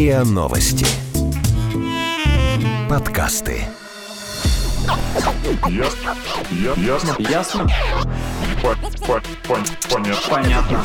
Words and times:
РИА 0.00 0.24
Новости. 0.24 0.86
Подкасты. 2.88 3.64
Ясно. 5.68 6.16
Ясно. 6.78 7.16
Ясно? 7.18 7.68
По- 8.62 8.76
по- 9.04 9.22
пон- 9.46 9.68
Понятно. 9.90 10.30
Понятно. 10.30 10.82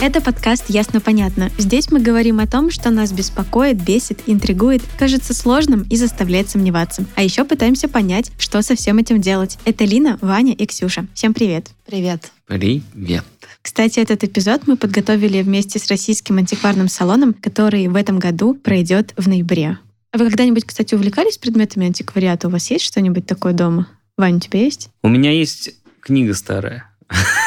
Это 0.00 0.20
подкаст 0.20 0.64
«Ясно-понятно». 0.66 1.52
Здесь 1.58 1.92
мы 1.92 2.00
говорим 2.00 2.40
о 2.40 2.48
том, 2.48 2.72
что 2.72 2.90
нас 2.90 3.12
беспокоит, 3.12 3.80
бесит, 3.80 4.18
интригует, 4.26 4.82
кажется 4.98 5.32
сложным 5.32 5.86
и 5.88 5.96
заставляет 5.96 6.50
сомневаться. 6.50 7.04
А 7.14 7.22
еще 7.22 7.44
пытаемся 7.44 7.86
понять, 7.86 8.32
что 8.36 8.62
со 8.62 8.74
всем 8.74 8.98
этим 8.98 9.20
делать. 9.20 9.58
Это 9.64 9.84
Лина, 9.84 10.18
Ваня 10.20 10.54
и 10.54 10.66
Ксюша. 10.66 11.06
Всем 11.14 11.34
привет! 11.34 11.70
Привет. 11.86 12.32
Привет. 12.48 13.22
Кстати, 13.64 13.98
этот 13.98 14.22
эпизод 14.22 14.66
мы 14.66 14.76
подготовили 14.76 15.40
вместе 15.40 15.78
с 15.78 15.88
Российским 15.88 16.36
антикварным 16.36 16.86
салоном, 16.86 17.32
который 17.32 17.88
в 17.88 17.96
этом 17.96 18.18
году 18.18 18.52
пройдет 18.52 19.14
в 19.16 19.26
ноябре. 19.26 19.78
А 20.12 20.18
вы 20.18 20.26
когда-нибудь, 20.26 20.66
кстати, 20.66 20.94
увлекались 20.94 21.38
предметами 21.38 21.86
антиквариата? 21.86 22.48
У 22.48 22.50
вас 22.50 22.70
есть 22.70 22.84
что-нибудь 22.84 23.26
такое 23.26 23.54
дома? 23.54 23.88
Ваня, 24.18 24.36
у 24.36 24.40
тебя 24.40 24.60
есть? 24.60 24.90
У 25.02 25.08
меня 25.08 25.30
есть 25.30 25.70
книга 26.00 26.34
старая. 26.34 26.90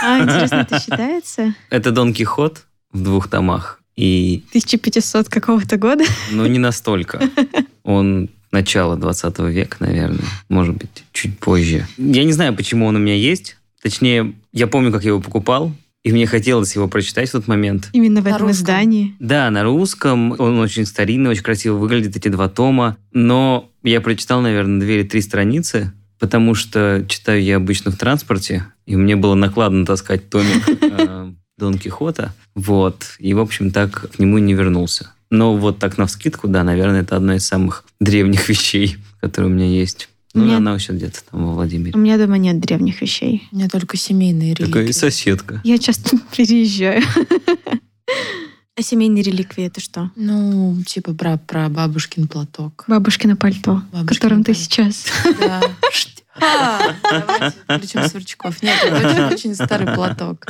А, 0.03 0.23
интересно, 0.23 0.55
это 0.67 0.79
считается? 0.79 1.53
Это 1.69 1.91
Дон 1.91 2.15
Кихот 2.15 2.65
в 2.91 3.03
двух 3.03 3.29
томах. 3.29 3.79
И, 3.95 4.43
1500 4.49 5.29
какого-то 5.29 5.77
года? 5.77 6.03
ну, 6.31 6.47
не 6.47 6.57
настолько. 6.59 7.21
Он 7.83 8.31
начало 8.51 8.97
20 8.97 9.37
века, 9.39 9.77
наверное. 9.81 10.25
Может 10.49 10.77
быть, 10.77 11.03
чуть 11.11 11.37
позже. 11.37 11.85
Я 11.99 12.23
не 12.23 12.33
знаю, 12.33 12.55
почему 12.55 12.87
он 12.87 12.95
у 12.95 12.99
меня 12.99 13.15
есть. 13.15 13.57
Точнее, 13.83 14.33
я 14.51 14.65
помню, 14.65 14.91
как 14.91 15.03
я 15.03 15.09
его 15.09 15.21
покупал. 15.21 15.73
И 16.07 16.11
мне 16.13 16.25
хотелось 16.25 16.73
его 16.73 16.87
прочитать 16.87 17.27
в 17.27 17.33
тот 17.33 17.49
момент. 17.49 17.89
Именно 17.91 18.21
в 18.21 18.23
На 18.23 18.29
этом 18.29 18.47
русском? 18.47 18.61
издании. 18.61 19.15
Да, 19.19 19.51
на 19.51 19.63
русском. 19.63 20.31
Он 20.39 20.57
очень 20.59 20.85
старинный, 20.85 21.31
очень 21.31 21.43
красиво 21.43 21.75
выглядит, 21.75 22.15
эти 22.15 22.29
два 22.29 22.47
тома. 22.47 22.95
Но 23.11 23.69
я 23.83 23.99
прочитал, 23.99 24.39
наверное, 24.39 24.79
две 24.79 25.01
или 25.01 25.03
три 25.05 25.19
страницы, 25.19 25.91
потому 26.17 26.55
что 26.55 27.03
читаю 27.09 27.43
я 27.43 27.57
обычно 27.57 27.91
в 27.91 27.97
транспорте, 27.97 28.67
и 28.85 28.95
мне 28.95 29.17
было 29.17 29.35
накладно 29.35 29.85
таскать 29.85 30.29
томик 30.29 30.63
э, 30.81 31.33
Дон 31.57 31.77
Кихота. 31.77 32.33
Вот. 32.55 33.03
И, 33.19 33.33
в 33.33 33.39
общем, 33.39 33.71
так 33.71 34.09
к 34.09 34.17
нему 34.17 34.37
и 34.37 34.41
не 34.41 34.53
вернулся. 34.53 35.11
Но 35.29 35.57
вот 35.57 35.79
так 35.79 35.97
навскидку, 35.97 36.47
да, 36.47 36.63
наверное, 36.63 37.01
это 37.01 37.17
одна 37.17 37.35
из 37.35 37.45
самых 37.45 37.83
древних 37.99 38.47
вещей, 38.49 38.95
которые 39.19 39.51
у 39.51 39.53
меня 39.53 39.65
есть. 39.67 40.07
Ну, 40.33 40.45
Нет. 40.45 40.57
она 40.57 40.75
еще 40.75 40.93
где-то 40.93 41.19
там 41.31 41.45
во 41.45 41.51
У 41.51 41.55
Владимире. 41.55 41.97
меня 41.97 42.17
дома 42.17 42.37
нет 42.37 42.59
древних 42.59 43.01
вещей. 43.01 43.47
У 43.51 43.55
меня 43.55 43.69
только 43.69 43.97
семейные 43.97 44.49
реликвии. 44.53 44.65
Такая 44.65 44.87
и 44.87 44.91
соседка. 44.91 45.61
Я 45.63 45.77
часто 45.79 46.17
переезжаю. 46.35 47.01
А 48.75 48.81
семейные 48.83 49.23
реликвии 49.23 49.65
это 49.65 49.81
что? 49.81 50.11
Ну, 50.15 50.77
типа 50.85 51.13
про, 51.15 51.37
про 51.37 51.67
бабушкин 51.69 52.27
платок. 52.27 52.83
Бабушкино 52.87 53.35
пальто, 53.35 53.77
в 53.91 53.91
Бабушкино 53.91 54.05
котором 54.07 54.43
ты 54.43 54.53
пальто. 54.53 54.63
сейчас. 54.63 55.05
Да. 55.39 55.61
Включим 57.63 58.07
сверчков. 58.07 58.61
Нет, 58.63 58.77
это 58.83 59.29
очень, 59.33 59.55
старый 59.55 59.93
платок. 59.93 60.45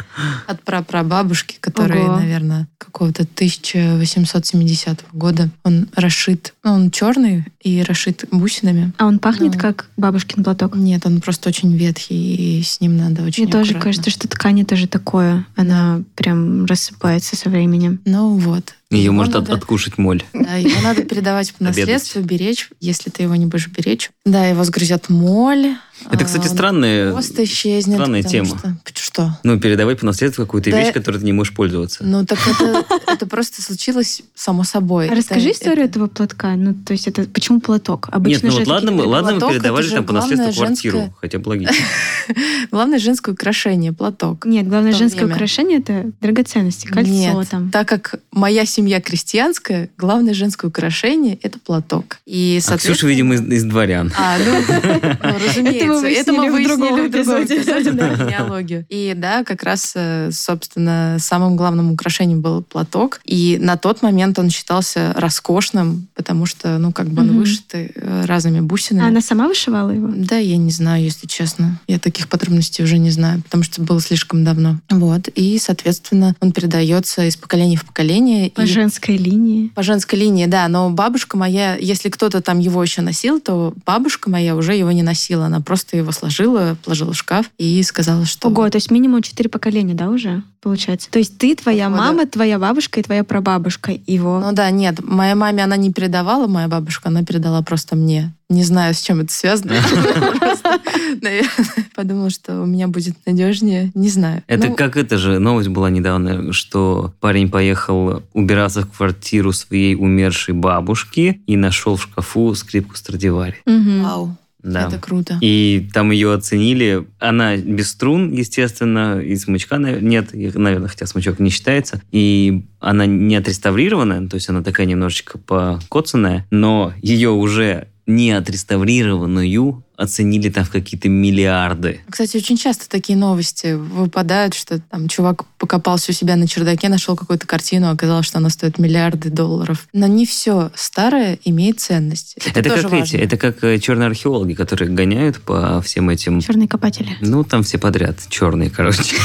От 0.47 0.61
прапрабабушки, 0.63 1.57
который, 1.59 2.03
Ого. 2.03 2.17
наверное, 2.17 2.67
какого-то 2.77 3.23
1870 3.23 5.05
года. 5.13 5.49
Он 5.63 5.87
расшит, 5.95 6.53
ну, 6.63 6.73
он 6.73 6.91
черный 6.91 7.45
и 7.61 7.81
расшит 7.83 8.25
бусинами. 8.31 8.93
А 8.97 9.05
он 9.05 9.19
пахнет 9.19 9.55
Ну. 9.55 9.59
как 9.59 9.89
бабушкин 9.97 10.43
платок? 10.43 10.75
Нет, 10.75 11.05
он 11.05 11.21
просто 11.21 11.49
очень 11.49 11.75
ветхий, 11.75 12.59
и 12.59 12.63
с 12.63 12.79
ним 12.81 12.97
надо 12.97 13.23
очень 13.23 13.43
Мне 13.43 13.51
тоже 13.51 13.73
кажется, 13.75 14.09
что 14.09 14.27
ткань 14.27 14.61
это 14.61 14.75
же 14.75 14.87
такое. 14.87 15.45
Она 15.55 16.01
прям 16.15 16.65
рассыпается 16.65 17.35
со 17.35 17.49
временем. 17.49 17.99
Ну 18.05 18.37
вот. 18.37 18.73
Ее 18.89 19.11
может 19.11 19.35
от- 19.35 19.49
надо- 19.49 19.55
откушать 19.59 19.97
моль. 19.97 20.23
Да, 20.33 20.55
его 20.55 20.79
надо 20.81 21.03
передавать 21.03 21.53
по 21.53 21.63
наследству, 21.65 22.21
беречь, 22.21 22.69
если 22.79 23.09
ты 23.09 23.23
его 23.23 23.35
не 23.35 23.45
будешь 23.45 23.67
беречь. 23.67 24.11
Да, 24.25 24.45
его 24.45 24.63
сгрызет 24.63 25.09
моль. 25.09 25.75
Это, 26.11 26.25
кстати, 26.25 26.45
а, 26.45 26.49
странная, 26.49 27.11
Просто 27.11 27.43
исчезнет. 27.43 27.95
странная 27.95 28.23
тема. 28.23 28.57
Что? 28.57 28.73
Что? 28.95 29.39
ну, 29.43 29.59
передавать 29.59 29.99
по 29.99 30.05
наследству 30.05 30.45
какую-то 30.45 30.69
Да. 30.71 30.79
вещь, 30.79 30.93
которой 30.93 31.17
ты 31.17 31.25
не 31.25 31.33
можешь 31.33 31.53
пользоваться. 31.53 32.03
Ну, 32.03 32.25
так 32.25 32.39
это, 32.47 32.85
это 33.07 33.25
просто 33.25 33.61
случилось 33.61 34.21
само 34.35 34.63
собой. 34.63 35.09
А 35.09 35.15
расскажи 35.15 35.49
Это- 35.49 35.57
историю 35.57 35.85
это- 35.85 35.89
этого 35.99 36.07
платка. 36.07 36.55
Ну, 36.55 36.73
то 36.73 36.93
есть 36.93 37.07
это 37.07 37.23
почему 37.25 37.59
платок? 37.59 38.07
Нет, 38.07 38.15
Обычно 38.15 38.49
ну 38.49 38.51
же 38.51 38.59
вот 38.59 38.67
ладно, 38.67 38.91
мы, 38.91 39.03
ладно, 39.05 39.33
мы 39.35 39.49
передавали 39.51 39.89
там 39.89 40.05
по 40.05 40.13
наследству 40.13 40.45
главное 40.51 40.67
квартиру, 40.67 40.97
женское- 40.99 41.15
хотя 41.19 41.39
бы 41.39 41.49
логично. 41.49 41.75
Главное 42.71 42.99
женское 42.99 43.31
украшение, 43.31 43.93
платок. 43.93 44.45
Нет, 44.45 44.67
главное 44.67 44.91
женское 44.91 45.21
время. 45.21 45.35
украшение 45.35 45.79
это 45.79 46.11
драгоценности, 46.21 46.87
кольцо 46.87 47.09
Нет, 47.11 47.49
там. 47.49 47.71
так 47.71 47.87
как 47.87 48.15
моя 48.31 48.65
семья 48.65 48.99
крестьянская, 49.01 49.89
главное 49.97 50.33
женское 50.33 50.67
украшение– 50.67 51.39
это 51.41 51.59
платок. 51.59 52.17
И, 52.25 52.57
А 52.57 52.59
Ксюша, 52.61 52.67
соответственно- 52.77 53.09
видимо, 53.09 53.35
из, 53.35 53.41
из 53.41 53.63
дворян. 53.63 54.11
А, 54.17 54.37
ну, 54.37 54.53
ну, 55.63 55.69
разумеется. 55.87 56.21
Это 56.21 56.33
мы 56.33 56.51
выяснили 56.51 56.75
в 56.75 56.77
другом 56.77 57.07
эпизоде. 57.07 57.91
да, 57.93 58.09
генеалогию. 58.25 58.85
И 58.89 59.13
да, 59.15 59.43
как 59.43 59.63
раз, 59.63 59.93
э, 59.95 60.29
собственно, 60.31 61.17
самым 61.19 61.55
главным 61.55 61.91
украшением 61.91 62.41
был 62.41 62.61
платок. 62.63 63.21
И 63.23 63.57
на 63.61 63.77
тот 63.77 64.01
момент 64.01 64.39
он 64.39 64.49
считался 64.49 65.13
роскошным, 65.15 66.07
потому 66.15 66.45
что, 66.45 66.77
ну, 66.77 66.91
как 66.91 67.07
бы 67.09 67.21
он 67.21 67.27
Мгм. 67.29 67.39
вышитый 67.39 67.91
э, 67.95 68.25
разными 68.25 68.59
А 68.59 68.63
бусинами. 68.63 69.07
она 69.07 69.21
сама 69.21 69.47
вышивала 69.47 69.91
его? 69.91 70.09
Да, 70.15 70.37
я 70.37 70.57
не 70.57 70.71
знаю, 70.71 71.03
если 71.03 71.27
честно. 71.27 71.79
Я 71.87 71.99
таких 71.99 72.27
подробностей 72.27 72.83
уже 72.83 72.97
не 72.97 73.11
знаю, 73.11 73.41
потому 73.43 73.63
что 73.63 73.81
было 73.81 74.01
слишком 74.01 74.43
давно. 74.43 74.79
Вот. 74.89 75.27
И, 75.35 75.57
соответственно, 75.59 76.35
он 76.39 76.51
передается 76.51 77.25
из 77.25 77.37
поколения 77.37 77.77
в 77.77 77.85
поколение. 77.85 78.49
По 78.51 78.61
и 78.61 78.65
женской 78.65 79.17
линии. 79.17 79.67
по 79.75 79.83
женской 79.83 80.17
линии, 80.19 80.45
да, 80.45 80.67
но 80.67 80.89
бабушка 80.89 81.37
моя, 81.37 81.75
если 81.75 82.09
кто-то 82.09 82.41
там 82.41 82.59
его 82.59 82.81
еще 82.81 83.01
носил, 83.01 83.39
то 83.39 83.73
бабушка 83.85 84.29
моя 84.29 84.55
уже 84.55 84.75
его 84.75 84.91
не 84.91 85.03
носила. 85.03 85.45
Она 85.45 85.61
просто 85.61 85.76
его 85.85 86.11
сложила, 86.11 86.77
положила 86.83 87.13
в 87.13 87.17
шкаф 87.17 87.49
и 87.57 87.81
сказала, 87.83 88.25
что... 88.25 88.47
Ого, 88.47 88.69
то 88.69 88.77
есть 88.77 88.91
минимум 88.91 89.21
четыре 89.21 89.49
поколения, 89.49 89.93
да, 89.93 90.09
уже 90.09 90.43
получается? 90.61 91.09
То 91.11 91.19
есть 91.19 91.37
ты, 91.37 91.55
твоя 91.55 91.85
Походу. 91.85 92.03
мама, 92.03 92.25
твоя 92.25 92.59
бабушка 92.59 92.99
и 92.99 93.03
твоя 93.03 93.23
прабабушка 93.23 93.97
его. 94.05 94.39
Ну 94.39 94.51
да, 94.53 94.69
нет, 94.71 95.03
моей 95.03 95.35
маме 95.35 95.63
она 95.63 95.77
не 95.77 95.93
передавала, 95.93 96.47
моя 96.47 96.67
бабушка, 96.67 97.09
она 97.09 97.23
передала 97.23 97.61
просто 97.61 97.95
мне. 97.95 98.33
Не 98.49 98.63
знаю, 98.63 98.93
с 98.93 99.01
чем 99.01 99.19
это 99.19 99.33
связано. 99.33 99.73
Просто, 100.39 100.79
наверное, 101.21 101.51
Подумала, 101.97 102.29
что 102.29 102.61
у 102.61 102.65
меня 102.65 102.87
будет 102.87 103.15
надежнее. 103.25 103.91
Не 103.93 104.07
знаю. 104.07 104.43
Это 104.47 104.67
Ну, 104.67 104.75
как 104.75 104.95
это 104.95 105.17
же, 105.17 105.39
новость 105.39 105.67
была 105.67 105.89
недавно, 105.89 106.53
что 106.53 107.13
парень 107.19 107.49
поехал 107.49 108.23
убираться 108.33 108.83
в 108.83 108.91
квартиру 108.95 109.51
своей 109.51 109.95
умершей 109.95 110.53
бабушки 110.53 111.41
и 111.45 111.57
нашел 111.57 111.97
в 111.97 112.03
шкафу 112.03 112.53
скрипку 112.55 112.95
Страдивари. 112.95 113.55
Вау, 113.65 114.37
Да. 114.73 114.87
это 114.87 114.99
круто. 114.99 115.37
И 115.41 115.87
там 115.93 116.11
ее 116.11 116.33
оценили. 116.33 117.07
Она 117.19 117.57
без 117.57 117.91
струн, 117.91 118.31
естественно, 118.31 119.19
и 119.19 119.35
смычка 119.35 119.77
нет, 119.77 120.33
наверное, 120.33 120.89
хотя 120.89 121.05
смычок 121.05 121.39
не 121.39 121.49
считается. 121.49 122.01
И 122.11 122.65
она 122.79 123.05
не 123.05 123.35
отреставрированная, 123.35 124.27
то 124.27 124.35
есть 124.35 124.49
она 124.49 124.61
такая 124.63 124.85
немножечко 124.85 125.37
покоцанная, 125.37 126.45
но 126.51 126.93
ее 127.01 127.29
уже 127.31 127.87
не 128.07 128.31
отреставрированную 128.31 129.83
оценили 129.97 130.49
там 130.49 130.63
в 130.63 130.69
какие-то 130.69 131.09
миллиарды. 131.09 132.01
Кстати, 132.09 132.37
очень 132.37 132.55
часто 132.55 132.87
такие 132.87 133.17
новости 133.17 133.73
выпадают, 133.73 134.53
что 134.53 134.79
там 134.79 135.07
чувак 135.09 135.45
покопался 135.57 136.11
у 136.11 136.13
себя 136.13 136.35
на 136.35 136.47
чердаке, 136.47 136.87
нашел 136.87 137.15
какую-то 137.15 137.47
картину, 137.47 137.89
оказалось, 137.89 138.27
что 138.27 138.37
она 138.37 138.51
стоит 138.51 138.77
миллиарды 138.77 139.31
долларов. 139.31 139.87
Но 139.93 140.05
не 140.05 140.27
все 140.27 140.71
старое 140.75 141.39
имеет 141.43 141.79
ценность. 141.79 142.35
Это, 142.37 142.59
Это, 142.59 142.69
тоже 142.69 142.83
как 142.83 142.91
важно. 142.91 143.05
эти, 143.05 143.15
это 143.15 143.37
как 143.37 143.63
э, 143.63 143.79
черные 143.79 144.05
археологи, 144.05 144.53
которые 144.53 144.91
гоняют 144.91 145.41
по 145.41 145.81
всем 145.81 146.09
этим 146.09 146.41
Черные 146.41 146.67
копатели. 146.67 147.17
Ну, 147.21 147.43
там 147.43 147.63
все 147.63 147.79
подряд, 147.79 148.19
черные, 148.29 148.69
короче. 148.69 149.01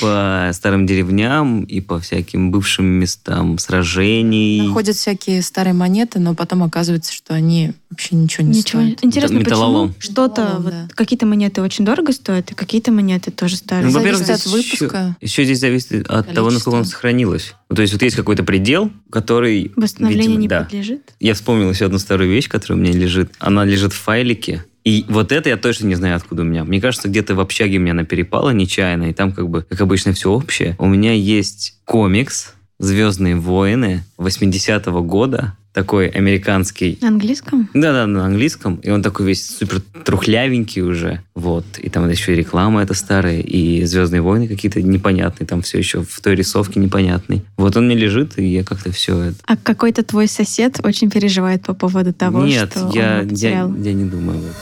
По 0.00 0.50
старым 0.52 0.86
деревням 0.86 1.62
и 1.62 1.80
по 1.80 2.00
всяким 2.00 2.50
бывшим 2.50 2.86
местам 2.86 3.58
сражений. 3.58 4.62
Находят 4.62 4.96
всякие 4.96 5.42
старые 5.42 5.74
монеты, 5.74 6.18
но 6.18 6.34
потом 6.34 6.62
оказывается, 6.62 7.12
что 7.12 7.34
они 7.34 7.71
вообще 7.90 8.16
ничего 8.16 8.46
не 8.46 8.58
Ничего. 8.58 8.82
стоят. 8.82 9.04
Интересно, 9.04 9.34
Металлолом. 9.38 9.94
почему 9.94 10.12
что-то, 10.12 10.56
вот 10.58 10.70
да. 10.70 10.88
какие-то 10.94 11.26
монеты 11.26 11.62
очень 11.62 11.84
дорого 11.84 12.12
стоят, 12.12 12.50
и 12.50 12.54
какие-то 12.54 12.92
монеты 12.92 13.30
тоже 13.30 13.56
старые. 13.56 13.86
Ну, 13.86 13.90
Зависит 13.92 14.18
во-первых, 14.18 14.34
от 14.34 14.40
здесь 14.40 14.52
выпуска. 14.52 15.16
Еще, 15.20 15.42
еще 15.42 15.44
здесь 15.44 15.60
зависит 15.60 16.10
от 16.10 16.32
того, 16.32 16.50
насколько 16.50 16.76
он 16.76 16.80
Количество. 16.80 16.96
сохранилось. 16.96 17.54
Ну, 17.68 17.76
то 17.76 17.82
есть 17.82 17.92
вот 17.92 18.02
есть 18.02 18.16
какой-то 18.16 18.44
предел, 18.44 18.90
который... 19.10 19.72
Восстановлению 19.76 20.28
видимо, 20.28 20.40
не 20.40 20.48
да. 20.48 20.64
подлежит. 20.64 21.14
Я 21.20 21.34
вспомнил 21.34 21.70
еще 21.70 21.86
одну 21.86 21.98
старую 21.98 22.30
вещь, 22.30 22.48
которая 22.48 22.78
у 22.78 22.82
меня 22.82 22.92
лежит. 22.92 23.32
Она 23.38 23.64
лежит 23.64 23.92
в 23.92 23.96
файлике. 23.96 24.64
И 24.84 25.04
вот 25.08 25.30
это 25.30 25.48
я 25.48 25.56
точно 25.56 25.86
не 25.86 25.94
знаю, 25.94 26.16
откуда 26.16 26.42
у 26.42 26.44
меня. 26.44 26.64
Мне 26.64 26.80
кажется, 26.80 27.08
где-то 27.08 27.34
в 27.34 27.40
общаге 27.40 27.78
меня 27.78 27.92
она 27.92 28.04
перепала 28.04 28.50
нечаянно, 28.50 29.10
и 29.10 29.12
там 29.12 29.32
как 29.32 29.48
бы, 29.48 29.62
как 29.62 29.80
обычно, 29.80 30.12
все 30.12 30.30
общее. 30.30 30.76
У 30.78 30.86
меня 30.86 31.12
есть 31.12 31.78
комикс 31.84 32.54
«Звездные 32.82 33.36
войны» 33.36 34.02
80-го 34.18 35.02
года, 35.04 35.56
такой 35.72 36.08
американский. 36.08 36.98
На 37.00 37.08
английском? 37.08 37.70
Да-да, 37.74 38.08
на 38.08 38.26
английском. 38.26 38.74
И 38.82 38.90
он 38.90 39.04
такой 39.04 39.26
весь 39.26 39.56
супер 39.56 39.80
трухлявенький 40.04 40.82
уже. 40.82 41.22
Вот. 41.36 41.64
И 41.78 41.88
там 41.88 42.10
еще 42.10 42.32
и 42.32 42.36
реклама 42.36 42.82
это 42.82 42.94
старая, 42.94 43.38
и 43.38 43.84
«Звездные 43.84 44.20
войны» 44.20 44.48
какие-то 44.48 44.82
непонятные, 44.82 45.46
там 45.46 45.62
все 45.62 45.78
еще 45.78 46.02
в 46.02 46.20
той 46.20 46.34
рисовке 46.34 46.80
непонятной. 46.80 47.44
Вот 47.56 47.76
он 47.76 47.86
мне 47.86 47.94
лежит, 47.94 48.36
и 48.36 48.44
я 48.44 48.64
как-то 48.64 48.90
все 48.90 49.16
это... 49.26 49.36
А 49.46 49.56
какой-то 49.56 50.02
твой 50.02 50.26
сосед 50.26 50.80
очень 50.82 51.08
переживает 51.08 51.62
по 51.62 51.74
поводу 51.74 52.12
того, 52.12 52.44
Нет, 52.44 52.72
что 52.72 52.90
я, 52.92 53.20
он 53.20 53.28
я, 53.28 53.28
потерял. 53.28 53.74
я 53.76 53.92
не 53.92 54.04
думаю 54.06 54.38
об 54.38 54.44
этом. 54.44 54.56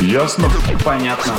Ясно? 0.00 0.50
Понятно. 0.84 1.34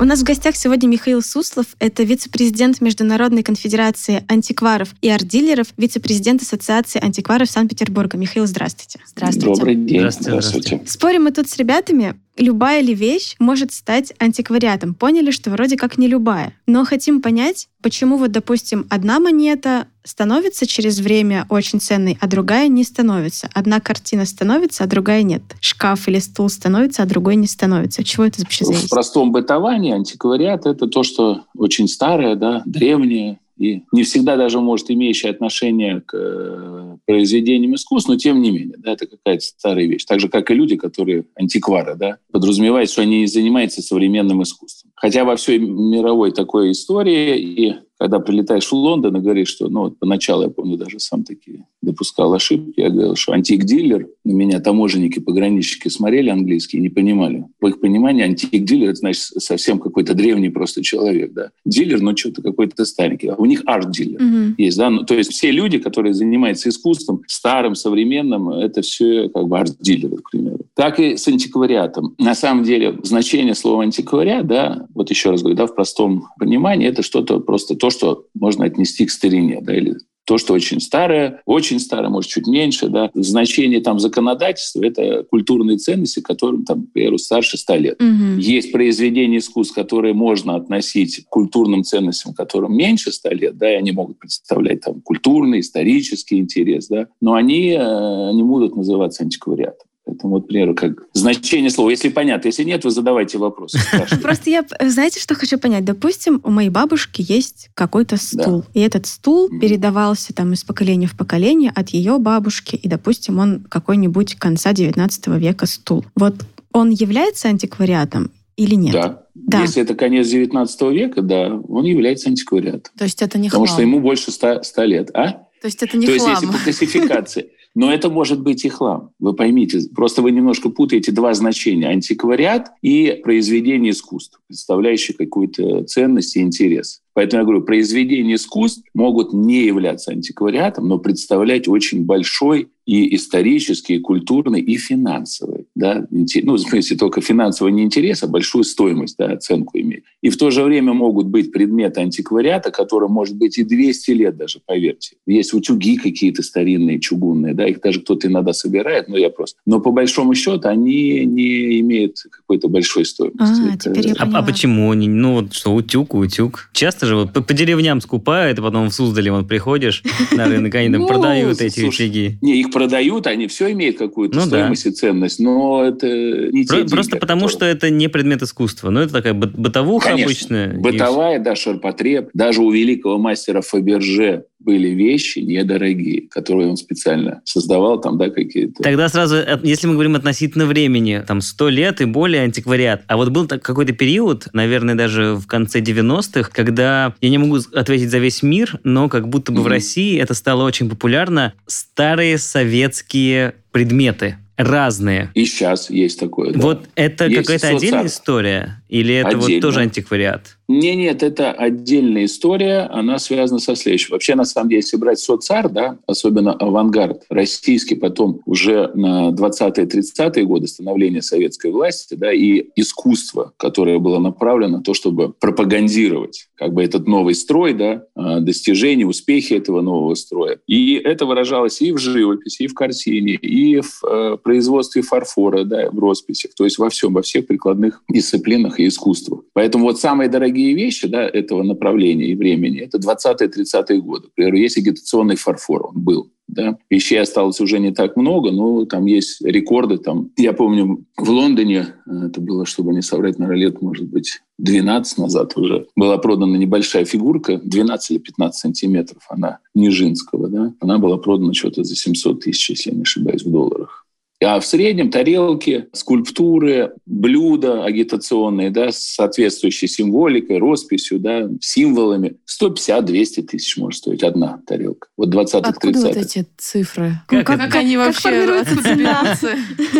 У 0.00 0.04
нас 0.04 0.20
в 0.20 0.24
гостях 0.24 0.56
сегодня 0.56 0.88
Михаил 0.88 1.22
Суслов. 1.22 1.66
Это 1.78 2.02
вице-президент 2.02 2.80
Международной 2.80 3.44
конфедерации 3.44 4.24
антикваров 4.28 4.88
и 5.00 5.08
арт-дилеров, 5.08 5.68
вице-президент 5.76 6.42
Ассоциации 6.42 7.02
антикваров 7.02 7.48
Санкт-Петербурга. 7.48 8.18
Михаил, 8.18 8.46
здравствуйте. 8.46 8.98
Здравствуйте. 9.06 9.46
Добрый 9.46 9.74
день. 9.76 10.00
Здравствуйте, 10.00 10.30
Здравствуйте. 10.30 10.82
Спорим 10.86 11.24
мы 11.24 11.30
тут 11.30 11.48
с 11.48 11.56
ребятами, 11.56 12.16
любая 12.36 12.80
ли 12.80 12.94
вещь 12.94 13.36
может 13.38 13.72
стать 13.72 14.12
антиквариатом. 14.18 14.94
Поняли, 14.94 15.30
что 15.30 15.50
вроде 15.50 15.76
как 15.76 15.98
не 15.98 16.08
любая. 16.08 16.52
Но 16.66 16.84
хотим 16.84 17.22
понять, 17.22 17.68
почему 17.82 18.16
вот, 18.16 18.32
допустим, 18.32 18.86
одна 18.90 19.20
монета 19.20 19.86
становится 20.02 20.66
через 20.66 21.00
время 21.00 21.46
очень 21.48 21.80
ценной, 21.80 22.18
а 22.20 22.26
другая 22.26 22.68
не 22.68 22.84
становится. 22.84 23.48
Одна 23.54 23.80
картина 23.80 24.26
становится, 24.26 24.84
а 24.84 24.86
другая 24.86 25.22
нет. 25.22 25.42
Шкаф 25.60 26.08
или 26.08 26.18
стул 26.18 26.48
становится, 26.50 27.02
а 27.02 27.06
другой 27.06 27.36
не 27.36 27.46
становится. 27.46 28.04
Чего 28.04 28.24
это 28.24 28.40
вообще 28.40 28.64
В 28.64 28.68
зависит? 28.68 28.90
простом 28.90 29.32
бытовании 29.32 29.92
антиквариат– 29.94 30.66
это 30.66 30.86
то, 30.86 31.02
что 31.04 31.44
очень 31.56 31.88
старое, 31.88 32.34
да, 32.34 32.62
древнее, 32.66 33.38
и 33.56 33.82
не 33.92 34.02
всегда 34.02 34.36
даже 34.36 34.60
может 34.60 34.90
имеющее 34.90 35.30
отношение 35.30 36.00
к 36.00 36.14
э, 36.14 36.96
произведениям 37.06 37.74
искусств, 37.74 38.08
но 38.08 38.16
тем 38.16 38.42
не 38.42 38.50
менее, 38.50 38.76
да, 38.78 38.92
это 38.92 39.06
какая-то 39.06 39.44
старая 39.44 39.86
вещь. 39.86 40.04
Так 40.04 40.20
же, 40.20 40.28
как 40.28 40.50
и 40.50 40.54
люди, 40.54 40.76
которые 40.76 41.24
антиквары, 41.36 41.94
да, 41.96 42.18
подразумевают, 42.32 42.90
что 42.90 43.02
они 43.02 43.20
не 43.20 43.26
занимаются 43.26 43.82
современным 43.82 44.42
искусством. 44.42 44.90
Хотя 44.96 45.24
во 45.24 45.36
всей 45.36 45.58
мировой 45.58 46.32
такой 46.32 46.72
истории, 46.72 47.38
и 47.38 47.74
когда 48.04 48.20
прилетаешь 48.20 48.66
в 48.66 48.74
Лондон 48.74 49.16
и 49.16 49.20
говоришь, 49.20 49.48
что, 49.48 49.68
ну, 49.68 49.84
вот 49.84 49.98
поначалу, 49.98 50.42
я 50.42 50.50
помню, 50.50 50.76
даже 50.76 50.98
сам 50.98 51.24
такие 51.24 51.64
допускал 51.80 52.34
ошибки, 52.34 52.80
я 52.80 52.90
говорил, 52.90 53.14
что 53.16 53.32
антик-дилер, 53.32 54.08
на 54.24 54.32
меня 54.32 54.60
таможенники, 54.60 55.20
пограничники 55.20 55.88
смотрели 55.88 56.28
английский 56.28 56.76
и 56.76 56.80
не 56.80 56.90
понимали. 56.90 57.46
В 57.62 57.66
их 57.66 57.80
понимании 57.80 58.24
антик-дилер, 58.24 58.90
это 58.90 58.96
значит 58.96 59.22
совсем 59.22 59.78
какой-то 59.78 60.12
древний 60.12 60.50
просто 60.50 60.82
человек, 60.82 61.32
да. 61.32 61.50
Дилер, 61.64 62.02
ну, 62.02 62.14
что-то 62.14 62.42
какой-то 62.42 62.84
старенький. 62.84 63.28
А 63.28 63.36
у 63.36 63.46
них 63.46 63.62
арт-дилер 63.64 64.20
Мгм. 64.20 64.54
есть, 64.58 64.76
да, 64.76 64.90
ну, 64.90 65.04
то 65.04 65.14
есть 65.14 65.32
все 65.32 65.50
люди, 65.50 65.78
которые 65.78 66.12
занимаются 66.12 66.68
искусством, 66.68 67.22
старым, 67.26 67.74
современным, 67.74 68.50
это 68.50 68.82
все 68.82 69.30
как 69.30 69.48
бы 69.48 69.58
арт-дилеры, 69.58 70.18
к 70.18 70.30
примеру. 70.30 70.58
Так 70.74 71.00
и 71.00 71.16
с 71.16 71.26
антиквариатом. 71.26 72.14
На 72.18 72.34
самом 72.34 72.64
деле 72.64 72.98
значение 73.02 73.54
слова 73.54 73.82
антиквариат, 73.82 74.46
да, 74.46 74.86
вот 74.94 75.08
еще 75.08 75.30
раз 75.30 75.40
говорю, 75.40 75.56
да, 75.56 75.66
в 75.66 75.74
простом 75.74 76.26
понимании, 76.38 76.86
это 76.88 77.02
что-то 77.02 77.40
просто 77.40 77.76
то, 77.76 77.90
что 77.94 78.26
можно 78.34 78.64
отнести 78.64 79.06
к 79.06 79.10
старине, 79.10 79.60
да, 79.62 79.74
или 79.74 79.96
то, 80.24 80.38
что 80.38 80.54
очень 80.54 80.80
старое, 80.80 81.42
очень 81.44 81.78
старое, 81.78 82.08
может, 82.08 82.30
чуть 82.30 82.46
меньше, 82.46 82.88
да. 82.88 83.10
Значение 83.14 83.80
там 83.80 83.98
законодательства– 83.98 84.82
это 84.84 85.24
культурные 85.24 85.76
ценности, 85.76 86.20
которым, 86.20 86.64
там, 86.64 86.86
к 86.86 86.92
примеру, 86.92 87.18
старше 87.18 87.58
100 87.58 87.76
лет. 87.76 88.00
Мгм. 88.00 88.38
Есть 88.38 88.72
произведения 88.72 89.38
искусств, 89.38 89.74
которые 89.74 90.14
можно 90.14 90.56
относить 90.56 91.24
к 91.24 91.28
культурным 91.28 91.84
ценностям, 91.84 92.32
которым 92.32 92.74
меньше 92.74 93.12
100 93.12 93.30
лет, 93.30 93.58
да, 93.58 93.70
и 93.70 93.76
они 93.76 93.92
могут 93.92 94.18
представлять 94.18 94.80
там 94.80 95.00
культурный, 95.02 95.60
исторический 95.60 96.38
интерес, 96.38 96.88
да, 96.88 97.06
но 97.20 97.34
они 97.34 97.76
э, 97.78 98.30
не 98.32 98.42
будут 98.42 98.76
называться 98.76 99.24
антиквариатом. 99.24 99.86
Поэтому, 100.14 100.34
вот, 100.34 100.44
к 100.44 100.46
примеру, 100.48 100.74
как 100.74 100.92
значение 101.12 101.70
слова. 101.70 101.90
Если 101.90 102.08
понятно, 102.08 102.48
если 102.48 102.62
нет, 102.64 102.84
вы 102.84 102.90
задавайте 102.90 103.38
вопросы. 103.38 103.78
Просто 104.22 104.50
я, 104.50 104.64
знаете, 104.80 105.20
что 105.20 105.34
хочу 105.34 105.58
понять? 105.58 105.84
Допустим, 105.84 106.40
у 106.44 106.50
моей 106.50 106.70
бабушки 106.70 107.24
есть 107.26 107.70
какой-то 107.74 108.16
стул, 108.16 108.64
и 108.74 108.80
этот 108.80 109.06
стул 109.06 109.48
передавался 109.48 110.32
там 110.32 110.52
из 110.52 110.62
поколения 110.64 111.06
в 111.06 111.16
поколение 111.16 111.72
от 111.74 111.90
ее 111.90 112.18
бабушки, 112.18 112.76
и, 112.76 112.88
допустим, 112.88 113.38
он 113.38 113.66
какой-нибудь 113.68 114.36
конца 114.36 114.72
19 114.72 115.26
века 115.38 115.66
стул. 115.66 116.04
Вот 116.14 116.34
он 116.72 116.90
является 116.90 117.48
антиквариатом 117.48 118.30
или 118.56 118.74
нет? 118.74 118.92
Да. 118.92 119.20
Да. 119.34 119.62
Если 119.62 119.82
это 119.82 119.94
конец 119.94 120.28
19 120.28 120.80
века, 120.92 121.20
да, 121.20 121.60
он 121.68 121.84
является 121.84 122.28
антиквариатом. 122.28 122.92
То 122.96 123.04
есть 123.04 123.20
это 123.20 123.36
не 123.36 123.48
Потому 123.48 123.66
хлам. 123.66 123.74
что 123.74 123.82
ему 123.82 124.00
больше 124.00 124.30
100, 124.30 124.62
100 124.62 124.84
лет. 124.84 125.10
А? 125.12 125.32
То 125.60 125.66
есть 125.66 125.82
это 125.82 125.96
не 125.96 126.06
То 126.06 126.12
есть 126.12 126.24
хлам. 126.24 126.40
если 126.40 126.56
по 126.56 126.62
классификации. 126.62 127.50
Но 127.74 127.92
это 127.92 128.08
может 128.08 128.40
быть 128.40 128.64
и 128.64 128.68
хлам. 128.68 129.10
Вы 129.18 129.34
поймите, 129.34 129.80
просто 129.94 130.22
вы 130.22 130.30
немножко 130.30 130.68
путаете 130.68 131.10
два 131.10 131.34
значения. 131.34 131.88
Антиквариат 131.88 132.70
и 132.82 133.20
произведение 133.22 133.90
искусства, 133.90 134.40
представляющие 134.46 135.16
какую-то 135.16 135.84
ценность 135.84 136.36
и 136.36 136.40
интерес. 136.40 137.02
Поэтому 137.14 137.40
я 137.40 137.44
говорю, 137.44 137.62
произведения 137.62 138.34
искусств 138.34 138.84
могут 138.94 139.32
не 139.32 139.64
являться 139.64 140.12
антиквариатом, 140.12 140.88
но 140.88 140.98
представлять 140.98 141.66
очень 141.66 142.04
большой 142.04 142.68
и 142.86 143.14
исторический, 143.16 143.96
и 143.96 143.98
культурный, 143.98 144.60
и 144.60 144.76
финансовый. 144.76 145.66
Да, 145.74 146.06
ну, 146.10 146.54
в 146.54 146.58
смысле, 146.58 146.96
только 146.96 147.20
финансовый 147.20 147.72
не 147.72 147.82
интерес, 147.82 148.22
а 148.22 148.26
большую 148.28 148.64
стоимость, 148.64 149.16
да, 149.18 149.26
оценку 149.32 149.78
иметь. 149.78 150.04
И 150.22 150.30
в 150.30 150.36
то 150.36 150.50
же 150.50 150.62
время 150.62 150.92
могут 150.92 151.26
быть 151.26 151.50
предметы 151.52 152.00
антиквариата, 152.00 152.70
которым 152.70 153.12
может 153.12 153.36
быть 153.36 153.58
и 153.58 153.62
200 153.64 154.10
лет 154.12 154.36
даже, 154.36 154.60
поверьте. 154.64 155.16
Есть 155.26 155.54
утюги 155.54 155.96
какие-то 155.96 156.42
старинные, 156.42 157.00
чугунные, 157.00 157.54
да, 157.54 157.66
их 157.66 157.80
даже 157.80 158.00
кто-то 158.00 158.28
иногда 158.28 158.52
собирает, 158.52 159.08
но 159.08 159.16
я 159.16 159.30
просто... 159.30 159.58
Но 159.66 159.80
по 159.80 159.90
большому 159.90 160.34
счету 160.34 160.68
они 160.68 161.24
не 161.24 161.80
имеют 161.80 162.16
какой-то 162.30 162.68
большой 162.68 163.04
стоимости. 163.04 163.62
А, 163.70 163.74
Это- 163.74 163.90
теперь 163.90 164.08
я 164.08 164.14
А, 164.18 164.38
а 164.38 164.42
почему 164.42 164.90
они? 164.90 165.08
Ну 165.08 165.34
вот 165.34 165.54
что, 165.54 165.74
утюг, 165.74 166.14
утюг. 166.14 166.70
Часто 166.72 167.06
же 167.06 167.16
вот 167.16 167.32
по, 167.32 167.42
по 167.42 167.54
деревням 167.54 168.00
скупают, 168.00 168.58
и 168.58 168.62
потом 168.62 168.90
в 168.90 168.94
Суздале 168.94 169.32
вот 169.32 169.48
приходишь 169.48 170.02
на 170.32 170.46
рынок, 170.46 170.74
они 170.74 170.90
там 170.92 171.02
Ну, 171.02 171.08
продают 171.08 171.60
эти 171.60 171.82
утюги. 171.82 172.38
Не, 172.42 172.60
их 172.60 172.70
продают, 172.74 173.26
они 173.28 173.46
все 173.46 173.70
имеют 173.72 173.96
какую-то 173.98 174.34
Ну 174.34 174.40
да. 174.42 174.46
стоимость 174.48 174.86
и 174.86 174.90
ценность, 174.90 175.38
но 175.38 175.84
это 175.84 176.08
не 176.08 176.64
те 176.64 176.68
Про- 176.68 176.76
деньги, 176.78 176.90
Просто 176.90 177.16
потому, 177.18 177.46
которые- 177.46 177.50
что 177.76 177.86
это 177.86 177.90
не 177.90 178.08
предмет 178.08 178.42
искусства. 178.42 178.90
Ну, 178.90 179.00
это 179.00 179.12
такая 179.12 179.32
быт- 179.32 179.56
бытовуха 179.56 180.08
Конечно. 180.08 180.26
обычная. 180.26 180.74
Бытовая, 180.80 181.38
да, 181.38 181.54
ширпотреб. 181.54 182.30
Даже 182.34 182.62
у 182.62 182.70
великого 182.72 183.16
мастера 183.18 183.60
Фаберже 183.60 184.44
были 184.64 184.88
вещи 184.88 185.40
недорогие, 185.40 186.22
которые 186.28 186.68
он 186.68 186.76
специально 186.76 187.42
создавал, 187.44 188.00
там, 188.00 188.18
да, 188.18 188.30
какие-то... 188.30 188.82
Тогда 188.82 189.08
сразу, 189.08 189.36
э, 189.36 189.58
если 189.62 189.86
мы 189.86 189.94
говорим 189.94 190.16
относительно 190.16 190.66
времени, 190.66 191.22
там 191.26 191.40
100 191.40 191.68
лет 191.68 192.00
и 192.00 192.04
более 192.06 192.42
антиквариат. 192.42 193.02
А 193.06 193.16
вот 193.16 193.28
был 193.30 193.46
какой-то 193.46 193.92
период, 193.92 194.48
наверное, 194.52 194.94
даже 194.94 195.34
в 195.34 195.46
конце 195.46 195.80
90-х, 195.80 196.50
когда, 196.52 197.14
я 197.20 197.30
не 197.30 197.38
могу 197.38 197.58
ответить 197.74 198.10
за 198.10 198.18
весь 198.18 198.42
мир, 198.42 198.78
но 198.84 199.08
как 199.08 199.28
будто 199.28 199.52
бы 199.52 199.58
в 199.58 199.64
Мгм. 199.64 199.72
России 199.72 200.18
это 200.18 200.34
стало 200.34 200.64
очень 200.64 200.88
популярно, 200.88 201.52
старые 201.66 202.38
советские 202.38 203.54
предметы. 203.72 204.36
Разные. 204.56 205.32
И 205.34 205.46
сейчас 205.46 205.90
есть 205.90 206.20
такое. 206.20 206.52
да. 206.52 206.60
Вот 206.60 206.84
это 206.94 207.28
какая-то 207.28 207.68
отдельная 207.70 208.06
история? 208.06 208.80
Или 208.88 209.14
это 209.16 209.36
вот 209.36 209.46
Отдельно. 209.46 209.62
тоже 209.62 209.80
антиквариат? 209.80 210.56
Не, 210.68 210.96
нет, 210.96 211.22
это 211.22 211.52
отдельная 211.52 212.24
история, 212.24 212.88
она 212.90 213.18
связана 213.18 213.60
со 213.60 213.76
следующим. 213.76 214.12
Вообще, 214.12 214.34
на 214.34 214.44
самом 214.44 214.70
деле, 214.70 214.80
если 214.80 214.96
брать 214.96 215.18
соцар, 215.18 215.68
да, 215.68 215.98
особенно 216.06 216.52
авангард 216.52 217.24
российский, 217.28 217.94
потом 217.94 218.40
уже 218.46 218.90
на 218.94 219.30
20-30-е 219.30 220.44
годы 220.44 220.66
становления 220.66 221.22
советской 221.22 221.70
власти, 221.70 222.14
да, 222.14 222.32
и 222.32 222.66
искусство, 222.76 223.52
которое 223.58 223.98
было 223.98 224.18
направлено 224.18 224.78
на 224.78 224.82
то, 224.82 224.94
чтобы 224.94 225.32
пропагандировать 225.32 226.48
как 226.56 226.72
бы 226.72 226.82
этот 226.82 227.06
новый 227.06 227.34
строй, 227.34 227.74
да, 227.74 228.04
а, 228.14 228.40
достижения, 228.40 229.06
успехи 229.06 229.54
этого 229.54 229.82
нового 229.82 230.14
строя. 230.14 230.58
И 230.66 230.94
это 230.94 231.26
выражалось 231.26 231.82
и 231.82 231.92
в 231.92 231.98
живописи, 231.98 232.62
и 232.62 232.66
в 232.68 232.74
картине, 232.74 233.34
и 233.34 233.80
в 233.80 234.04
э, 234.04 234.36
производстве 234.42 235.02
фарфора, 235.02 235.64
да, 235.64 235.90
в 235.90 235.98
росписях, 235.98 236.52
то 236.56 236.64
есть 236.64 236.78
во 236.78 236.88
всем, 236.88 237.12
во 237.12 237.22
всех 237.22 237.46
прикладных 237.46 238.02
дисциплинах 238.08 238.80
и 238.80 238.86
искусствах. 238.86 239.42
Поэтому 239.52 239.84
вот 239.84 240.00
самые 240.00 240.28
дорогие 240.30 240.53
вещи 240.54 241.08
да, 241.08 241.22
этого 241.22 241.62
направления 241.62 242.26
и 242.26 242.34
времени– 242.34 242.80
это 242.80 242.98
20-30-е 242.98 244.00
годы. 244.00 244.28
К 244.28 244.34
примеру, 244.34 244.56
есть 244.56 244.78
агитационный 244.78 245.36
фарфор, 245.36 245.86
он 245.88 246.00
был. 246.00 246.30
Да? 246.46 246.78
Вещей 246.90 247.20
осталось 247.20 247.60
уже 247.60 247.78
не 247.78 247.92
так 247.92 248.16
много, 248.16 248.50
но 248.50 248.84
там 248.84 249.06
есть 249.06 249.40
рекорды. 249.42 249.98
Там. 249.98 250.30
Я 250.36 250.52
помню, 250.52 251.04
в 251.16 251.30
Лондоне, 251.30 251.94
э, 252.06 252.26
это 252.26 252.40
было, 252.40 252.66
чтобы 252.66 252.92
не 252.92 253.02
соврать, 253.02 253.38
наверное, 253.38 253.62
лет, 253.62 253.82
может 253.82 254.06
быть, 254.06 254.40
12 254.58 255.18
назад 255.18 255.56
уже, 255.56 255.86
была 255.96 256.18
продана 256.18 256.56
небольшая 256.58 257.04
фигурка, 257.06 257.60
12 257.64 258.10
или 258.10 258.18
15 258.18 258.60
сантиметров, 258.60 259.22
она 259.28 259.58
Нижинского. 259.74 260.48
Да? 260.48 260.74
Она 260.80 260.98
была 260.98 261.16
продана 261.16 261.54
что-то 261.54 261.82
за 261.82 261.96
700 261.96 262.44
тысяч, 262.44 262.70
если 262.70 262.90
я 262.90 262.96
не 262.96 263.02
ошибаюсь, 263.02 263.42
в 263.42 263.50
долларах. 263.50 264.03
А 264.42 264.60
в 264.60 264.66
среднем 264.66 265.10
тарелки, 265.10 265.86
скульптуры, 265.92 266.92
блюда 267.06 267.84
агитационные, 267.84 268.70
да, 268.70 268.90
с 268.92 268.98
соответствующей 268.98 269.86
символикой, 269.86 270.58
росписью, 270.58 271.18
да, 271.18 271.48
символами. 271.60 272.36
150-200 272.60 273.42
тысяч 273.42 273.76
может 273.76 274.00
стоить 274.00 274.22
одна 274.22 274.60
тарелка. 274.66 275.08
Вот 275.16 275.34
20-30. 275.34 275.60
Откуда 275.62 276.00
вот 276.00 276.16
эти 276.16 276.46
цифры? 276.58 277.12
Как, 277.26 277.46
как, 277.46 277.58
как 277.58 277.74
они 277.76 277.96
вообще 277.96 278.20
формируется 278.20 278.74
распределяются? 278.74 279.50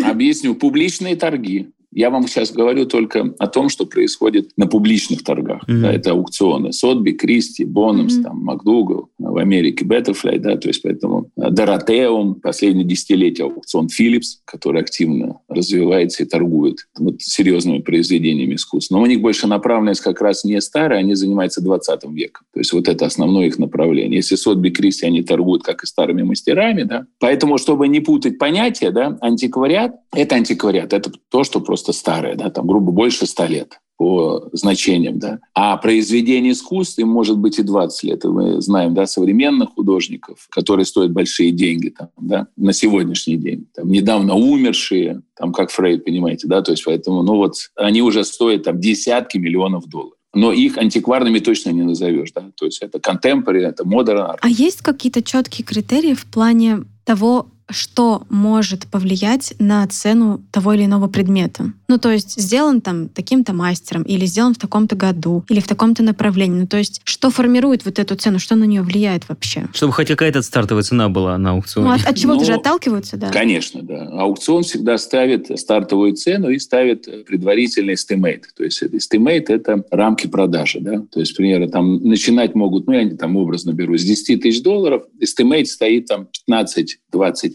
Объясню. 0.04 0.54
Публичные 0.54 1.16
торги. 1.16 1.70
Я 1.94 2.10
вам 2.10 2.26
сейчас 2.26 2.52
говорю 2.52 2.86
только 2.86 3.34
о 3.38 3.46
том, 3.46 3.68
что 3.68 3.86
происходит 3.86 4.50
на 4.56 4.66
публичных 4.66 5.22
торгах. 5.22 5.66
Мгм. 5.68 5.82
Да, 5.82 5.92
это 5.92 6.10
аукционы. 6.10 6.72
Сотби, 6.72 7.12
Кристи, 7.12 7.64
Боннамс, 7.64 8.14
Мгм. 8.16 8.22
там, 8.24 8.38
Макдугал, 8.44 9.08
в 9.18 9.36
Америке 9.36 9.84
Betterfly, 9.84 10.38
да, 10.38 10.56
то 10.56 10.68
есть 10.68 10.82
поэтому 10.82 11.30
э, 11.36 11.50
Доротеум, 11.50 12.34
последнее 12.36 12.84
десятилетие 12.84 13.46
аукцион 13.46 13.86
Philips, 13.86 14.38
который 14.44 14.80
активно 14.80 15.38
развивается 15.48 16.24
и 16.24 16.26
торгует 16.26 16.78
вот, 16.98 17.22
серьезными 17.22 17.78
произведениями 17.78 18.54
искусства. 18.54 18.96
Но 18.96 19.02
у 19.02 19.06
них 19.06 19.20
больше 19.20 19.46
направленность 19.46 20.00
как 20.00 20.20
раз 20.20 20.44
не 20.44 20.60
старая, 20.60 20.98
они 21.00 21.14
занимаются 21.14 21.60
20 21.62 22.04
веком. 22.10 22.44
То 22.52 22.60
есть 22.60 22.72
вот 22.72 22.88
это 22.88 23.06
основное 23.06 23.46
их 23.46 23.58
направление. 23.58 24.16
Если 24.16 24.34
Сотби, 24.36 24.70
Кристи, 24.70 25.06
они 25.06 25.22
торгуют 25.22 25.62
как 25.62 25.84
и 25.84 25.86
старыми 25.86 26.22
мастерами, 26.22 26.82
да. 26.82 27.06
Поэтому, 27.20 27.58
чтобы 27.58 27.88
не 27.88 28.00
путать 28.00 28.38
понятия, 28.38 28.90
да, 28.90 29.16
антиквариат– 29.20 29.92
это 30.14 30.36
антиквариат, 30.36 30.92
это 30.92 31.12
то, 31.30 31.44
что 31.44 31.60
просто 31.60 31.92
старое, 31.92 32.34
да, 32.34 32.50
там, 32.50 32.66
грубо, 32.66 32.92
больше 32.92 33.26
100 33.26 33.46
лет 33.46 33.80
по 33.96 34.48
значениям, 34.52 35.18
да. 35.18 35.38
А 35.54 35.76
произведение 35.76 36.52
искусства 36.52 37.02
им 37.02 37.08
может 37.08 37.38
быть 37.38 37.58
и 37.58 37.62
20 37.62 38.02
лет. 38.02 38.24
И 38.24 38.28
мы 38.28 38.60
знаем, 38.60 38.92
да, 38.94 39.06
современных 39.06 39.74
художников, 39.74 40.48
которые 40.50 40.84
стоят 40.84 41.12
большие 41.12 41.52
деньги, 41.52 41.90
там, 41.90 42.08
да, 42.20 42.48
на 42.56 42.72
сегодняшний 42.72 43.36
день. 43.36 43.66
Там, 43.74 43.88
недавно 43.88 44.34
умершие, 44.34 45.22
там, 45.36 45.52
как 45.52 45.70
Фрейд, 45.70 46.04
понимаете, 46.04 46.48
да, 46.48 46.62
то 46.62 46.72
есть 46.72 46.84
поэтому, 46.84 47.22
ну 47.22 47.36
вот, 47.36 47.54
они 47.76 48.02
уже 48.02 48.24
стоят 48.24 48.64
там 48.64 48.80
десятки 48.80 49.38
миллионов 49.38 49.86
долларов. 49.88 50.18
Но 50.34 50.52
их 50.52 50.76
антикварными 50.78 51.38
точно 51.38 51.70
не 51.70 51.82
назовешь, 51.82 52.32
да, 52.32 52.50
то 52.56 52.66
есть 52.66 52.82
это 52.82 52.98
contemporary, 52.98 53.60
это 53.60 53.84
modern 53.84 54.30
art. 54.30 54.38
А 54.40 54.48
есть 54.48 54.82
какие-то 54.82 55.22
четкие 55.22 55.64
критерии 55.64 56.14
в 56.14 56.26
плане 56.26 56.80
того, 57.04 57.46
что 57.70 58.24
может 58.28 58.86
повлиять 58.86 59.54
на 59.58 59.86
цену 59.86 60.42
того 60.50 60.74
или 60.74 60.84
иного 60.84 61.08
предмета? 61.08 61.72
Ну, 61.88 61.98
то 61.98 62.10
есть 62.10 62.40
сделан 62.40 62.80
там 62.80 63.08
таким-то 63.08 63.52
мастером, 63.52 64.02
или 64.02 64.26
сделан 64.26 64.54
в 64.54 64.58
таком-то 64.58 64.96
году, 64.96 65.44
или 65.48 65.60
в 65.60 65.68
таком-то 65.68 66.02
направлении. 66.02 66.60
Ну, 66.60 66.66
то 66.66 66.76
есть 66.76 67.00
что 67.04 67.30
формирует 67.30 67.84
вот 67.84 67.98
эту 67.98 68.16
цену, 68.16 68.38
что 68.38 68.54
на 68.56 68.64
нее 68.64 68.82
влияет 68.82 69.28
вообще? 69.28 69.66
Чтобы 69.72 69.92
хоть 69.92 70.08
какая-то 70.08 70.42
стартовая 70.42 70.82
цена 70.82 71.08
была 71.08 71.38
на 71.38 71.52
аукционе. 71.52 71.88
Ну, 71.88 71.94
от, 71.94 72.06
от 72.06 72.16
чего-то 72.16 72.40
Ну, 72.40 72.44
же 72.44 72.54
отталкиваются, 72.54 73.16
да? 73.16 73.30
Конечно, 73.30 73.82
да. 73.82 74.08
Аукцион 74.12 74.62
всегда 74.62 74.98
ставит 74.98 75.58
стартовую 75.58 76.14
цену 76.14 76.50
и 76.50 76.58
ставит 76.58 77.26
предварительный 77.26 77.94
estimate. 77.94 78.42
То 78.56 78.64
есть 78.64 78.82
estimate– 78.82 79.46
это 79.48 79.84
рамки 79.90 80.26
продажи. 80.26 80.80
Да? 80.80 81.04
То 81.10 81.20
есть, 81.20 81.32
к 81.32 81.36
примеру, 81.36 81.68
там 81.68 82.02
начинать 82.02 82.54
могут, 82.54 82.86
ну, 82.86 82.92
я 82.92 83.08
там 83.16 83.36
образно 83.36 83.72
беру, 83.72 83.96
с 83.96 84.02
10 84.02 84.42
тысяч 84.42 84.62
долларов, 84.62 85.04
estimate 85.20 85.66
стоит 85.66 86.06
там 86.06 86.28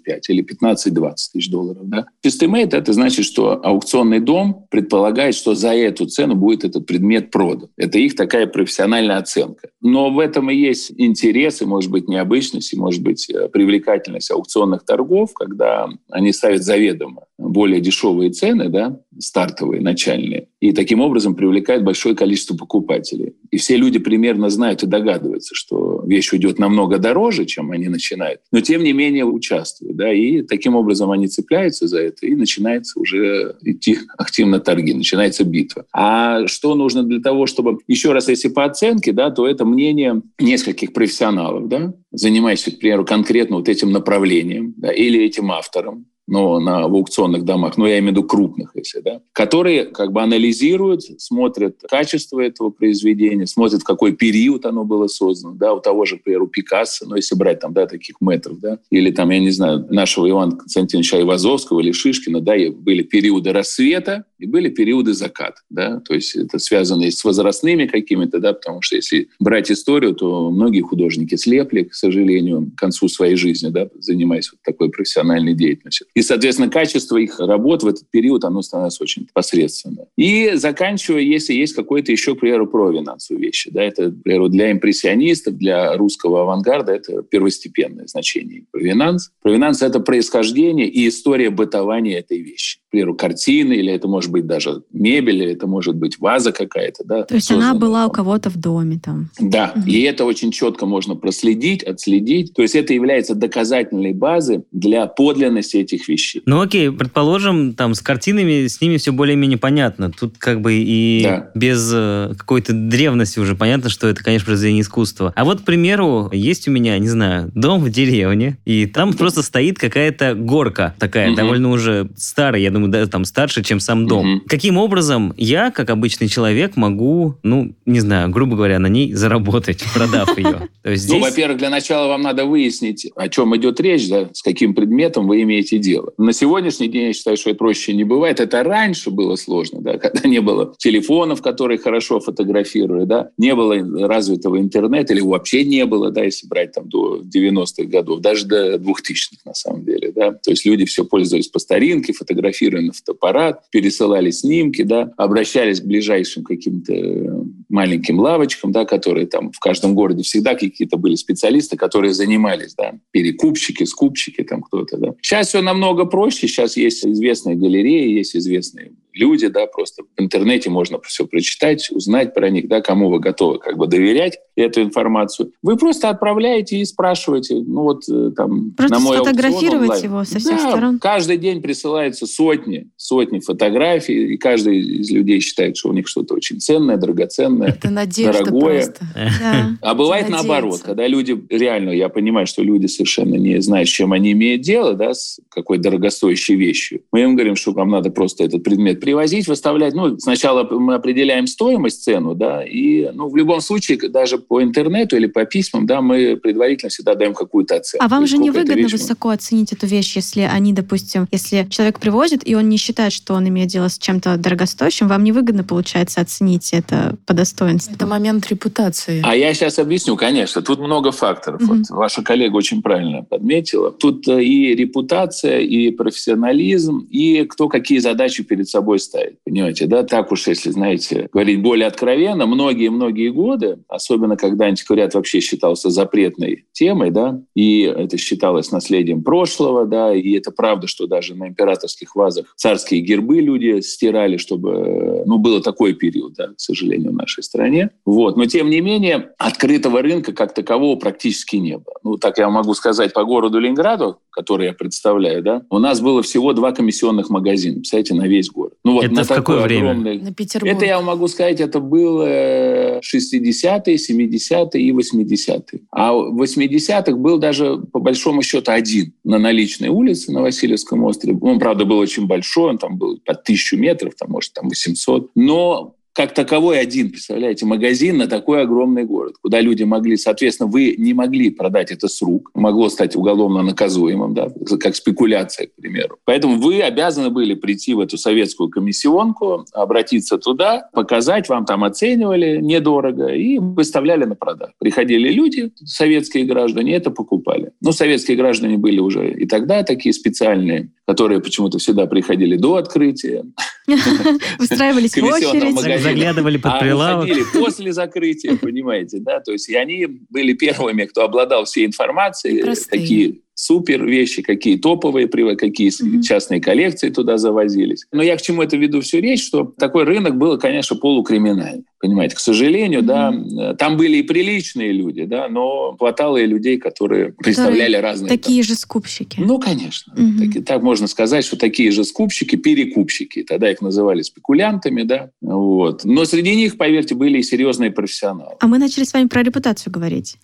15-25 0.07 0.19
или 0.29 0.43
15-20 0.43 1.13
тысяч 1.33 1.49
долларов. 1.49 1.81
Да? 1.83 2.05
Estimate– 2.25 2.69
это 2.73 2.93
значит, 2.93 3.25
что 3.25 3.59
аукционный 3.63 4.19
дом 4.19 4.65
предполагает, 4.69 5.35
что 5.35 5.55
за 5.55 5.73
эту 5.73 6.05
цену 6.05 6.35
будет 6.35 6.63
этот 6.63 6.85
предмет 6.85 7.31
продан. 7.31 7.69
Это 7.77 7.99
их 7.99 8.15
такая 8.15 8.47
профессиональная 8.47 9.17
оценка. 9.17 9.69
Но 9.81 10.09
в 10.11 10.19
этом 10.19 10.49
и 10.49 10.55
есть 10.55 10.91
интерес, 10.97 11.61
и, 11.61 11.65
может 11.65 11.91
быть, 11.91 12.07
необычность, 12.07 12.73
и, 12.73 12.77
может 12.77 13.01
быть, 13.01 13.29
э, 13.29 13.49
привлекательность 13.49 14.31
аукционных 14.31 14.83
торгов, 14.85 15.33
когда 15.33 15.89
они 16.09 16.33
ставят 16.33 16.63
заведомо 16.63 17.23
более 17.39 17.79
дешевые 17.79 18.31
цены, 18.31 18.69
да, 18.69 18.99
стартовые, 19.17 19.81
начальные, 19.81 20.49
и 20.59 20.73
таким 20.73 20.99
образом 20.99 21.35
привлекают 21.35 21.83
большое 21.83 22.15
количество 22.15 22.55
покупателей. 22.55 23.33
И 23.49 23.57
все 23.57 23.77
люди 23.77 23.97
примерно 23.97 24.49
знают 24.49 24.83
и 24.83 24.87
догадываются, 24.87 25.55
что 25.55 26.03
вещь 26.05 26.31
уйдет 26.33 26.59
намного 26.59 26.97
дороже, 26.97 27.45
чем 27.45 27.71
они 27.71 27.87
начинают, 27.87 28.41
но 28.51 28.59
тем 28.59 28.83
не 28.83 28.91
менее 28.91 29.25
участвуют. 29.25 29.95
Да, 29.95 30.11
и 30.11 30.41
таким 30.41 30.75
образом 30.75 31.11
они 31.11 31.27
цепляются 31.27 31.87
за 31.87 32.01
это, 32.01 32.25
и 32.25 32.35
начинается 32.35 32.99
уже 32.99 33.55
идти 33.63 33.97
активно 34.17 34.59
торги, 34.59 34.93
начинается 34.93 35.45
битва. 35.45 35.85
А 35.93 36.45
что 36.47 36.75
нужно 36.75 37.03
для 37.03 37.21
того, 37.21 37.45
чтобы... 37.45 37.79
Еще 37.87 38.11
раз, 38.11 38.27
если 38.27 38.49
по 38.49 38.65
оценке, 38.65 39.13
да, 39.13 39.31
то 39.31 39.47
это 39.47 39.65
мнение 39.65 40.21
нескольких 40.39 40.91
профессионалов, 40.91 41.69
да, 41.69 41.93
занимающихся, 42.11 42.71
к 42.71 42.79
примеру, 42.79 43.05
конкретно 43.05 43.57
вот 43.57 43.69
этим 43.69 43.91
направлением 43.91 44.73
да, 44.77 44.91
или 44.91 45.23
этим 45.23 45.51
автором 45.51 46.05
но 46.29 46.59
на, 46.59 46.87
в 46.87 46.93
аукционных 46.93 47.43
домах, 47.43 47.77
но 47.77 47.87
я 47.87 47.99
имею 47.99 48.13
в 48.13 48.17
виду 48.17 48.23
крупных, 48.23 48.71
если, 48.75 49.01
да, 49.01 49.21
которые 49.33 49.85
как 49.85 50.11
бы 50.11 50.21
анализируют, 50.21 51.03
смотрят 51.19 51.81
качество 51.89 52.39
этого 52.39 52.69
произведения, 52.69 53.47
смотрят, 53.47 53.81
в 53.81 53.85
какой 53.85 54.13
период 54.13 54.65
оно 54.65 54.85
было 54.85 55.07
создано, 55.07 55.55
да, 55.55 55.73
у 55.73 55.79
того 55.79 56.05
же, 56.05 56.17
к 56.17 56.23
примеру, 56.23 56.47
Пикассо, 56.47 57.05
ну, 57.07 57.15
если 57.15 57.35
брать 57.35 57.59
там, 57.59 57.73
да, 57.73 57.87
таких 57.87 58.21
метров, 58.21 58.59
да, 58.59 58.79
или 58.89 59.11
там, 59.11 59.29
я 59.31 59.39
не 59.39 59.51
знаю, 59.51 59.85
нашего 59.89 60.29
Ивана 60.29 60.55
Константиновича 60.55 61.17
Айвазовского 61.17 61.79
или 61.79 61.91
Шишкина, 61.91 62.41
да, 62.41 62.53
были 62.71 63.03
периоды 63.03 63.51
рассвета 63.51 64.25
и 64.39 64.47
были 64.47 64.69
периоды 64.69 65.13
заката, 65.13 65.61
да, 65.69 65.99
то 65.99 66.13
есть 66.13 66.35
это 66.35 66.59
связано 66.59 67.03
и 67.03 67.11
с 67.11 67.23
возрастными 67.23 67.85
какими-то, 67.85 68.39
да, 68.39 68.53
потому 68.53 68.81
что 68.81 68.95
если 68.95 69.29
брать 69.39 69.71
историю, 69.71 70.15
то 70.15 70.49
многие 70.49 70.81
художники 70.81 71.35
слепли, 71.35 71.83
к 71.83 71.93
сожалению, 71.93 72.71
к 72.75 72.79
концу 72.79 73.07
своей 73.09 73.35
жизни, 73.35 73.69
да, 73.69 73.89
занимаясь 73.99 74.51
вот 74.51 74.61
такой 74.63 74.89
профессиональной 74.89 75.53
деятельностью. 75.53 76.07
И, 76.13 76.21
соответственно, 76.21 76.69
качество 76.69 77.17
их 77.17 77.39
работ 77.39 77.83
в 77.83 77.87
этот 77.87 78.09
период, 78.09 78.43
оно 78.45 78.61
становится 78.61 79.03
очень 79.03 79.27
посредственное. 79.33 80.07
И 80.17 80.51
заканчивая, 80.55 81.21
если 81.21 81.53
есть 81.53 81.73
какой-то 81.73 82.11
еще, 82.11 82.35
к 82.35 82.39
примеру, 82.39 82.67
провинансовые 82.67 83.45
вещи. 83.47 83.69
Да, 83.71 83.83
это, 83.83 84.11
к 84.11 84.23
примеру, 84.23 84.49
для 84.49 84.71
импрессионистов, 84.71 85.57
для 85.57 85.95
русского 85.97 86.43
авангарда 86.43 86.93
это 86.93 87.23
первостепенное 87.23 88.07
значение. 88.07 88.63
Провинанс. 88.71 89.31
Провинанс– 89.41 89.81
это 89.81 89.99
происхождение 89.99 90.87
и 90.87 91.07
история 91.07 91.49
бытования 91.49 92.19
этой 92.19 92.39
вещи. 92.39 92.79
К 92.87 92.91
примеру, 92.91 93.15
картины, 93.15 93.73
или 93.73 93.91
это 93.91 94.07
может 94.07 94.28
быть 94.31 94.45
даже 94.47 94.83
мебель, 94.91 95.43
это 95.43 95.67
может 95.67 95.95
быть 95.95 96.19
ваза 96.19 96.51
какая-то. 96.51 97.03
Да, 97.05 97.23
То 97.23 97.35
есть 97.35 97.51
она 97.51 97.73
была 97.73 98.05
у 98.07 98.11
кого-то 98.11 98.49
в 98.49 98.57
доме 98.57 98.99
там. 99.03 99.29
Да, 99.39 99.73
Мгм. 99.75 99.87
и 99.87 99.99
это 100.01 100.25
очень 100.25 100.51
четко 100.51 100.85
можно 100.85 101.15
проследить, 101.15 101.83
отследить. 101.83 102.53
То 102.53 102.61
есть 102.61 102.75
это 102.75 102.93
является 102.93 103.35
доказательной 103.35 104.13
базой 104.13 104.63
для 104.71 105.05
подлинности 105.07 105.77
этих 105.77 106.07
вещей. 106.07 106.41
Ну 106.45 106.61
окей, 106.61 106.91
предположим, 106.91 107.73
там 107.73 107.93
с 107.93 108.01
картинами, 108.01 108.67
с 108.67 108.81
ними 108.81 108.97
все 108.97 109.11
более-менее 109.11 109.57
понятно. 109.57 110.11
Тут 110.11 110.37
как 110.37 110.61
бы 110.61 110.73
и 110.75 111.21
Да. 111.23 111.51
без 111.55 111.91
э, 111.93 112.33
какой-то 112.37 112.73
древности 112.73 113.39
уже 113.39 113.55
понятно, 113.55 113.89
что 113.89 114.07
это, 114.07 114.23
конечно, 114.23 114.45
произведение 114.45 114.81
искусства. 114.81 115.33
А 115.35 115.43
вот, 115.45 115.61
к 115.61 115.63
примеру, 115.65 116.29
есть 116.31 116.67
у 116.67 116.71
меня, 116.71 116.97
не 116.99 117.07
знаю, 117.09 117.51
дом 117.55 117.81
в 117.83 117.89
деревне, 117.89 118.57
и 118.65 118.85
там 118.85 119.13
просто 119.13 119.43
стоит 119.43 119.77
какая-то 119.79 120.35
горка 120.35 120.95
такая, 120.99 121.27
Мгм. 121.27 121.35
довольно 121.35 121.69
уже 121.71 122.09
старая, 122.15 122.61
я 122.61 122.71
думаю, 122.71 122.91
да, 122.91 123.05
там 123.07 123.25
старше, 123.25 123.63
чем 123.63 123.79
сам 123.79 124.07
дом. 124.07 124.18
Мгм. 124.23 124.43
Каким 124.47 124.77
образом 124.77 125.33
я, 125.37 125.71
как 125.71 125.89
обычный 125.89 126.27
человек, 126.27 126.75
могу, 126.75 127.35
ну, 127.43 127.73
не 127.85 127.99
знаю, 127.99 128.29
грубо 128.29 128.55
говоря, 128.55 128.79
на 128.79 128.87
ней 128.87 129.13
заработать, 129.13 129.83
продав 129.93 130.37
ее? 130.37 130.69
Ну, 130.83 131.19
во-первых, 131.19 131.57
для 131.57 131.69
начала 131.69 132.07
вам 132.07 132.21
надо 132.21 132.45
выяснить, 132.45 133.11
о 133.15 133.29
чем 133.29 133.55
идет 133.55 133.79
речь, 133.79 134.09
да, 134.09 134.29
с 134.33 134.41
каким 134.41 134.73
предметом 134.73 135.27
вы 135.27 135.41
имеете 135.43 135.77
дело. 135.77 136.13
На 136.17 136.33
сегодняшний 136.33 136.87
день 136.87 137.07
я 137.07 137.13
считаю, 137.13 137.37
что 137.37 137.49
это 137.49 137.59
проще 137.59 137.93
не 137.93 138.03
бывает. 138.03 138.39
Это 138.39 138.63
раньше 138.63 139.11
было 139.11 139.35
сложно, 139.35 139.81
да, 139.81 139.97
когда 139.97 140.27
не 140.27 140.41
было 140.41 140.73
телефонов, 140.77 141.41
которые 141.41 141.77
хорошо 141.77 142.19
фотографировали, 142.19 143.05
да, 143.05 143.29
не 143.37 143.55
было 143.55 143.75
развитого 144.07 144.59
интернета, 144.59 145.13
или 145.13 145.21
вообще 145.21 145.63
не 145.63 145.85
было, 145.85 146.11
да, 146.11 146.23
если 146.23 146.47
брать 146.47 146.73
там 146.73 146.89
до 146.89 147.21
90-х 147.21 147.83
годов, 147.85 148.21
даже 148.21 148.45
до 148.45 148.75
2000-х 148.75 149.41
на 149.45 149.53
самом 149.53 149.85
деле, 149.85 150.11
да. 150.11 150.31
То 150.31 150.51
есть 150.51 150.65
люди 150.65 150.85
все 150.85 151.05
пользовались 151.05 151.47
по 151.47 151.59
старинке, 151.59 152.13
фотографировали 152.13 152.87
на 152.87 152.93
фотоаппарат, 152.93 153.69
пересылали 153.71 154.08
снимки, 154.31 154.83
да, 154.83 155.11
обращались 155.17 155.81
к 155.81 155.85
ближайшим 155.85 156.43
каким-то 156.43 156.93
э, 156.93 157.43
маленьким 157.69 158.19
лавочкам, 158.19 158.71
да, 158.71 158.85
которые 158.85 159.27
там 159.27 159.51
в 159.51 159.59
каждом 159.59 159.95
городе 159.95 160.23
всегда 160.23 160.55
какие-то 160.55 160.97
были 160.97 161.15
специалисты, 161.15 161.77
которые 161.77 162.13
занимались, 162.13 162.75
да, 162.75 162.93
перекупщики, 163.11 163.83
скупщики, 163.83 164.43
там 164.43 164.61
кто-то, 164.61 164.97
да. 164.97 165.13
Сейчас 165.21 165.49
все 165.49 165.61
намного 165.61 166.05
проще, 166.05 166.47
сейчас 166.47 166.77
есть 166.77 167.05
известные 167.05 167.55
галереи, 167.55 168.11
есть 168.11 168.35
известные 168.35 168.91
люди, 169.13 169.47
да, 169.47 169.67
просто 169.67 170.03
в 170.03 170.21
интернете 170.21 170.69
можно 170.69 170.99
все 171.01 171.25
прочитать, 171.27 171.89
узнать 171.91 172.33
про 172.33 172.49
них, 172.49 172.67
да, 172.67 172.81
кому 172.81 173.09
вы 173.09 173.19
готовы 173.19 173.59
как 173.59 173.77
бы 173.77 173.87
доверять. 173.87 174.39
Эту 174.61 174.81
информацию. 174.81 175.51
Вы 175.61 175.77
просто 175.77 176.09
отправляете 176.09 176.77
и 176.77 176.85
спрашиваете, 176.85 177.55
ну 177.55 177.83
вот 177.83 178.03
э, 178.09 178.31
там 178.35 178.71
Просто 178.71 178.95
на 178.95 178.99
мой 178.99 179.17
сфотографировать 179.17 179.89
аукцион 179.89 180.11
его 180.11 180.23
со 180.23 180.39
всех 180.39 180.57
Да, 180.57 180.69
сторон. 180.71 180.99
Каждый 180.99 181.37
день 181.37 181.61
присылаются 181.61 182.25
сотни, 182.27 182.89
сотни 182.97 183.39
фотографий, 183.39 184.33
и 184.33 184.37
каждый 184.37 184.79
из 184.79 185.11
людей 185.11 185.39
считает, 185.39 185.77
что 185.77 185.89
у 185.89 185.93
них 185.93 186.07
что-то 186.07 186.35
очень 186.35 186.59
ценное, 186.59 186.97
драгоценное. 186.97 187.69
Это 187.69 187.89
надежда 187.89 188.43
Дорогое. 188.43 188.83
просто. 188.83 189.05
Да. 189.15 189.71
А 189.81 189.95
бывает 189.95 190.29
Надеяться. 190.29 190.47
наоборот, 190.47 190.81
когда 190.83 191.07
люди 191.07 191.41
реально, 191.49 191.91
я 191.91 192.09
понимаю, 192.09 192.47
что 192.47 192.63
люди 192.63 192.87
совершенно 192.87 193.35
не 193.35 193.61
знают, 193.61 193.87
с 193.89 193.91
чем 193.91 194.13
они 194.13 194.31
имеют 194.31 194.61
дело, 194.61 194.93
да, 194.93 195.13
с 195.13 195.39
какой 195.49 195.77
дорогостоящей 195.77 196.55
вещью. 196.55 197.01
Мы 197.11 197.21
им 197.21 197.35
говорим, 197.35 197.55
что 197.55 197.71
вам 197.71 197.89
надо 197.89 198.09
просто 198.09 198.43
этот 198.43 198.63
предмет 198.63 198.99
привозить, 198.99 199.47
выставлять. 199.47 199.93
Ну, 199.93 200.17
сначала 200.19 200.67
мы 200.69 200.95
определяем 200.95 201.47
стоимость, 201.47 202.03
цену, 202.03 202.35
да, 202.35 202.63
и, 202.63 203.09
ну, 203.13 203.29
в 203.29 203.35
любом 203.35 203.61
случае, 203.61 203.97
даже 204.09 204.37
по 204.49 204.63
интернету 204.63 205.15
или 205.15 205.27
по 205.27 205.45
письмам, 205.45 205.85
да, 205.85 206.01
мы 206.01 206.35
предварительно 206.35 206.89
всегда 206.89 207.13
даем 207.13 207.33
какую-то 207.33 207.77
оценку. 207.77 208.03
А 208.03 208.09
вам 208.09 208.25
же 208.27 208.37
не 208.37 208.49
выгодно 208.49 208.81
вещь 208.81 208.91
высоко 208.91 209.29
оценить 209.29 209.71
эту 209.71 209.85
вещь, 209.85 210.15
если 210.15 210.41
они, 210.41 210.73
допустим, 210.73 211.27
если 211.31 211.67
человек 211.69 211.99
привозит, 211.99 212.41
и 212.47 212.55
он 212.55 212.67
не 212.67 212.77
считает, 212.77 213.13
что 213.13 213.35
он 213.35 213.47
имеет 213.47 213.69
дело 213.69 213.87
с 213.87 213.99
чем-то 213.99 214.37
дорогостоящим, 214.37 215.07
вам 215.07 215.23
невыгодно, 215.23 215.63
получается, 215.63 216.19
оценить 216.19 216.73
это 216.73 217.15
по 217.27 217.33
достоинству. 217.33 217.93
Это 217.93 218.07
момент 218.07 218.49
репутации. 218.49 219.21
А 219.23 219.35
я 219.35 219.53
сейчас 219.53 219.77
объясню, 219.77 220.15
конечно. 220.15 220.63
Тут 220.63 220.79
много 220.79 221.11
факторов. 221.11 221.61
Мгм. 221.61 221.77
Вот 221.77 221.89
ваша 221.89 222.23
коллега 222.23 222.55
очень 222.55 222.81
правильно 222.81 223.23
подметила. 223.23 223.91
Тут 223.91 224.27
э, 224.27 224.43
и 224.43 224.73
репутация, 224.73 225.59
и 225.59 225.91
профессионализм, 225.91 227.07
и 227.11 227.43
кто 227.43 227.69
какие 227.69 227.99
задачи 227.99 228.43
перед 228.43 228.67
собой 228.67 228.99
ставит. 228.99 229.37
Понимаете, 229.45 229.85
да? 229.85 230.03
Так 230.03 230.31
уж, 230.31 230.47
если, 230.47 230.71
знаете, 230.71 231.29
говорить 231.31 231.61
более 231.61 231.87
откровенно, 231.87 232.47
многие-многие 232.47 233.29
годы, 233.29 233.77
особенно 233.87 234.38
когда 234.39 234.65
антиквариат 234.65 235.13
вообще 235.13 235.39
считался 235.39 235.89
запретной 235.89 236.65
темой, 236.71 237.11
да, 237.11 237.41
и 237.55 237.81
это 237.81 238.17
считалось 238.17 238.71
наследием 238.71 239.23
прошлого, 239.23 239.85
да, 239.85 240.13
и 240.13 240.31
это 240.33 240.51
правда, 240.51 240.87
что 240.87 241.07
даже 241.07 241.35
на 241.35 241.47
императорских 241.49 242.15
вазах 242.15 242.45
царские 242.55 243.01
гербы 243.01 243.41
люди 243.41 243.81
стирали, 243.81 244.37
чтобы, 244.37 245.23
ну, 245.25 245.37
было 245.37 245.61
такой 245.61 245.93
период, 245.93 246.33
да, 246.37 246.47
к 246.47 246.59
сожалению, 246.59 247.11
в 247.11 247.15
нашей 247.15 247.43
стране. 247.43 247.91
Вот. 248.05 248.37
Но, 248.37 248.45
тем 248.45 248.69
не 248.69 248.81
менее, 248.81 249.29
открытого 249.37 250.01
рынка 250.01 250.33
как 250.33 250.53
такового 250.53 250.95
практически 250.97 251.57
не 251.57 251.77
было. 251.77 251.95
Ну, 252.03 252.17
так 252.17 252.37
я 252.37 252.49
могу 252.49 252.73
сказать 252.73 253.13
по 253.13 253.23
городу 253.23 253.59
Ленинграду, 253.59 254.17
который 254.31 254.67
я 254.67 254.73
представляю, 254.73 255.43
да, 255.43 255.63
у 255.69 255.79
нас 255.79 255.99
было 256.01 256.21
всего 256.23 256.53
два 256.53 256.71
комиссионных 256.71 257.29
магазина, 257.29 257.75
представляете, 257.75 258.13
на 258.13 258.27
весь 258.27 258.49
город. 258.49 258.73
Ну, 258.85 258.93
вот 258.93 259.03
Это 259.05 259.13
на 259.13 259.23
в 259.23 259.27
какое 259.27 259.61
время? 259.61 259.91
огромный- 259.91 260.21
На 260.21 260.33
Петербург. 260.33 260.73
это 260.73 260.85
я 260.85 261.01
могу 261.01 261.27
сказать, 261.27 261.59
это 261.59 261.79
было 261.79 262.23
э, 262.25 263.01
60-е, 263.01 263.95
70-е 263.95 263.97
и 264.27 264.91
80-е. 264.91 265.81
А 265.91 266.13
в 266.13 266.41
80-х 266.41 267.11
был 267.13 267.37
даже, 267.37 267.77
по 267.77 267.99
большому 267.99 268.41
счету, 268.41 268.71
один 268.71 269.13
на 269.23 269.37
наличной 269.37 269.89
улице 269.89 270.31
на 270.31 270.41
Васильевском 270.41 271.03
острове. 271.03 271.37
Он, 271.41 271.59
правда, 271.59 271.85
был 271.85 271.97
очень 271.97 272.27
большой, 272.27 272.71
он 272.71 272.77
там 272.77 272.97
был 272.97 273.19
под 273.25 273.43
тысячу 273.43 273.77
метров, 273.77 274.15
там, 274.15 274.31
может, 274.31 274.53
там 274.53 274.69
800. 274.69 275.31
Но 275.35 275.95
как 276.13 276.33
таковой 276.33 276.79
один, 276.79 277.11
представляете, 277.11 277.65
магазин 277.65 278.17
на 278.17 278.27
такой 278.27 278.61
огромный 278.61 279.03
город, 279.03 279.35
куда 279.41 279.61
люди 279.61 279.83
могли, 279.83 280.17
соответственно, 280.17 280.69
вы 280.69 280.95
не 280.97 281.13
могли 281.13 281.49
продать 281.49 281.91
это 281.91 282.07
с 282.07 282.21
рук, 282.21 282.51
могло 282.53 282.89
стать 282.89 283.15
уголовно 283.15 283.61
наказуемым, 283.61 284.33
да, 284.33 284.49
как 284.79 284.95
спекуляция, 284.95 285.67
к 285.67 285.75
примеру. 285.75 286.17
Поэтому 286.25 286.59
вы 286.59 286.81
обязаны 286.81 287.29
были 287.29 287.53
прийти 287.53 287.93
в 287.93 287.99
эту 287.99 288.17
советскую 288.17 288.69
комиссионку, 288.69 289.65
обратиться 289.73 290.37
туда, 290.37 290.89
показать, 290.93 291.47
вам 291.49 291.65
там 291.65 291.83
оценивали 291.83 292.59
недорого 292.61 293.27
и 293.27 293.59
выставляли 293.59 294.25
на 294.25 294.35
продажу. 294.35 294.73
Приходили 294.79 295.29
люди, 295.29 295.71
советские 295.83 296.45
граждане, 296.45 296.95
это 296.95 297.11
покупали. 297.11 297.71
Но 297.81 297.91
советские 297.91 298.37
граждане 298.37 298.77
были 298.77 298.99
уже 298.99 299.31
и 299.31 299.45
тогда 299.45 299.83
такие 299.83 300.13
специальные, 300.13 300.89
которые 301.07 301.39
почему-то 301.41 301.77
всегда 301.77 302.07
приходили 302.07 302.55
до 302.55 302.75
открытия, 302.75 303.45
Устраивались 304.59 305.15
в 305.15 305.23
очередь. 305.23 305.75
Заглядывали 306.03 306.57
под 306.57 306.73
а 306.73 306.79
прилавок. 306.79 307.25
уходили 307.25 307.45
после 307.53 307.93
закрытия, 307.93 308.55
понимаете, 308.57 309.19
да, 309.19 309.39
то 309.39 309.51
есть 309.51 309.69
и 309.69 309.75
они 309.75 310.07
были 310.29 310.53
первыми, 310.53 311.05
кто 311.05 311.23
обладал 311.23 311.65
всей 311.65 311.85
информацией, 311.85 312.61
какие 312.89 313.41
супер 313.59 314.05
вещи, 314.05 314.41
какие 314.41 314.77
топовые, 314.77 315.27
какие 315.27 315.91
частные 316.21 316.61
коллекции 316.61 317.09
туда 317.09 317.37
завозились. 317.37 318.05
Но 318.13 318.23
я 318.23 318.37
к 318.37 318.41
чему 318.41 318.63
это 318.63 318.77
веду 318.77 319.01
всю 319.01 319.19
речь, 319.19 319.45
что 319.45 319.73
такой 319.77 320.05
рынок 320.05 320.37
был, 320.37 320.57
конечно, 320.57 320.95
полукриминальный. 320.95 321.83
Понимаете, 322.01 322.37
к 322.37 322.39
сожалению, 322.39 323.01
да, 323.01 323.33
э, 323.33 323.75
там 323.77 323.97
были 323.97 324.17
и 324.17 324.23
приличные 324.23 324.93
люди, 324.93 325.25
да, 325.25 325.49
но 325.49 325.97
хватало 325.99 326.37
и 326.37 326.45
людей, 326.45 326.77
которые 326.77 327.33
представляли 327.33 327.97
разные... 327.97 328.29
там- 328.29 328.37
Такие 328.37 328.63
же 328.63 328.75
скупщики. 328.75 329.41
ну, 329.41 329.59
конечно. 329.59 330.13
Мгм. 330.15 330.53
Так, 330.53 330.63
так 330.65 330.81
можно 330.81 331.07
сказать, 331.07 331.43
что 331.43 331.57
такие 331.57 331.91
же 331.91 332.05
скупщики, 332.05 332.55
перекупщики. 332.55 333.43
Тогда 333.43 333.69
их 333.69 333.81
называли 333.81 334.21
спекулянтами, 334.21 335.03
да. 335.03 335.31
Вот. 335.41 336.05
Но 336.05 336.23
среди 336.23 336.55
них, 336.55 336.77
поверьте, 336.77 337.15
были 337.15 337.39
и 337.39 337.43
серьезные 337.43 337.91
профессионалы. 337.91 338.55
А 338.61 338.67
мы 338.67 338.77
начали 338.77 339.03
с 339.03 339.11
вами 339.11 339.27
про 339.27 339.43
репутацию 339.43 339.91
говорить. 339.91 340.37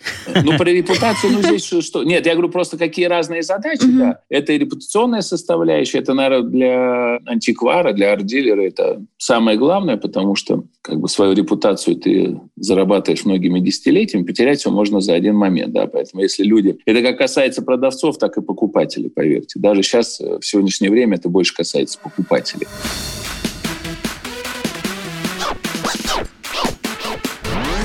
Ну, 0.44 0.58
про 0.58 0.66
репутацию, 0.70 1.32
ну, 1.32 1.42
здесь 1.42 1.64
что? 1.64 2.04
Нет, 2.04 2.26
я 2.26 2.34
говорю 2.34 2.50
просто, 2.50 2.78
какие 2.78 3.05
разные 3.08 3.44
задачи, 3.44 3.86
Мгм. 3.86 4.00
да. 4.00 4.20
Это 4.30 4.54
и 4.54 4.58
репутационная 4.58 5.22
составляющая, 5.22 6.00
это, 6.00 6.14
наверное, 6.14 6.50
для 6.50 7.18
антиквара, 7.26 7.94
для 7.94 8.14
арт-дилера 8.14 8.62
это 8.62 9.04
самое 9.18 9.58
главное, 9.58 9.98
потому 9.98 10.36
что 10.36 10.64
как 10.82 11.00
бы 11.00 11.08
свою 11.10 11.34
репутацию 11.34 11.96
ты 11.96 12.40
зарабатываешь 12.56 13.26
многими 13.26 13.60
десятилетиями, 13.60 14.26
потерять 14.26 14.60
все 14.60 14.72
можно 14.72 15.00
за 15.02 15.14
один 15.14 15.36
момент, 15.36 15.74
да, 15.74 15.88
поэтому 15.88 16.22
если 16.24 16.44
люди... 16.44 16.78
Это 16.86 17.02
как 17.02 17.18
касается 17.18 17.62
продавцов, 17.62 18.18
так 18.18 18.38
и 18.38 18.42
покупателей, 18.42 19.10
поверьте. 19.10 19.60
Даже 19.60 19.82
сейчас, 19.84 20.20
э, 20.22 20.40
в 20.40 20.46
сегодняшнее 20.46 20.92
время, 20.92 21.16
это 21.18 21.30
больше 21.30 21.54
касается 21.56 21.98
покупателей. 22.02 22.68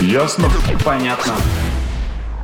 Ясно? 0.00 0.48
Понятно. 0.84 1.34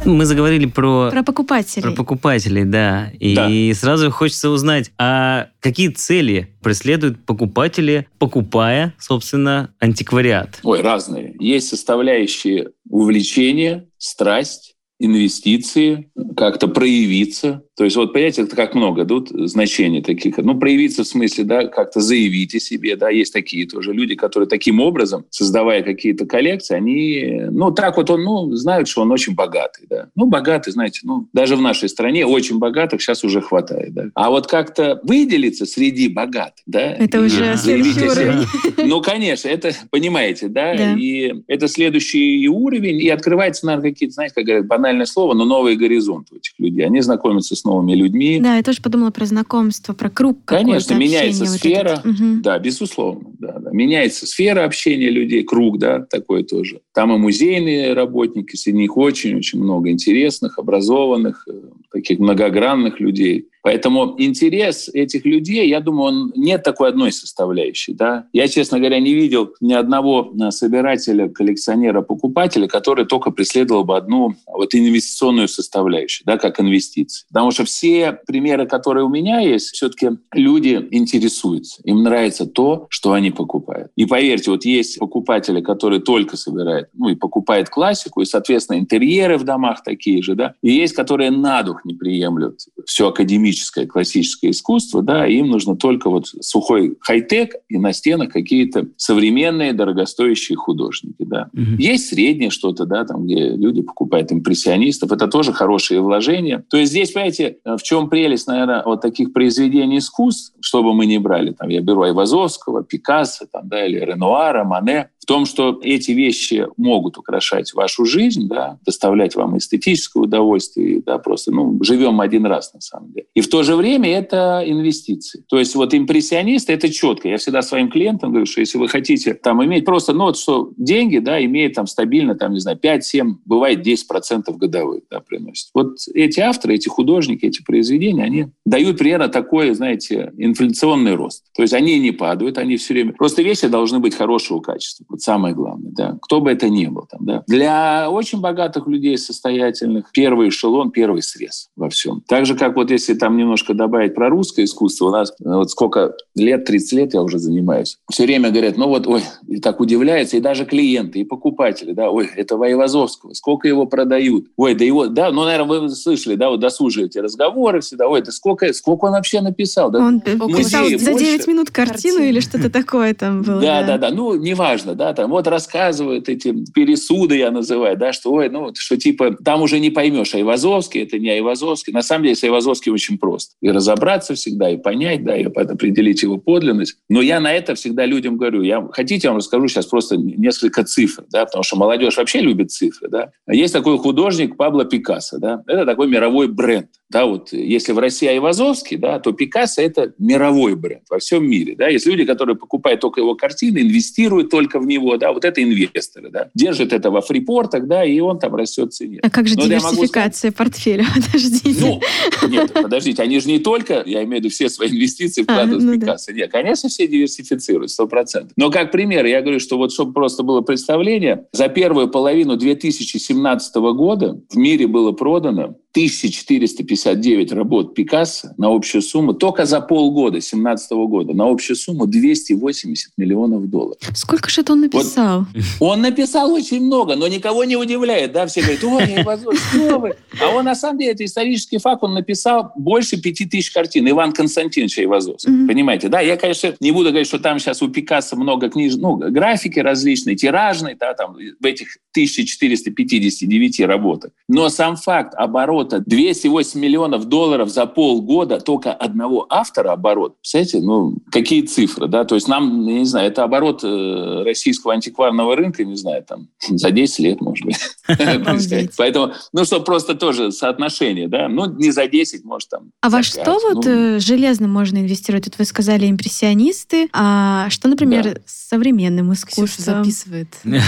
Мы 0.07 0.25
заговорили 0.25 0.67
про, 0.67 1.11
Про 1.11 1.23
покупателей. 1.23 1.83
про 1.83 1.93
покупателей, 1.93 2.65
да. 2.65 3.11
И 3.19 3.73
сразу 3.75 4.11
хочется 4.11 4.51
узнать, 4.51 4.93
а 4.99 5.49
какие 5.61 5.89
цели 5.89 6.55
преследуют 6.63 7.25
покупатели, 7.27 8.07
покупая, 8.19 8.95
собственно, 8.99 9.71
антиквариат? 9.81 10.61
Ой, 10.63 10.81
разные. 10.81 11.35
Есть 11.41 11.69
составляющие 11.69 12.71
увлечения, 12.89 13.89
страсть, 13.99 14.76
инвестиции, 14.99 16.11
как-то 16.37 16.69
проявиться. 16.69 17.63
То 17.77 17.85
есть 17.85 17.97
вот, 17.97 18.13
понимаете, 18.13 18.43
это 18.43 18.57
как 18.57 18.75
много 18.75 19.05
тут 19.05 19.29
значений 19.29 20.03
таких. 20.03 20.39
Ну, 20.39 20.59
проявиться 20.59 21.05
в 21.05 21.07
смысле, 21.07 21.45
да, 21.45 21.67
как-то 21.67 22.01
заявить 22.01 22.55
о 22.55 22.61
себе, 22.61 22.97
да, 22.97 23.11
есть 23.11 23.33
такие 23.33 23.67
тоже 23.67 23.93
люди, 23.93 24.15
которые 24.15 24.49
таким 24.49 24.81
образом, 24.81 25.27
создавая 25.29 25.83
какие-то 25.83 26.25
коллекции, 26.25 26.75
они, 26.75 27.43
ну, 27.51 27.71
так 27.71 27.99
вот 27.99 28.09
он, 28.11 28.25
ну, 28.25 28.55
знают, 28.55 28.89
что 28.89 29.03
он 29.03 29.13
очень 29.13 29.35
богатый, 29.35 29.87
да. 29.89 30.09
Ну, 30.15 30.27
богатый, 30.27 30.71
знаете, 30.71 31.01
ну, 31.05 31.29
даже 31.35 31.57
в 31.57 31.61
нашей 31.61 31.91
стране 31.91 32.25
очень 32.25 32.59
богатых 32.59 33.03
сейчас 33.03 33.25
уже 33.25 33.43
хватает, 33.43 33.93
да. 33.93 34.05
А 34.15 34.31
вот 34.31 34.47
как-то 34.47 35.01
выделиться 35.03 35.67
среди 35.67 36.09
богатых, 36.09 36.63
да. 36.65 36.93
Это 36.93 37.21
уже 37.21 37.57
следующий 37.57 38.09
уровень. 38.09 38.47
Ну, 38.87 39.01
конечно, 39.03 39.49
это, 39.49 39.73
понимаете, 39.91 40.49
да? 40.49 40.75
Да. 40.77 40.95
И 40.95 41.35
это 41.49 41.67
следующий 41.67 42.49
уровень, 42.49 43.01
и 43.01 43.09
открывается, 43.09 43.67
наверное, 43.67 43.91
какие-то, 43.91 44.15
знаете, 44.15 44.35
как 44.35 44.45
говорят, 44.45 44.67
банальное 44.87 45.07
слово, 45.07 45.35
но 45.35 45.45
новый 45.45 45.77
горизонт 45.77 46.29
у 46.33 46.37
этих 46.37 46.53
людей. 46.59 46.87
Они 46.87 47.01
знакомятся 47.01 47.57
с 47.57 47.65
новыми 47.65 47.95
людьми. 47.95 48.39
Да, 48.41 48.57
я 48.57 48.63
тоже 48.63 48.81
подумала 48.81 49.11
про 49.11 49.27
знакомство, 49.27 49.93
про 49.95 50.09
круг 50.11 50.39
Конечно, 50.45 50.95
меняется 50.95 51.45
общения 51.45 51.83
вот 51.83 51.99
сфера. 51.99 52.01
Мгм. 52.05 52.43
Да, 52.43 52.59
безусловно. 52.59 53.31
Да, 53.39 53.59
да. 53.59 53.71
Меняется 53.73 54.27
сфера 54.27 54.65
общения 54.65 55.11
людей, 55.11 55.43
круг, 55.43 55.79
да, 55.79 56.01
такой 56.01 56.45
тоже. 56.45 56.81
Там 56.95 57.13
и 57.13 57.19
музейные 57.19 57.95
работники, 57.95 58.55
среди 58.55 58.79
них 58.79 58.97
очень-очень 58.97 59.61
много 59.61 59.91
интересных, 59.91 60.59
образованных, 60.59 61.47
э, 61.49 61.53
таких 61.93 62.19
многогранных 62.21 63.01
людей. 63.01 63.49
Поэтому 63.67 64.15
интерес 64.19 64.89
этих 64.93 65.25
людей, 65.25 65.69
я 65.69 65.81
думаю, 65.81 66.03
он 66.05 66.33
нет 66.37 66.63
такой 66.63 66.89
одной 66.89 67.11
составляющей. 67.11 67.95
Да? 67.95 68.29
Я, 68.33 68.47
честно 68.47 68.79
говоря, 68.79 69.01
не 69.01 69.13
видел 69.13 69.55
ни 69.61 69.73
одного 69.73 70.33
э, 70.41 70.53
собирателя, 70.53 71.29
коллекционера, 71.29 72.03
покупателя, 72.03 72.69
который 72.69 73.07
только 73.07 73.33
преследовал 73.33 73.83
бы 73.83 73.97
одну 73.97 74.37
вот 74.47 74.73
инвестиционную 74.73 75.49
составляющую, 75.49 76.25
да, 76.27 76.39
как 76.39 76.61
инвестиции. 76.61 77.27
Потому 77.27 77.51
что 77.51 77.65
все 77.65 78.17
примеры, 78.25 78.69
которые 78.69 79.03
у 79.03 79.09
меня 79.09 79.41
есть, 79.41 79.75
все-таки 79.75 80.11
люди 80.33 80.87
интересуются. 80.93 81.83
Им 81.83 82.05
нравится 82.05 82.47
то, 82.47 82.87
что 82.89 83.15
они 83.15 83.33
покупают. 83.33 83.91
И 83.97 84.07
поверьте, 84.07 84.53
вот 84.53 84.65
есть 84.65 85.01
покупатели, 85.01 85.61
которые 85.61 86.01
только 86.01 86.37
собирают, 86.37 86.91
ну 86.95 87.09
и 87.09 87.17
покупают 87.17 87.69
классику, 87.69 88.21
и, 88.21 88.27
соответственно, 88.27 88.79
интерьеры 88.79 89.39
в 89.39 89.43
домах 89.43 89.83
такие 89.83 90.23
же, 90.23 90.37
да, 90.37 90.55
и 90.63 90.71
есть, 90.71 90.95
которые 90.95 91.33
на 91.33 91.65
дух 91.65 91.85
не 91.85 91.95
приемлют 91.95 92.61
все 92.85 93.09
академическое, 93.09 93.56
эстетическое, 93.57 93.87
классическое 93.87 94.51
искусство, 94.51 95.03
да, 95.03 95.27
им 95.27 95.49
нужно 95.49 95.77
только 95.77 96.11
вот 96.11 96.27
сухой 96.41 96.97
хай-тек 97.01 97.55
и 97.69 97.79
на 97.79 97.93
стенах 97.93 98.31
какие-то 98.31 98.87
современные 98.97 99.73
дорогостоящие 99.73 100.57
художники, 100.57 101.25
да. 101.25 101.49
Угу. 101.53 101.79
Есть 101.79 102.09
среднее 102.09 102.51
что-то, 102.51 102.85
да, 102.87 103.05
там, 103.05 103.25
где 103.25 103.51
люди 103.51 103.83
покупают 103.83 104.33
импрессионистов, 104.33 105.13
это 105.13 105.29
тоже 105.29 105.53
хорошие 105.53 106.01
вложения. 106.01 106.65
То 106.71 106.77
есть 106.77 106.93
здесь, 106.93 107.13
понимаете, 107.13 107.59
в 107.65 107.83
чем 107.83 108.09
прелесть, 108.09 108.47
наверное, 108.47 108.83
вот 108.85 109.01
таких 109.01 109.33
произведений 109.33 109.99
искусств, 109.99 110.55
чтобы 110.61 110.95
мы 110.95 111.07
не 111.07 111.19
брали, 111.19 111.53
там, 111.53 111.69
я 111.69 111.81
беру 111.81 112.03
Айвазовского, 112.03 112.85
Пикассо, 112.85 113.47
там, 113.51 113.69
да, 113.69 113.87
или 113.87 113.99
Ренуара, 113.99 114.65
Мане, 114.65 115.11
том, 115.27 115.45
что 115.45 115.79
эти 115.83 116.13
вещи 116.13 116.67
могут 116.77 117.19
украшать 117.19 117.75
вашу 117.75 118.05
жизнь, 118.05 118.49
да, 118.49 118.79
доставлять 118.87 119.35
вам 119.35 119.59
эстетическое 119.59 120.23
удовольствие, 120.23 121.03
да, 121.05 121.19
просто, 121.19 121.53
ну, 121.53 121.79
живем 121.83 122.21
один 122.21 122.47
раз 122.47 122.73
на 122.73 122.81
самом 122.81 123.13
деле. 123.13 123.27
И 123.35 123.41
в 123.41 123.49
то 123.49 123.63
же 123.63 123.77
время 123.77 124.11
это 124.17 124.63
инвестиции. 124.65 125.45
То 125.49 125.59
есть 125.59 125.75
вот 125.75 125.95
импрессионисты— 125.95 126.73
это 126.75 126.89
четко. 126.89 127.29
Я 127.29 127.37
всегда 127.39 127.63
своим 127.63 127.91
клиентам 127.91 128.31
говорю, 128.31 128.47
что 128.47 128.61
если 128.61 128.79
вы 128.79 128.89
хотите 128.89 129.35
там 129.35 129.63
иметь 129.65 129.85
просто, 129.85 130.13
ну, 130.13 130.25
вот 130.25 130.39
что 130.39 130.71
деньги, 130.77 131.19
да, 131.19 131.45
имеют 131.45 131.75
там 131.75 131.87
стабильно, 131.87 132.35
там, 132.35 132.53
не 132.53 132.61
знаю, 132.61 132.79
5-7, 132.83 133.35
бывает 133.45 133.87
10% 133.87 134.57
годовых, 134.57 135.03
да, 135.11 135.21
приносят. 135.21 135.71
Вот 135.75 135.97
эти 136.15 136.41
авторы, 136.41 136.77
эти 136.77 136.89
художники, 136.89 137.45
эти 137.45 137.63
произведения, 137.63 138.23
они 138.23 138.47
дают 138.65 138.99
примерно 138.99 139.29
такой, 139.29 139.75
знаете, 139.75 140.33
инфляционный 140.39 141.15
рост. 141.15 141.45
То 141.55 141.63
есть 141.63 141.75
они 141.75 141.99
не 141.99 142.13
падают, 142.13 142.59
они 142.59 142.77
все 142.77 142.95
время... 142.95 143.13
Просто 143.13 143.43
вещи 143.43 143.67
должны 143.67 143.99
быть 143.99 144.15
хорошего 144.15 144.61
качества 144.61 145.05
вот 145.17 145.23
самое 145.23 145.55
главное, 145.55 145.93
да, 145.93 146.17
кто 146.21 146.41
бы 146.41 146.51
это 146.51 146.69
ни 146.69 146.87
был. 146.87 147.07
Там, 147.11 147.21
да. 147.25 147.43
Для 147.47 148.11
очень 148.11 148.41
богатых 148.41 148.87
людей, 148.87 149.17
состоятельных, 149.19 150.11
первый 150.13 150.51
эшелон, 150.51 150.91
первый 150.91 151.23
срез 151.23 151.71
во 151.77 151.89
всем. 151.89 152.23
Так 152.27 152.47
же, 152.47 152.55
как 152.55 152.77
вот 152.77 152.91
если 152.91 153.15
там 153.15 153.37
немножко 153.37 153.75
добавить 153.75 154.15
про 154.15 154.29
русское 154.29 154.65
искусство, 154.65 155.07
у 155.07 155.11
нас 155.11 155.33
вот 155.41 155.71
сколько 155.71 156.15
лет, 156.35 156.65
30 156.65 156.93
лет 156.93 157.15
я 157.15 157.23
уже 157.23 157.39
занимаюсь, 157.39 157.99
все 158.11 158.25
время 158.25 158.51
говорят, 158.51 158.77
ну 158.77 158.89
вот, 158.89 159.07
ой, 159.07 159.23
и 159.49 159.59
так 159.61 159.81
удивляются, 159.81 160.37
и 160.37 160.41
даже 160.41 160.67
клиенты, 160.67 161.21
и 161.21 161.25
покупатели, 161.25 161.93
да, 161.93 162.11
ой, 162.11 162.29
это 162.37 162.57
Воевозовского, 162.57 163.33
сколько 163.33 163.69
его 163.69 163.87
продают, 163.87 164.47
ой, 164.57 164.75
да 164.75 164.85
его, 164.85 165.07
да, 165.07 165.31
ну, 165.31 165.45
наверное, 165.45 165.81
вы 165.81 165.91
слышали, 165.91 166.37
да, 166.37 166.51
вот 166.51 166.61
досужие 166.61 167.07
эти 167.07 167.19
разговоры 167.19 167.81
всегда, 167.81 168.09
ой, 168.09 168.23
да 168.23 168.31
сколько, 168.33 168.73
сколько 168.73 169.07
он 169.07 169.13
вообще 169.13 169.41
написал, 169.41 169.91
да, 169.91 169.99
Он 169.99 170.21
писал 170.21 170.87
за 170.87 171.15
9 171.15 171.47
минут 171.47 171.71
картину 171.71 172.23
или 172.23 172.41
что-то 172.41 172.71
такое 172.71 173.15
там 173.15 173.43
было. 173.43 173.61
Да, 173.61 173.83
да, 173.83 173.99
да, 173.99 174.11
ну, 174.11 174.35
неважно, 174.35 174.95
да, 174.95 175.06
да, 175.07 175.13
там 175.13 175.31
вот 175.31 175.47
рассказывают 175.47 176.29
эти 176.29 176.53
пересуды, 176.75 177.37
я 177.37 177.53
называю, 177.53 177.97
да, 177.97 178.13
что, 178.13 178.33
ой, 178.33 178.49
ну, 178.49 178.73
что 178.77 178.97
типа 178.97 179.37
там 179.45 179.63
уже 179.63 179.79
не 179.79 179.91
поймешь, 179.91 180.35
Айвазовский, 180.35 181.03
это 181.03 181.19
не 181.19 181.31
Айвазовский. 181.31 181.93
На 181.93 182.03
самом 182.03 182.25
деле 182.25 182.35
с 182.35 182.43
Айвазовским 182.43 182.93
очень 182.93 183.17
просто. 183.17 183.55
И 183.61 183.71
разобраться 183.71 184.35
всегда, 184.35 184.69
и 184.69 184.77
понять, 184.77 185.25
да, 185.25 185.37
и 185.37 185.45
определить 185.45 186.23
его 186.23 186.39
подлинность. 186.39 186.97
Но 187.09 187.23
я 187.23 187.39
на 187.39 187.53
это 187.53 187.77
всегда 187.77 188.05
людям 188.05 188.37
говорю, 188.37 188.63
я, 188.63 188.85
хотите, 188.91 189.29
я 189.29 189.31
вам 189.31 189.39
расскажу 189.39 189.69
сейчас 189.69 189.87
просто 189.87 190.17
несколько 190.17 190.83
цифр, 190.83 191.25
да, 191.31 191.45
потому 191.45 191.63
что 191.63 191.77
молодежь 191.77 192.17
вообще 192.17 192.41
любит 192.41 192.73
цифры, 192.73 193.09
да. 193.09 193.31
Есть 193.49 193.75
такой 193.75 193.99
художник 193.99 194.57
Пабло 194.57 194.85
Пикассо, 194.85 195.39
да, 195.39 195.63
это 195.69 195.87
такой 195.87 196.09
мировой 196.09 196.49
бренд. 196.49 196.89
Да, 197.09 197.27
вот 197.27 197.53
если 197.53 197.93
в 197.93 197.99
России 198.01 198.27
Айвазовский, 198.27 198.97
да, 198.97 199.21
то 199.21 199.31
Пикассо– 199.31 199.81
это 199.83 200.13
мировой 200.19 200.75
бренд 200.75 201.05
во 201.09 201.21
всем 201.21 201.49
мире. 201.49 201.77
Да. 201.77 201.87
Есть 201.87 202.07
люди, 202.07 202.25
которые 202.25 202.57
покупают 202.57 203.01
только 203.01 203.21
его 203.21 203.37
картины, 203.37 203.79
инвестируют 203.79 204.51
только 204.51 204.81
в 204.81 204.87
него, 204.87 204.96
да, 205.19 205.33
вот 205.33 205.45
это 205.45 205.63
инвесторы, 205.63 206.31
да, 206.31 206.51
держат 206.55 206.93
это 206.93 207.11
во 207.11 207.21
фрипортах, 207.21 207.87
да, 207.87 208.05
и 208.05 208.19
он 208.21 208.39
там 208.39 208.55
растет 208.55 208.93
в 208.93 208.97
цене. 208.97 209.21
А 209.23 209.31
как 209.31 209.49
же 209.49 209.57
Но 209.57 209.65
диверсификация 209.65 210.51
сказать, 210.51 210.57
портфеля? 210.57 211.07
Подождите. 211.15 212.01
Ну, 212.43 212.49
нет, 212.49 212.73
подождите, 212.73 213.23
они 213.23 213.41
же 213.41 213.49
не 213.49 213.59
только, 213.59 214.03
я 214.07 214.23
имею 214.25 214.41
в 214.41 214.45
виду, 214.45 214.49
все 214.51 214.69
свои 214.69 214.89
инвестиции 214.91 215.43
вкладывают 215.43 215.83
а, 215.83 215.87
ну 215.87 215.93
в 215.93 216.01
Пикассо. 216.01 216.33
Да. 216.33 216.39
Нет, 216.39 216.51
конечно, 216.51 216.89
все 216.89 217.07
диверсифицируют, 217.07 217.91
сто 217.91 218.07
процентов. 218.07 218.53
Но 218.57 218.71
как 218.71 218.93
пример, 218.93 219.25
я 219.27 219.41
говорю, 219.41 219.61
что 219.61 219.77
вот 219.77 219.93
чтобы 219.93 220.13
просто 220.13 220.43
было 220.43 220.61
представление, 220.61 221.47
за 221.53 221.69
первую 221.69 222.09
половину 222.09 222.57
2017 222.57 223.75
года 223.77 224.41
в 224.51 224.57
мире 224.57 224.87
было 224.87 225.13
продано 225.13 225.77
1459 225.97 227.53
работ 227.53 227.95
Пикассо 227.95 228.51
на 228.59 228.69
общую 228.69 229.01
сумму 229.01 229.33
только 229.33 229.65
за 229.65 229.81
полгода 229.81 230.33
2017 230.33 230.91
года 230.93 231.33
на 231.33 231.51
общую 231.51 231.75
сумму 231.75 232.07
280 232.07 233.13
миллионов 233.17 233.69
долларов. 233.71 233.99
Сколько 234.15 234.51
же 234.51 234.61
это 234.61 234.75
он 234.75 234.83
написал? 234.87 235.47
Вот, 235.81 235.93
он 235.93 236.01
написал 236.03 236.53
очень 236.53 236.85
много, 236.85 237.15
но 237.15 237.29
никого 237.29 237.65
не 237.65 237.77
удивляет. 237.77 238.33
Да? 238.33 238.47
Все 238.47 238.63
говорят, 238.63 238.85
ой, 238.85 239.13
я 239.13 239.23
что 239.23 239.99
вы? 239.99 240.17
А 240.41 240.51
он 240.51 240.65
на 240.65 240.75
самом 240.75 240.99
деле, 240.99 241.13
это 241.13 241.25
исторический 241.25 241.79
факт, 241.79 242.03
он 242.03 242.15
написал 242.15 242.73
больше 242.77 243.21
пяти 243.21 243.47
тысяч 243.47 243.71
картин. 243.71 244.09
Иван 244.09 244.33
Константинович 244.33 244.99
Айвазовский. 244.99 245.53
Mm-hmm. 245.53 245.67
Понимаете? 245.67 246.09
Да, 246.09 246.21
я, 246.21 246.37
конечно, 246.37 246.75
не 246.81 246.91
буду 246.91 247.11
говорить, 247.11 247.29
что 247.29 247.39
там 247.39 247.59
сейчас 247.59 247.83
у 247.83 247.89
Пикассо 247.89 248.37
много 248.37 248.69
книж, 248.69 248.97
ну, 248.97 249.17
графики 249.17 249.79
различные, 249.79 250.37
тиражные, 250.37 250.97
да, 250.99 251.15
там 251.15 251.35
в 251.35 251.65
этих 251.65 251.99
1459 252.13 253.81
работах. 253.81 254.33
Но 254.49 254.69
сам 254.69 254.97
факт 254.97 255.35
оборот 255.35 255.77
оборота 255.77 256.01
208 256.01 256.81
миллионов 256.81 257.25
долларов 257.27 257.69
за 257.69 257.87
полгода 257.87 258.61
только 258.61 258.93
одного 258.93 259.47
автора 259.49 259.93
оборот. 259.93 260.37
Представляете, 260.39 260.81
ну, 260.81 261.17
какие 261.31 261.63
цифры, 261.63 262.09
да? 262.09 262.25
То 262.25 262.35
есть 262.35 262.49
нам, 262.49 262.87
я 262.87 263.01
не 263.01 263.05
знаю, 263.05 263.29
это 263.29 263.45
оборот 263.45 263.81
э, 263.83 264.43
российского 264.67 264.95
антикварного 264.95 265.55
рынка, 265.55 265.85
не 265.85 265.97
знаю, 265.97 266.25
там, 266.25 266.49
за 266.69 266.91
10 266.91 267.19
лет, 267.21 267.41
может 267.41 267.65
быть. 267.65 267.77
Поэтому, 268.97 269.33
ну, 269.53 269.65
что 269.65 269.81
просто 269.81 270.15
тоже 270.15 270.51
соотношение, 270.51 271.29
да? 271.29 271.49
Ну, 271.49 271.67
не 271.67 271.93
за 271.93 272.09
10, 272.09 272.45
может, 272.45 272.69
там. 272.71 272.91
А 273.01 273.09
во 273.09 273.23
что 273.23 273.59
вот 273.61 273.85
ну. 273.85 274.17
э, 274.17 274.19
железно 274.19 274.67
можно 274.67 274.99
инвестировать? 274.99 275.47
Вот 275.47 275.59
вы 275.59 275.65
сказали 275.65 276.11
импрессионисты, 276.11 277.09
а 277.13 277.71
что, 277.71 277.89
например, 277.89 278.41
с 278.45 278.69
современным 278.69 279.33
искусством? 279.33 280.05
записывает. 280.05 280.49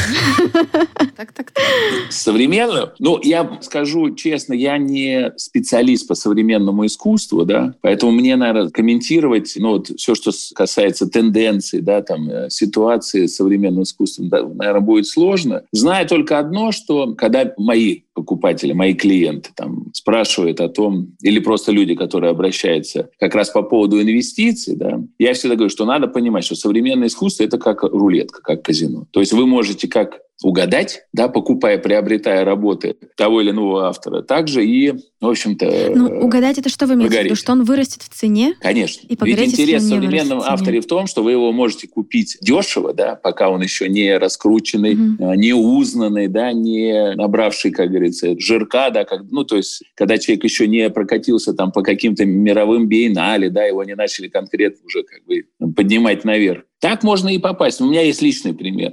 Так, 1.16 1.32
так, 1.32 1.50
так. 1.50 1.64
Современную? 2.10 2.92
Ну, 2.98 3.18
я 3.22 3.58
скажу 3.62 4.14
честно, 4.14 4.54
я 4.54 4.78
не 4.78 5.32
специалист 5.36 6.06
по 6.06 6.14
современному 6.14 6.86
искусству, 6.86 7.44
да, 7.44 7.74
поэтому 7.80 8.12
мне, 8.12 8.36
наверное, 8.36 8.70
комментировать, 8.70 9.54
ну, 9.56 9.70
вот 9.70 9.88
все, 9.96 10.14
что 10.14 10.30
касается 10.54 11.08
тенденций, 11.08 11.80
да, 11.80 12.02
там, 12.02 12.30
э, 12.30 12.50
ситуации 12.50 13.26
с 13.26 13.40
современным 13.68 13.82
искусством, 13.82 14.28
да, 14.28 14.42
наверное, 14.42 14.80
будет 14.80 15.06
сложно. 15.06 15.62
Знаю 15.72 16.06
только 16.06 16.38
одно, 16.38 16.72
что 16.72 17.14
когда 17.14 17.52
мои 17.56 18.02
покупатели, 18.14 18.72
мои 18.72 18.94
клиенты 18.94 19.50
там 19.54 19.86
спрашивают 19.92 20.60
о 20.60 20.68
том, 20.68 21.12
или 21.22 21.38
просто 21.38 21.72
люди, 21.72 21.94
которые 21.94 22.30
обращаются 22.30 23.10
как 23.18 23.34
раз 23.34 23.50
по 23.50 23.62
поводу 23.62 24.00
инвестиций, 24.00 24.76
да, 24.76 25.00
я 25.18 25.34
всегда 25.34 25.54
говорю, 25.54 25.70
что 25.70 25.84
надо 25.84 26.08
понимать, 26.08 26.44
что 26.44 26.56
современное 26.56 27.08
искусство— 27.08 27.44
это 27.44 27.58
как 27.58 27.82
рулетка, 27.82 28.42
как 28.42 28.62
казино. 28.62 29.06
То 29.12 29.20
есть 29.20 29.32
вы 29.32 29.46
можете 29.46 29.88
как 29.88 30.20
угадать, 30.42 31.02
да, 31.12 31.28
покупая, 31.28 31.78
приобретая 31.78 32.44
работы 32.44 32.96
того 33.16 33.40
или 33.40 33.50
иного 33.50 33.88
автора, 33.88 34.22
также 34.22 34.64
и, 34.64 34.92
в 35.20 35.26
общем-то... 35.26 35.92
Ну, 35.94 36.20
угадать 36.20 36.58
это 36.58 36.68
что 36.68 36.86
вы 36.86 36.94
имеете 36.94 37.20
в 37.20 37.24
виду? 37.24 37.34
Что 37.34 37.52
он 37.52 37.64
вырастет 37.64 38.02
в 38.02 38.08
цене? 38.08 38.54
Конечно. 38.60 39.06
И 39.08 39.16
Ведь 39.20 39.40
интерес 39.40 39.82
в 39.82 39.88
современном 39.88 40.40
авторе 40.40 40.80
в 40.80 40.86
том, 40.86 41.06
что 41.08 41.22
вы 41.22 41.32
его 41.32 41.50
можете 41.52 41.88
купить 41.88 42.38
дешево, 42.40 42.94
да, 42.94 43.16
пока 43.16 43.48
он 43.50 43.62
еще 43.62 43.88
не 43.88 44.16
раскрученный, 44.16 44.94
угу. 44.94 45.34
не 45.34 45.52
узнанный, 45.52 46.28
да, 46.28 46.52
не 46.52 47.14
набравший, 47.16 47.72
как 47.72 47.90
говорится, 47.90 48.38
жирка, 48.38 48.90
да, 48.90 49.04
как, 49.04 49.22
ну, 49.30 49.44
то 49.44 49.56
есть, 49.56 49.82
когда 49.94 50.18
человек 50.18 50.44
еще 50.44 50.68
не 50.68 50.88
прокатился 50.90 51.52
там 51.52 51.72
по 51.72 51.82
каким-то 51.82 52.24
мировым 52.24 52.86
биеннале, 52.86 53.50
да, 53.50 53.64
его 53.64 53.82
не 53.82 53.96
начали 53.96 54.28
конкретно 54.28 54.78
уже 54.86 55.02
как 55.02 55.24
бы 55.26 55.44
поднимать 55.74 56.24
наверх. 56.24 56.62
Так 56.80 57.02
можно 57.02 57.28
и 57.28 57.38
попасть. 57.38 57.80
У 57.80 57.86
меня 57.86 58.02
есть 58.02 58.22
личный 58.22 58.54
пример 58.54 58.92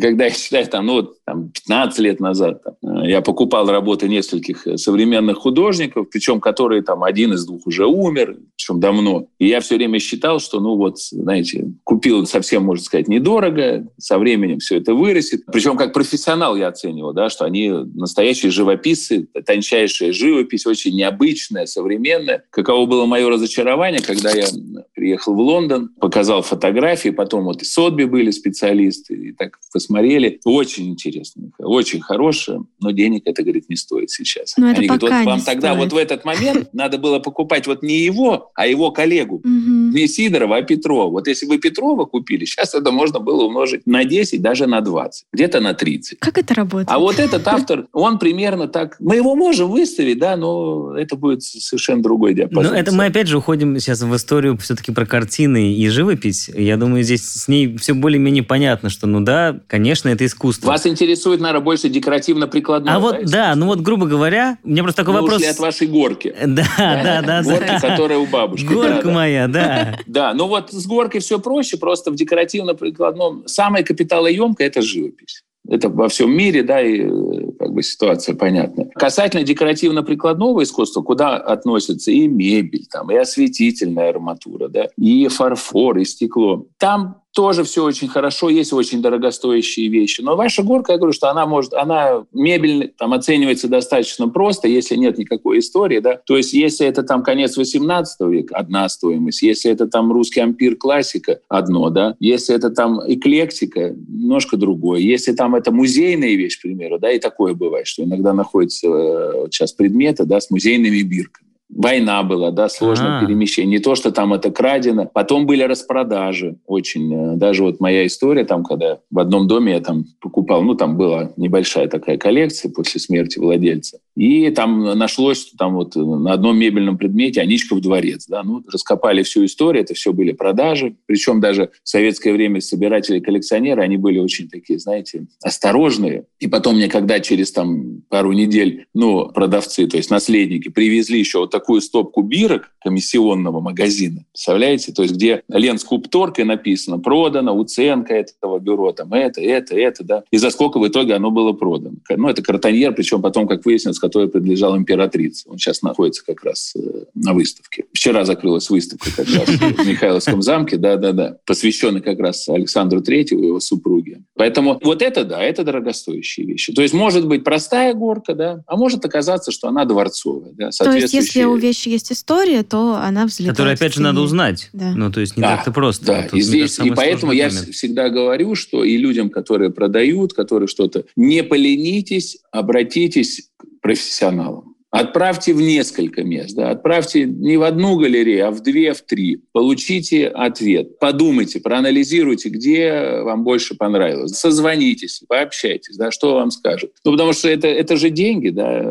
когда 0.00 0.24
я 0.24 0.30
считаю, 0.30 0.66
там, 0.66 0.86
ну, 0.86 1.02
там, 1.24 1.50
15 1.50 1.98
лет 1.98 2.20
назад 2.20 2.62
там, 2.62 3.02
я 3.04 3.20
покупал 3.20 3.68
работы 3.68 4.08
нескольких 4.08 4.66
современных 4.76 5.38
художников, 5.38 6.08
причем 6.10 6.40
которые 6.40 6.82
там 6.82 7.02
один 7.02 7.34
из 7.34 7.44
двух 7.44 7.66
уже 7.66 7.86
умер, 7.86 8.38
причем 8.56 8.80
давно. 8.80 9.26
И 9.38 9.48
я 9.48 9.60
все 9.60 9.76
время 9.76 9.98
считал, 9.98 10.40
что, 10.40 10.60
ну 10.60 10.76
вот, 10.76 10.98
знаете, 10.98 11.72
купил 11.84 12.26
совсем, 12.26 12.64
можно 12.64 12.84
сказать, 12.84 13.08
недорого, 13.08 13.86
со 13.98 14.18
временем 14.18 14.60
все 14.60 14.78
это 14.78 14.94
вырастет. 14.94 15.42
Причем 15.52 15.76
как 15.76 15.92
профессионал 15.92 16.56
я 16.56 16.68
оценивал, 16.68 17.12
да, 17.12 17.28
что 17.28 17.44
они 17.44 17.70
настоящие 17.70 18.50
живописцы, 18.50 19.28
тончайшая 19.44 20.12
живопись, 20.12 20.66
очень 20.66 20.96
необычная, 20.96 21.66
современная. 21.66 22.44
Каково 22.50 22.86
было 22.86 23.06
мое 23.06 23.28
разочарование, 23.28 24.00
когда 24.00 24.30
я 24.30 24.46
приехал 24.94 25.34
в 25.34 25.40
Лондон, 25.40 25.90
показал 26.00 26.42
фотографии, 26.42 27.10
потом 27.10 27.44
вот 27.44 27.62
и 27.62 27.64
Сотби 27.64 28.04
были 28.04 28.30
специалисты, 28.30 29.14
и 29.14 29.32
так 29.32 29.58
посмотрели. 29.82 30.40
Очень 30.44 30.90
интересно, 30.90 31.50
очень 31.58 32.00
хорошее, 32.00 32.64
но 32.80 32.90
денег 32.90 33.22
это, 33.24 33.42
говорит, 33.42 33.68
не 33.68 33.76
стоит 33.76 34.10
сейчас. 34.10 34.54
Но 34.56 34.70
это 34.70 34.78
Они 34.78 34.88
говорят, 34.88 35.00
пока 35.02 35.16
вот 35.16 35.20
не 35.20 35.26
вам 35.26 35.40
тогда 35.40 35.72
стоит. 35.72 35.84
вот 35.84 35.92
в 35.92 35.96
этот 35.96 36.24
момент 36.24 36.68
надо 36.72 36.98
было 36.98 37.18
покупать 37.18 37.66
вот 37.66 37.82
не 37.82 37.98
его, 37.98 38.50
а 38.54 38.66
его 38.66 38.90
коллегу. 38.90 39.40
Мгм. 39.44 39.90
Не 39.90 40.06
Сидорова, 40.06 40.56
а 40.56 40.62
Петрова. 40.62 41.10
Вот 41.10 41.28
если 41.28 41.46
вы 41.46 41.58
Петрова 41.58 42.04
купили, 42.04 42.44
сейчас 42.44 42.74
это 42.74 42.90
можно 42.90 43.18
было 43.18 43.44
умножить 43.44 43.86
на 43.86 44.04
10, 44.04 44.40
даже 44.40 44.66
на 44.66 44.80
20, 44.80 45.26
где-то 45.32 45.60
на 45.60 45.74
30. 45.74 46.18
Как 46.18 46.38
это 46.38 46.54
работает? 46.54 46.88
А 46.90 46.98
вот 46.98 47.18
этот 47.18 47.46
автор, 47.48 47.86
он 47.92 48.18
примерно 48.18 48.68
так... 48.68 48.96
Мы 49.00 49.16
его 49.16 49.34
можем 49.34 49.70
выставить, 49.70 50.18
да, 50.18 50.36
но 50.36 50.96
это 50.96 51.16
будет 51.16 51.42
совершенно 51.42 52.02
другой 52.02 52.34
диапазон. 52.34 52.72
Но 52.72 52.78
это 52.78 52.92
мы 52.92 53.06
опять 53.06 53.26
же 53.26 53.38
уходим 53.38 53.78
сейчас 53.78 54.02
в 54.02 54.14
историю 54.14 54.56
все-таки 54.58 54.92
про 54.92 55.06
картины 55.06 55.74
и 55.74 55.88
живопись. 55.88 56.48
Я 56.54 56.76
думаю, 56.76 57.02
здесь 57.02 57.24
с 57.24 57.48
ней 57.48 57.76
все 57.76 57.94
более-менее 57.94 58.42
понятно, 58.42 58.88
что, 58.88 59.06
ну 59.06 59.20
да, 59.20 59.60
конечно, 59.72 60.10
это 60.10 60.26
искусство. 60.26 60.66
Вас 60.66 60.86
интересует, 60.86 61.40
наверное, 61.40 61.64
больше 61.64 61.88
декоративно-прикладное. 61.88 62.94
а 62.94 62.98
вот, 62.98 63.24
да, 63.24 63.54
ну 63.54 63.64
вот, 63.66 63.80
грубо 63.80 64.04
говоря, 64.06 64.58
меня 64.64 64.82
просто 64.82 65.00
такой 65.00 65.14
Мы 65.14 65.20
вопрос... 65.22 65.38
ушли 65.38 65.48
от 65.48 65.58
вашей 65.58 65.86
горки. 65.86 66.34
Да, 66.46 66.66
да, 66.78 67.22
да. 67.22 67.42
Горка, 67.42 67.78
которая 67.80 68.18
у 68.18 68.26
бабушки. 68.26 68.66
Горка 68.66 69.10
моя, 69.10 69.48
да. 69.48 69.96
Да, 70.06 70.34
ну 70.34 70.46
вот 70.46 70.72
с 70.72 70.86
горкой 70.86 71.22
все 71.22 71.38
проще, 71.38 71.78
просто 71.78 72.10
в 72.10 72.16
декоративно-прикладном 72.16 73.44
самое 73.46 73.82
капиталоемкое– 73.82 74.66
это 74.68 74.82
живопись. 74.82 75.42
Это 75.66 75.88
во 75.88 76.08
всем 76.08 76.36
мире, 76.36 76.62
да, 76.64 76.82
и 76.82 77.00
э, 77.00 77.52
как 77.58 77.72
бы 77.72 77.82
ситуация 77.82 78.34
понятна. 78.34 78.90
Касательно 78.94 79.42
декоративно-прикладного 79.42 80.64
искусства, 80.64 81.00
куда 81.00 81.36
относятся 81.36 82.10
и 82.10 82.26
мебель, 82.26 82.84
там, 82.90 83.10
и 83.10 83.16
осветительная 83.16 84.10
арматура, 84.10 84.68
да, 84.68 84.88
и 84.98 85.28
фарфор, 85.28 85.96
и 85.98 86.04
стекло. 86.04 86.66
Там 86.78 87.21
тоже 87.32 87.64
все 87.64 87.84
очень 87.84 88.08
хорошо, 88.08 88.50
есть 88.50 88.72
очень 88.72 89.02
дорогостоящие 89.02 89.88
вещи. 89.88 90.20
Но 90.20 90.36
ваша 90.36 90.62
горка, 90.62 90.92
я 90.92 90.98
говорю, 90.98 91.12
что 91.12 91.30
она 91.30 91.46
может, 91.46 91.72
она 91.74 92.24
мебель 92.32 92.92
там 92.98 93.12
оценивается 93.12 93.68
достаточно 93.68 94.28
просто, 94.28 94.68
если 94.68 94.96
нет 94.96 95.18
никакой 95.18 95.58
истории, 95.58 96.00
да. 96.00 96.20
То 96.26 96.36
есть 96.36 96.52
если 96.52 96.86
это 96.86 97.02
там 97.02 97.22
конец 97.22 97.56
18 97.56 98.20
века, 98.28 98.56
одна 98.56 98.88
стоимость. 98.88 99.42
Если 99.42 99.70
это 99.70 99.86
там 99.86 100.12
русский 100.12 100.40
ампир 100.40 100.76
классика, 100.76 101.40
одно, 101.48 101.90
да. 101.90 102.16
Если 102.20 102.54
это 102.54 102.70
там 102.70 103.00
эклектика, 103.06 103.90
немножко 103.90 104.56
другое. 104.56 105.00
Если 105.00 105.32
там 105.32 105.54
это 105.54 105.72
музейная 105.72 106.34
вещь, 106.34 106.58
к 106.58 106.62
примеру, 106.62 106.98
да, 106.98 107.10
и 107.10 107.18
такое 107.18 107.54
бывает, 107.54 107.86
что 107.86 108.04
иногда 108.04 108.32
находятся 108.32 108.88
э, 108.88 109.46
сейчас 109.50 109.72
предметы, 109.72 110.24
да, 110.24 110.40
с 110.40 110.50
музейными 110.50 111.02
бирками. 111.02 111.51
Война 111.74 112.22
была, 112.22 112.50
да, 112.50 112.68
сложное 112.68 113.18
А. 113.18 113.24
перемещение. 113.24 113.78
Не 113.78 113.82
то, 113.82 113.94
что 113.94 114.12
там 114.12 114.34
это 114.34 114.50
крадено. 114.50 115.06
Потом 115.06 115.46
были 115.46 115.62
распродажи 115.62 116.56
очень. 116.66 117.12
э, 117.14 117.36
Даже 117.36 117.62
вот 117.62 117.80
моя 117.80 118.06
история, 118.06 118.44
там, 118.44 118.62
когда 118.62 118.98
в 119.10 119.18
одном 119.18 119.48
доме 119.48 119.72
я 119.72 119.80
там 119.80 120.04
покупал, 120.20 120.62
ну, 120.62 120.74
там 120.74 120.96
была 120.98 121.32
небольшая 121.36 121.88
такая 121.88 122.18
коллекция 122.18 122.70
после 122.70 123.00
смерти 123.00 123.38
владельца. 123.38 123.98
И 124.14 124.50
там 124.50 124.98
нашлось, 124.98 125.40
что 125.40 125.56
там 125.56 125.74
вот 125.74 125.96
на 125.96 126.34
одном 126.34 126.58
мебельном 126.58 126.98
предмете 126.98 127.40
Аничков 127.40 127.80
дворец, 127.80 128.26
да, 128.28 128.42
ну, 128.42 128.62
раскопали 128.70 129.22
всю 129.22 129.46
историю, 129.46 129.82
это 129.82 129.94
все 129.94 130.12
были 130.12 130.32
продажи. 130.32 130.96
Причем 131.06 131.40
даже 131.40 131.70
в 131.82 131.88
советское 131.88 132.32
время 132.34 132.60
собиратели 132.60 133.18
и 133.18 133.20
коллекционеры, 133.22 133.80
они 133.82 133.96
были 133.96 134.18
очень 134.18 134.50
такие, 134.50 134.78
знаете, 134.78 135.24
осторожные. 135.42 136.24
И 136.38 136.48
потом 136.48 136.76
мне, 136.76 136.88
когда 136.88 137.20
через 137.20 137.50
там 137.52 138.02
пару 138.10 138.32
недель, 138.32 138.84
ну, 138.92 139.30
продавцы, 139.32 139.86
то 139.86 139.96
есть 139.96 140.10
наследники, 140.10 140.68
привезли 140.68 141.18
еще 141.18 141.38
вот 141.38 141.50
такую 141.62 141.80
стопку 141.80 142.22
бирок 142.22 142.72
комиссионного 142.82 143.60
магазина, 143.60 144.24
представляете? 144.32 144.92
То 144.92 145.02
есть 145.02 145.14
где 145.14 145.42
ленскупторкой 145.48 146.44
написано, 146.44 146.98
продано, 146.98 147.56
уценка 147.56 148.14
этого 148.14 148.58
бюро, 148.58 148.90
там 148.90 149.12
это, 149.12 149.40
это, 149.40 149.76
это, 149.76 150.02
да. 150.02 150.24
И 150.32 150.38
за 150.38 150.50
сколько 150.50 150.80
в 150.80 150.88
итоге 150.88 151.14
оно 151.14 151.30
было 151.30 151.52
продано. 151.52 151.98
Ну, 152.10 152.28
это 152.28 152.42
картоньер, 152.42 152.92
причем 152.92 153.22
потом, 153.22 153.46
как 153.46 153.64
выяснилось, 153.64 154.00
который 154.00 154.28
принадлежал 154.28 154.76
императрице. 154.76 155.48
Он 155.48 155.58
сейчас 155.58 155.82
находится 155.82 156.24
как 156.26 156.42
раз 156.42 156.74
э, 156.74 156.80
на 157.14 157.32
выставке. 157.32 157.84
Вчера 157.92 158.24
закрылась 158.24 158.68
выставка 158.68 159.08
как 159.14 159.28
раз 159.28 159.46
в 159.46 159.86
Михайловском 159.86 160.42
замке, 160.42 160.78
да-да-да, 160.78 161.36
посвященный 161.46 162.00
как 162.00 162.18
раз 162.18 162.48
Александру 162.48 163.00
Третьему 163.02 163.44
и 163.44 163.46
его 163.46 163.60
супруге. 163.60 164.22
Поэтому 164.34 164.80
вот 164.82 165.02
это, 165.02 165.24
да, 165.24 165.40
это 165.40 165.62
дорогостоящие 165.62 166.46
вещи. 166.46 166.72
То 166.72 166.82
есть 166.82 166.94
может 166.94 167.28
быть 167.28 167.44
простая 167.44 167.94
горка, 167.94 168.34
да, 168.34 168.64
а 168.66 168.76
может 168.76 169.04
оказаться, 169.04 169.52
что 169.52 169.68
она 169.68 169.84
дворцовая, 169.84 170.52
да, 170.52 170.70
То 170.70 170.90
есть, 170.90 171.14
если 171.14 171.51
у 171.52 171.56
вещи 171.56 171.88
есть 171.88 172.12
история, 172.12 172.62
то 172.62 172.96
она 172.96 173.26
взлетает. 173.26 173.56
Которую, 173.56 173.74
опять 173.74 173.94
же, 173.94 174.02
надо 174.02 174.20
узнать. 174.20 174.70
Да. 174.72 174.92
Ну, 174.94 175.10
то 175.10 175.20
есть 175.20 175.36
не 175.36 175.42
Да, 175.42 175.56
так-то 175.56 175.72
просто. 175.72 176.06
Да, 176.06 176.22
Тут, 176.22 176.38
и 176.38 176.42
здесь, 176.42 176.78
и 176.78 176.90
поэтому 176.90 177.32
я 177.32 177.48
момент. 177.48 177.68
всегда 177.68 178.08
говорю, 178.08 178.54
что 178.54 178.84
и 178.84 178.96
людям, 178.96 179.30
которые 179.30 179.70
продают, 179.70 180.32
которые 180.32 180.68
что-то, 180.68 181.04
не 181.16 181.42
поленитесь, 181.42 182.38
обратитесь 182.50 183.50
к 183.56 183.64
профессионалам. 183.80 184.72
Отправьте 184.92 185.54
в 185.54 185.60
несколько 185.62 186.22
мест, 186.22 186.54
да, 186.54 186.68
отправьте 186.70 187.24
не 187.24 187.56
в 187.56 187.62
одну 187.62 187.96
галерею, 187.96 188.48
а 188.48 188.50
в 188.50 188.60
две, 188.60 188.92
в 188.92 189.00
три. 189.00 189.40
Получите 189.52 190.28
ответ, 190.28 190.98
подумайте, 190.98 191.60
проанализируйте, 191.60 192.50
где 192.50 193.22
вам 193.22 193.42
больше 193.42 193.74
понравилось. 193.74 194.32
Созвонитесь, 194.32 195.22
пообщайтесь, 195.26 195.96
да, 195.96 196.10
что 196.10 196.34
вам 196.34 196.50
скажут. 196.50 196.90
Ну, 197.06 197.12
потому 197.12 197.32
что 197.32 197.48
это, 197.48 197.68
это 197.68 197.96
же 197.96 198.10
деньги, 198.10 198.50
да, 198.50 198.82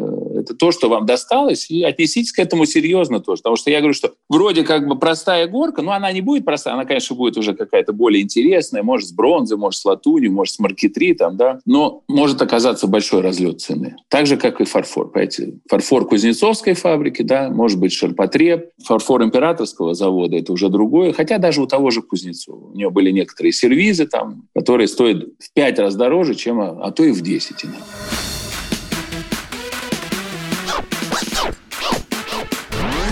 это 0.41 0.55
то, 0.55 0.71
что 0.71 0.89
вам 0.89 1.05
досталось, 1.05 1.69
и 1.69 1.83
отнеситесь 1.83 2.31
к 2.31 2.39
этому 2.39 2.65
серьезно 2.65 3.19
тоже. 3.19 3.41
Потому 3.41 3.55
что 3.55 3.71
я 3.71 3.79
говорю, 3.79 3.93
что 3.93 4.13
вроде 4.29 4.63
как 4.63 4.87
бы 4.87 4.97
простая 4.97 5.47
горка, 5.47 5.81
но 5.81 5.91
она 5.91 6.11
не 6.11 6.21
будет 6.21 6.45
простая, 6.45 6.73
она, 6.73 6.85
конечно, 6.85 7.15
будет 7.15 7.37
уже 7.37 7.53
какая-то 7.53 7.93
более 7.93 8.23
интересная, 8.23 8.83
может, 8.83 9.09
с 9.09 9.11
бронзы, 9.11 9.57
может, 9.57 9.79
с 9.79 9.85
латунью, 9.85 10.31
может, 10.31 10.55
с 10.55 10.59
маркетритом, 10.59 11.37
да, 11.37 11.59
но 11.65 12.03
может 12.07 12.41
оказаться 12.41 12.87
большой 12.87 13.21
разлет 13.21 13.61
цены. 13.61 13.95
Так 14.09 14.25
же, 14.25 14.37
как 14.37 14.61
и 14.61 14.65
фарфор, 14.65 15.11
понимаете. 15.11 15.53
Фарфор 15.69 16.07
Кузнецовской 16.07 16.73
фабрики, 16.73 17.21
да, 17.21 17.49
может 17.49 17.79
быть, 17.79 17.93
ширпотреб, 17.93 18.69
фарфор 18.83 19.23
императорского 19.23 19.93
завода, 19.93 20.37
это 20.37 20.53
уже 20.53 20.69
другое, 20.69 21.13
хотя 21.13 21.37
даже 21.37 21.61
у 21.61 21.67
того 21.67 21.91
же 21.91 22.01
Кузнецова. 22.01 22.71
У 22.71 22.75
него 22.75 22.91
были 22.91 23.11
некоторые 23.11 23.51
сервизы 23.51 24.07
там, 24.07 24.43
которые 24.55 24.87
стоят 24.87 25.23
в 25.39 25.53
пять 25.53 25.79
раз 25.79 25.95
дороже, 25.95 26.35
чем, 26.35 26.59
а, 26.59 26.79
а 26.81 26.91
то 26.91 27.03
и 27.03 27.11
в 27.11 27.21
10 27.21 27.65
иногда. 27.65 28.30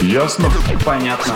Ясно? 0.01 0.49
Понятно. 0.85 1.33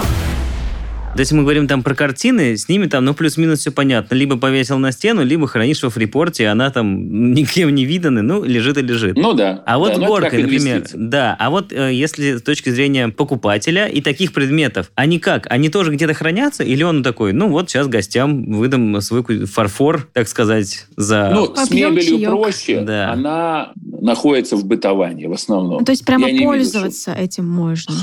То 1.16 1.20
есть 1.20 1.32
мы 1.32 1.44
говорим 1.44 1.68
там 1.68 1.84
про 1.84 1.94
картины, 1.94 2.58
с 2.58 2.68
ними 2.68 2.88
там, 2.88 3.06
ну, 3.06 3.14
плюс-минус 3.14 3.60
все 3.60 3.72
понятно. 3.72 4.16
Либо 4.16 4.36
повесил 4.36 4.80
на 4.80 4.92
стену, 4.92 5.24
либо 5.24 5.46
хранишь 5.48 5.84
во 5.84 5.92
фрипорте, 5.92 6.48
она 6.48 6.72
там 6.72 7.34
никем 7.34 7.76
не 7.76 7.86
видана, 7.86 8.24
ну, 8.24 8.44
лежит 8.44 8.80
и 8.80 8.82
лежит. 8.82 9.16
Ну 9.16 9.34
да. 9.34 9.62
А 9.68 9.78
вот 9.78 10.00
Да, 10.00 10.08
горка, 10.08 10.32
как 10.32 10.40
например, 10.40 10.78
инвестиция. 10.78 11.00
да. 11.00 11.36
А 11.38 11.52
вот 11.52 11.72
э, 11.72 11.94
если 11.94 12.38
с 12.38 12.42
точки 12.42 12.72
зрения 12.72 13.10
покупателя 13.10 13.86
и 13.86 14.02
таких 14.02 14.34
предметов, 14.34 14.92
они 14.96 15.20
как? 15.20 15.46
Они 15.52 15.70
тоже 15.70 15.92
где-то 15.92 16.16
хранятся? 16.16 16.64
Или 16.64 16.82
он 16.82 17.04
такой, 17.04 17.32
ну 17.32 17.50
вот 17.50 17.70
сейчас 17.70 17.88
гостям 17.88 18.52
выдам 18.52 19.00
свой 19.02 19.24
фарфор, 19.46 20.10
так 20.14 20.28
сказать, 20.28 20.88
за... 20.98 21.30
Ну, 21.32 21.54
с 21.56 21.70
мебелью 21.70 22.18
чаек. 22.18 22.30
проще. 22.30 22.82
Да. 22.82 23.12
Она 23.12 23.72
находится 24.02 24.56
в 24.56 24.66
бытовании 24.66 25.28
в 25.28 25.34
основном. 25.34 25.80
Ну, 25.82 25.86
то 25.86 25.92
есть 25.92 26.06
прямо 26.06 26.26
Я 26.26 26.32
не 26.32 26.40
видел, 26.40 26.50
пользоваться 26.50 27.14
этим 27.14 27.48
можно. 27.48 27.94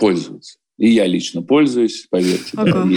Пользоваться. 0.00 0.58
И 0.80 0.88
я 0.88 1.06
лично 1.06 1.42
пользуюсь, 1.42 2.06
поверьте. 2.08 2.52
да. 2.54 2.88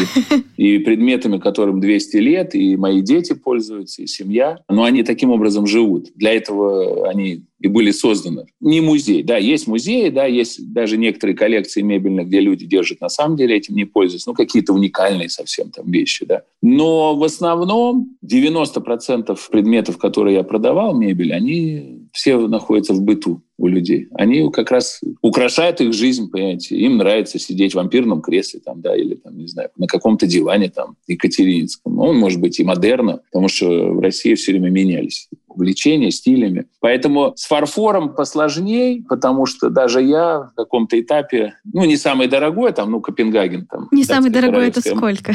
И, 0.56 0.76
и 0.76 0.80
предметами, 0.80 1.38
которым 1.38 1.82
200 1.82 2.16
лет, 2.16 2.56
и 2.56 2.78
мои 2.78 3.02
дети 3.02 3.34
пользуются, 3.34 4.02
и 4.02 4.08
семья. 4.08 4.60
Но 4.70 4.86
они 4.86 5.04
таким 5.04 5.32
образом 5.32 5.68
живут. 5.68 6.08
Для 6.16 6.32
этого 6.32 7.10
они 7.10 7.44
и 7.60 7.68
были 7.68 7.92
созданы. 7.92 8.46
Не 8.62 8.80
музей. 8.80 9.22
Да, 9.22 9.36
есть 9.36 9.68
музеи, 9.68 10.08
да, 10.08 10.26
есть 10.26 10.72
даже 10.72 10.98
некоторые 10.98 11.36
коллекции 11.36 11.82
мебельных, 11.82 12.28
где 12.28 12.40
люди 12.40 12.66
держат 12.66 13.02
на 13.02 13.10
самом 13.10 13.36
деле 13.36 13.58
этим 13.58 13.76
не 13.76 13.84
пользуются. 13.84 14.30
Ну, 14.30 14.34
какие-то 14.34 14.72
уникальные 14.72 15.28
совсем 15.28 15.70
там 15.70 15.92
вещи, 15.92 16.26
да. 16.26 16.44
Но 16.62 17.18
в 17.18 17.24
основном 17.26 18.16
90% 18.26 19.38
предметов, 19.52 19.98
которые 19.98 20.36
я 20.38 20.44
продавал, 20.44 20.98
мебель, 20.98 21.34
они 21.34 22.03
все 22.14 22.38
находятся 22.48 22.94
в 22.94 23.02
быту 23.02 23.42
у 23.58 23.68
людей. 23.68 24.08
Они 24.14 24.50
как 24.52 24.70
раз 24.72 25.02
украшают 25.22 25.82
их 25.82 25.94
жизнь, 25.94 26.30
понимаете. 26.30 26.76
Им 26.78 26.98
нравится 26.98 27.40
сидеть 27.40 27.74
в 27.74 27.76
вампирном 27.76 28.22
кресле 28.22 28.60
там, 28.64 28.82
да, 28.82 28.96
или 28.96 29.16
там, 29.16 29.36
не 29.36 29.48
знаю, 29.48 29.70
на 29.78 29.88
каком-то 29.88 30.28
диване 30.28 30.70
там 30.70 30.96
Екатерининском. 31.08 31.98
Он 32.00 32.18
может 32.18 32.40
быть 32.40 32.60
и 32.60 32.64
модерно, 32.64 33.22
потому 33.32 33.48
что 33.48 33.66
в 33.94 34.00
России 34.00 34.36
все 34.36 34.52
время 34.52 34.70
менялись 34.70 35.28
увлечения, 35.48 36.12
стилями. 36.12 36.66
Поэтому 36.80 37.34
с 37.36 37.46
фарфором 37.46 38.16
посложней, 38.16 39.04
потому 39.08 39.46
что 39.46 39.70
даже 39.70 40.02
я 40.02 40.52
в 40.52 40.54
каком-то 40.56 41.00
этапе, 41.00 41.56
ну, 41.72 41.86
не 41.86 41.98
самый 41.98 42.28
дорогой, 42.28 42.74
там, 42.74 42.92
ну, 42.92 43.02
Копенгаген. 43.02 43.66
Там, 43.66 43.88
Не 43.92 44.04
самый 44.04 44.30
дорогой 44.30 44.68
это 44.68 44.82
сколько? 44.82 45.34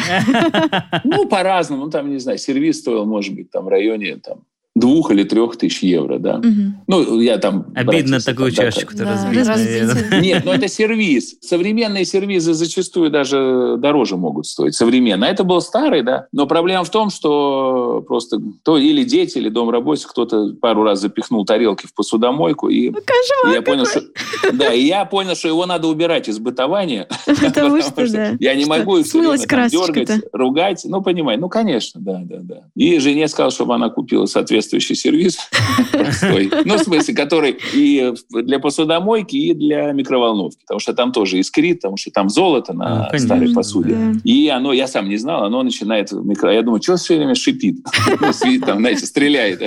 ну, 1.05 1.27
по-разному. 1.29 1.87
Ну, 1.87 1.91
там, 1.91 2.11
не 2.11 2.19
знаю, 2.19 2.39
сервис 2.39 2.79
стоил, 2.81 3.05
может 3.05 3.35
быть, 3.35 3.51
там 3.51 3.65
в 3.65 3.69
районе 3.69 4.17
там, 4.17 4.43
двух 4.79 5.11
или 5.11 5.25
трех 5.25 5.57
тысяч 5.57 5.83
евро, 5.83 6.19
да. 6.19 6.39
Мгм. 6.39 6.83
Ну, 6.87 7.21
я 7.21 7.39
там... 7.39 7.67
Обидно 7.75 8.21
такую 8.21 8.53
там, 8.53 8.67
да, 8.67 8.71
чашечку-то 8.71 9.05
Да, 9.05 9.13
разбить. 9.13 10.23
Нет, 10.23 10.43
ну 10.45 10.53
это 10.53 10.69
сервиз. 10.69 11.37
Современные 11.41 12.05
сервизы 12.05 12.55
зачастую 12.55 13.11
даже 13.11 13.77
дороже 13.79 14.17
могут 14.17 14.47
стоить. 14.47 14.75
Современно. 14.75 15.27
А 15.27 15.31
это 15.31 15.45
был 15.45 15.61
старый, 15.61 16.03
да. 16.03 16.27
Но 16.33 16.47
проблема 16.47 16.85
в 16.85 16.91
том, 16.91 17.11
что 17.11 18.05
просто 18.07 18.39
то 18.63 18.79
или 18.79 19.05
дети, 19.05 19.39
или 19.39 19.49
домработницы, 19.49 20.09
кто-то 20.09 20.55
пару 20.61 20.83
раз 20.83 21.01
запихнул 21.01 21.45
тарелки 21.45 21.87
в 21.87 21.95
посудомойку, 21.95 22.69
и 22.69 22.91
Ну, 22.91 22.99
кошмар 23.05 23.55
я 23.55 23.63
понял, 23.63 23.87
что... 23.87 24.03
Да, 24.53 24.73
и 24.73 24.83
я 24.83 25.05
понял, 25.05 25.35
что 25.35 25.49
его 25.49 25.67
надо 25.67 25.89
убирать 25.89 26.29
из 26.29 26.39
бытования. 26.39 27.09
Потому 27.27 27.81
что, 27.81 28.11
да. 28.11 28.37
Я 28.41 28.55
не 28.55 28.65
могу 28.65 28.99
их 28.99 29.07
дергать, 29.07 30.25
ругать. 30.33 30.83
Ну, 30.85 31.03
понимай, 31.03 31.37
ну, 31.37 31.49
конечно, 31.49 32.01
да, 32.01 32.21
да, 32.25 32.39
да. 32.41 32.63
И 32.75 32.99
жене 32.99 33.29
сказал, 33.29 33.51
чтобы 33.51 33.75
она 33.75 33.89
купила 33.89 34.27
соответствующий 34.69 34.95
сервис. 34.95 35.39
простой. 35.93 36.51
Ну, 36.65 36.77
в 36.77 36.81
смысле, 36.81 37.15
который 37.15 37.59
и 37.75 38.13
для 38.31 38.59
посудомойки, 38.59 39.37
и 39.37 39.55
для 39.55 39.93
микроволновки. 39.93 40.61
Потому 40.61 40.81
что 40.81 40.95
там 40.95 41.13
тоже 41.13 41.39
искрит, 41.39 41.81
потому 41.81 41.97
что 41.97 42.11
там 42.11 42.29
золото 42.29 42.73
на 42.73 43.09
конечно, 43.11 43.27
старой 43.27 43.49
да. 43.49 43.55
посуде. 43.55 43.97
И 44.25 44.49
оно, 44.49 44.73
я 44.73 44.87
сам 44.87 45.09
не 45.09 45.17
знал, 45.17 45.45
оно 45.45 45.63
начинает 45.63 46.13
микро... 46.13 46.53
Я 46.53 46.63
думаю, 46.63 46.83
что 46.83 46.97
все 46.97 47.17
время 47.17 47.35
шипит? 47.35 47.79
Ну, 48.21 48.33
Там, 48.65 48.79
знаете, 48.79 49.07
стреляет. 49.07 49.63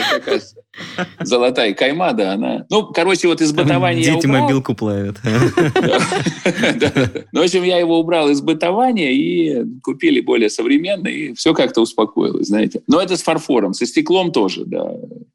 Золотая 1.19 1.73
кайма, 1.73 2.13
да, 2.13 2.33
она... 2.33 2.65
Ну, 2.69 2.87
короче, 2.87 3.27
вот 3.27 3.41
из 3.41 3.51
бытования 3.51 4.03
Дети 4.03 4.25
мобилку 4.25 4.75
плавят. 4.75 5.17
Ну, 7.31 7.41
в 7.41 7.43
общем, 7.43 7.63
я 7.63 7.77
его 7.77 7.99
убрал 7.99 8.29
из 8.29 8.41
бытования 8.41 9.11
и 9.11 9.63
купили 9.81 10.21
более 10.21 10.49
современный, 10.49 11.13
и 11.13 11.33
все 11.33 11.53
как-то 11.53 11.81
успокоилось, 11.81 12.47
знаете. 12.47 12.81
Но 12.87 13.01
это 13.01 13.15
с 13.15 13.23
фарфором, 13.23 13.73
со 13.73 13.85
стеклом 13.85 14.31
тоже, 14.31 14.65
да. 14.65 14.80